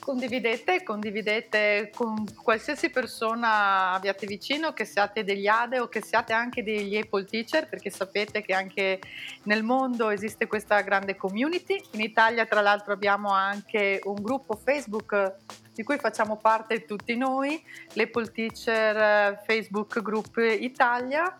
condividete, 0.00 0.82
condividete 0.82 1.92
con 1.94 2.26
qualsiasi 2.42 2.90
persona 2.90 3.92
abbiate 3.92 4.26
vicino, 4.26 4.72
che 4.72 4.84
siate 4.84 5.22
degli 5.22 5.46
ADE 5.46 5.78
o 5.78 5.88
che 5.88 6.02
siate 6.02 6.32
anche 6.32 6.64
degli 6.64 6.96
Apple 6.96 7.24
Teacher, 7.24 7.68
perché 7.68 7.88
sapete 7.88 8.42
che 8.42 8.52
anche 8.52 8.98
nel 9.44 9.62
mondo 9.62 10.10
esiste 10.10 10.48
questa 10.48 10.80
grande 10.80 11.14
community. 11.14 11.80
In 11.92 12.00
Italia, 12.00 12.44
tra 12.44 12.60
l'altro, 12.60 12.92
abbiamo 12.92 13.30
anche 13.30 14.00
un 14.02 14.16
gruppo 14.20 14.56
Facebook 14.56 15.36
di 15.72 15.84
cui 15.84 15.98
facciamo 15.98 16.36
parte 16.36 16.84
tutti 16.84 17.16
noi, 17.16 17.62
l'Apple 17.92 18.32
Teacher 18.32 19.40
Facebook 19.46 20.02
Group 20.02 20.36
Italia 20.36 21.32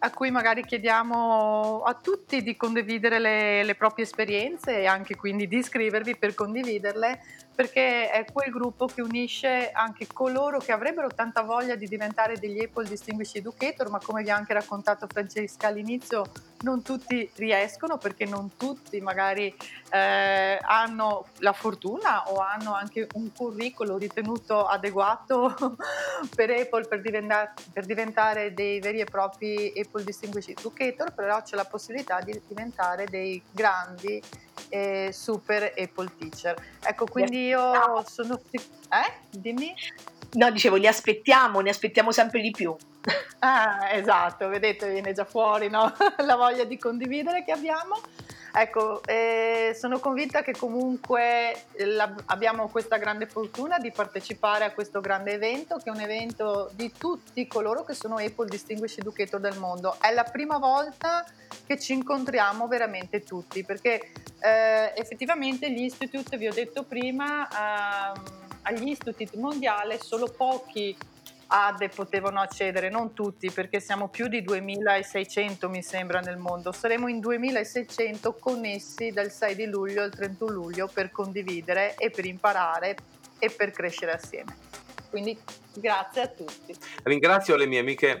a 0.00 0.10
cui 0.10 0.30
magari 0.30 0.64
chiediamo 0.64 1.82
a 1.82 1.94
tutti 1.94 2.42
di 2.42 2.56
condividere 2.56 3.18
le, 3.18 3.64
le, 3.64 3.74
proprie 3.74 4.04
esperienze 4.04 4.80
e 4.80 4.86
anche 4.86 5.16
quindi 5.16 5.48
di 5.48 5.56
iscrivervi 5.58 6.16
per 6.16 6.34
condividerle 6.34 7.20
perché 7.58 8.08
è 8.10 8.24
quel 8.32 8.52
gruppo 8.52 8.86
che 8.86 9.02
unisce 9.02 9.72
anche 9.72 10.06
coloro 10.06 10.58
che 10.58 10.70
avrebbero 10.70 11.08
tanta 11.08 11.42
voglia 11.42 11.74
di 11.74 11.88
diventare 11.88 12.38
degli 12.38 12.62
Apple 12.62 12.86
Distinguished 12.86 13.34
Educator, 13.34 13.90
ma 13.90 13.98
come 13.98 14.22
vi 14.22 14.30
ha 14.30 14.36
anche 14.36 14.52
raccontato 14.52 15.08
Francesca 15.08 15.66
all'inizio, 15.66 16.22
non 16.60 16.82
tutti 16.82 17.30
riescono 17.36 17.98
perché 17.98 18.24
non 18.24 18.56
tutti 18.56 19.00
magari 19.00 19.54
eh, 19.90 20.58
hanno 20.60 21.26
la 21.38 21.52
fortuna 21.52 22.30
o 22.30 22.38
hanno 22.38 22.74
anche 22.74 23.06
un 23.14 23.32
curriculum 23.32 23.98
ritenuto 23.98 24.66
adeguato 24.66 25.54
per 26.34 26.50
Apple 26.50 26.86
per 26.86 27.00
diventare, 27.00 27.54
per 27.72 27.86
diventare 27.86 28.54
dei 28.54 28.80
veri 28.80 29.00
e 29.00 29.04
propri 29.04 29.72
Apple 29.76 30.04
Distinguished 30.04 30.58
Educator, 30.58 31.12
però 31.12 31.42
c'è 31.42 31.56
la 31.56 31.64
possibilità 31.64 32.20
di 32.20 32.40
diventare 32.46 33.06
dei 33.06 33.40
grandi 33.50 34.20
e 34.68 35.10
super 35.12 35.72
Apple 35.76 36.10
Teacher. 36.18 36.56
Ecco, 36.80 37.06
quindi 37.06 37.46
io 37.46 38.04
sono... 38.06 38.40
Eh? 38.52 39.12
Dimmi? 39.30 39.74
No, 40.32 40.50
dicevo, 40.50 40.76
li 40.76 40.86
aspettiamo, 40.86 41.60
ne 41.60 41.70
aspettiamo 41.70 42.12
sempre 42.12 42.40
di 42.40 42.50
più. 42.50 42.74
Ah, 43.40 43.90
esatto, 43.92 44.48
vedete, 44.48 44.90
viene 44.90 45.12
già 45.12 45.24
fuori 45.24 45.70
no? 45.70 45.94
la 46.26 46.34
voglia 46.34 46.64
di 46.64 46.76
condividere 46.76 47.44
che 47.44 47.52
abbiamo. 47.52 48.00
Ecco, 48.52 49.04
eh, 49.04 49.76
sono 49.78 50.00
convinta 50.00 50.42
che 50.42 50.52
comunque 50.56 51.66
la, 51.84 52.12
abbiamo 52.26 52.68
questa 52.68 52.96
grande 52.96 53.26
fortuna 53.26 53.78
di 53.78 53.92
partecipare 53.92 54.64
a 54.64 54.72
questo 54.72 55.00
grande 55.00 55.34
evento, 55.34 55.76
che 55.76 55.84
è 55.84 55.90
un 55.90 56.00
evento 56.00 56.68
di 56.74 56.90
tutti 56.90 57.46
coloro 57.46 57.84
che 57.84 57.94
sono 57.94 58.16
Apple 58.16 58.48
Distinguished 58.48 58.98
Educator 58.98 59.38
del 59.38 59.56
mondo. 59.58 59.96
È 60.00 60.12
la 60.12 60.24
prima 60.24 60.58
volta 60.58 61.24
che 61.64 61.78
ci 61.78 61.92
incontriamo 61.92 62.66
veramente 62.66 63.22
tutti, 63.22 63.64
perché 63.64 64.10
eh, 64.40 64.92
effettivamente 64.96 65.70
gli 65.70 65.82
institute, 65.82 66.36
vi 66.36 66.48
ho 66.48 66.52
detto 66.52 66.82
prima, 66.82 67.48
ehm, 67.48 68.47
agli 68.62 68.88
instituti 68.88 69.36
mondiali 69.38 69.98
solo 70.00 70.26
pochi 70.26 70.96
ADE 71.48 71.88
potevano 71.88 72.40
accedere, 72.40 72.90
non 72.90 73.14
tutti 73.14 73.50
perché 73.50 73.80
siamo 73.80 74.08
più 74.08 74.28
di 74.28 74.42
2600 74.42 75.68
mi 75.68 75.82
sembra 75.82 76.20
nel 76.20 76.36
mondo, 76.36 76.72
saremo 76.72 77.08
in 77.08 77.20
2600 77.20 78.34
connessi 78.34 79.10
dal 79.10 79.30
6 79.30 79.54
di 79.54 79.66
luglio 79.66 80.02
al 80.02 80.10
31 80.10 80.50
luglio 80.52 80.90
per 80.92 81.10
condividere 81.10 81.94
e 81.96 82.10
per 82.10 82.26
imparare 82.26 82.96
e 83.38 83.50
per 83.50 83.70
crescere 83.70 84.12
assieme. 84.12 84.56
Quindi 85.08 85.38
grazie 85.74 86.20
a 86.20 86.26
tutti. 86.26 86.74
Ringrazio 87.04 87.56
le 87.56 87.66
mie 87.66 87.78
amiche 87.78 88.20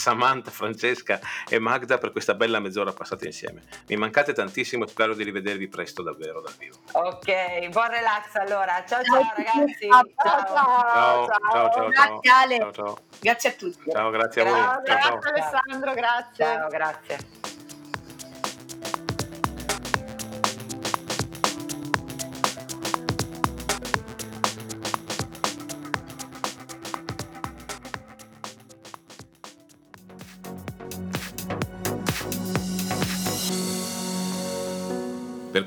Samantha, 0.00 0.50
Francesca 0.50 1.20
e 1.48 1.58
Magda 1.58 1.98
per 1.98 2.10
questa 2.10 2.34
bella 2.34 2.58
mezz'ora 2.58 2.92
passata 2.92 3.26
insieme. 3.26 3.62
Mi 3.88 3.96
mancate 3.96 4.32
tantissimo 4.32 4.84
e 4.84 4.88
spero 4.88 5.14
di 5.14 5.22
rivedervi 5.22 5.68
presto 5.68 6.02
davvero 6.02 6.40
dal 6.40 6.54
vivo. 6.58 6.76
Ok, 6.92 7.68
buon 7.68 7.88
relax 7.90 8.34
allora. 8.34 8.82
Ciao 8.86 9.04
ciao 9.04 9.20
ragazzi. 9.36 9.88
Ciao 9.88 10.08
ciao. 10.16 11.26
Ciao, 11.26 11.26
ciao, 11.26 11.70
ciao. 11.70 11.88
Grazie 11.88 12.30
Ale. 12.30 12.56
Ciao, 12.58 12.72
ciao. 12.72 12.98
Grazie 13.20 13.50
a 13.50 13.52
tutti. 13.52 13.90
Ciao, 13.90 14.10
grazie 14.10 14.40
a 14.40 14.44
voi. 14.44 14.58
Ciao, 14.60 14.82
Ciao, 14.84 15.00
ciao. 15.00 15.18
Grazie 15.18 15.30
Alessandro, 15.30 15.92
grazie. 15.92 16.44
Ciao, 16.44 16.68
grazie. 16.68 17.39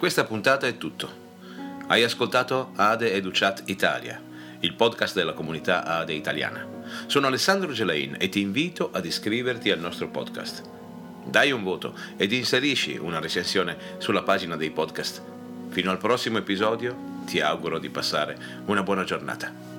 Questa 0.03 0.25
puntata 0.25 0.67
è 0.67 0.75
tutto. 0.75 1.09
Hai 1.87 2.03
ascoltato 2.03 2.73
Ade 2.75 3.13
Educat 3.13 3.63
Italia, 3.67 4.21
il 4.59 4.73
podcast 4.73 5.15
della 5.15 5.31
comunità 5.31 5.85
Ade 5.85 6.11
italiana. 6.11 6.67
Sono 7.05 7.27
Alessandro 7.27 7.71
Gelain 7.71 8.17
e 8.19 8.27
ti 8.27 8.41
invito 8.41 8.89
ad 8.91 9.05
iscriverti 9.05 9.71
al 9.71 9.79
nostro 9.79 10.09
podcast. 10.09 10.61
Dai 11.23 11.53
un 11.53 11.63
voto 11.63 11.97
ed 12.17 12.33
inserisci 12.33 12.97
una 12.97 13.21
recensione 13.21 13.77
sulla 13.97 14.23
pagina 14.23 14.57
dei 14.57 14.71
podcast. 14.71 15.21
Fino 15.69 15.89
al 15.89 15.99
prossimo 15.99 16.37
episodio 16.37 17.21
ti 17.25 17.39
auguro 17.39 17.79
di 17.79 17.87
passare 17.87 18.37
una 18.65 18.83
buona 18.83 19.05
giornata. 19.05 19.72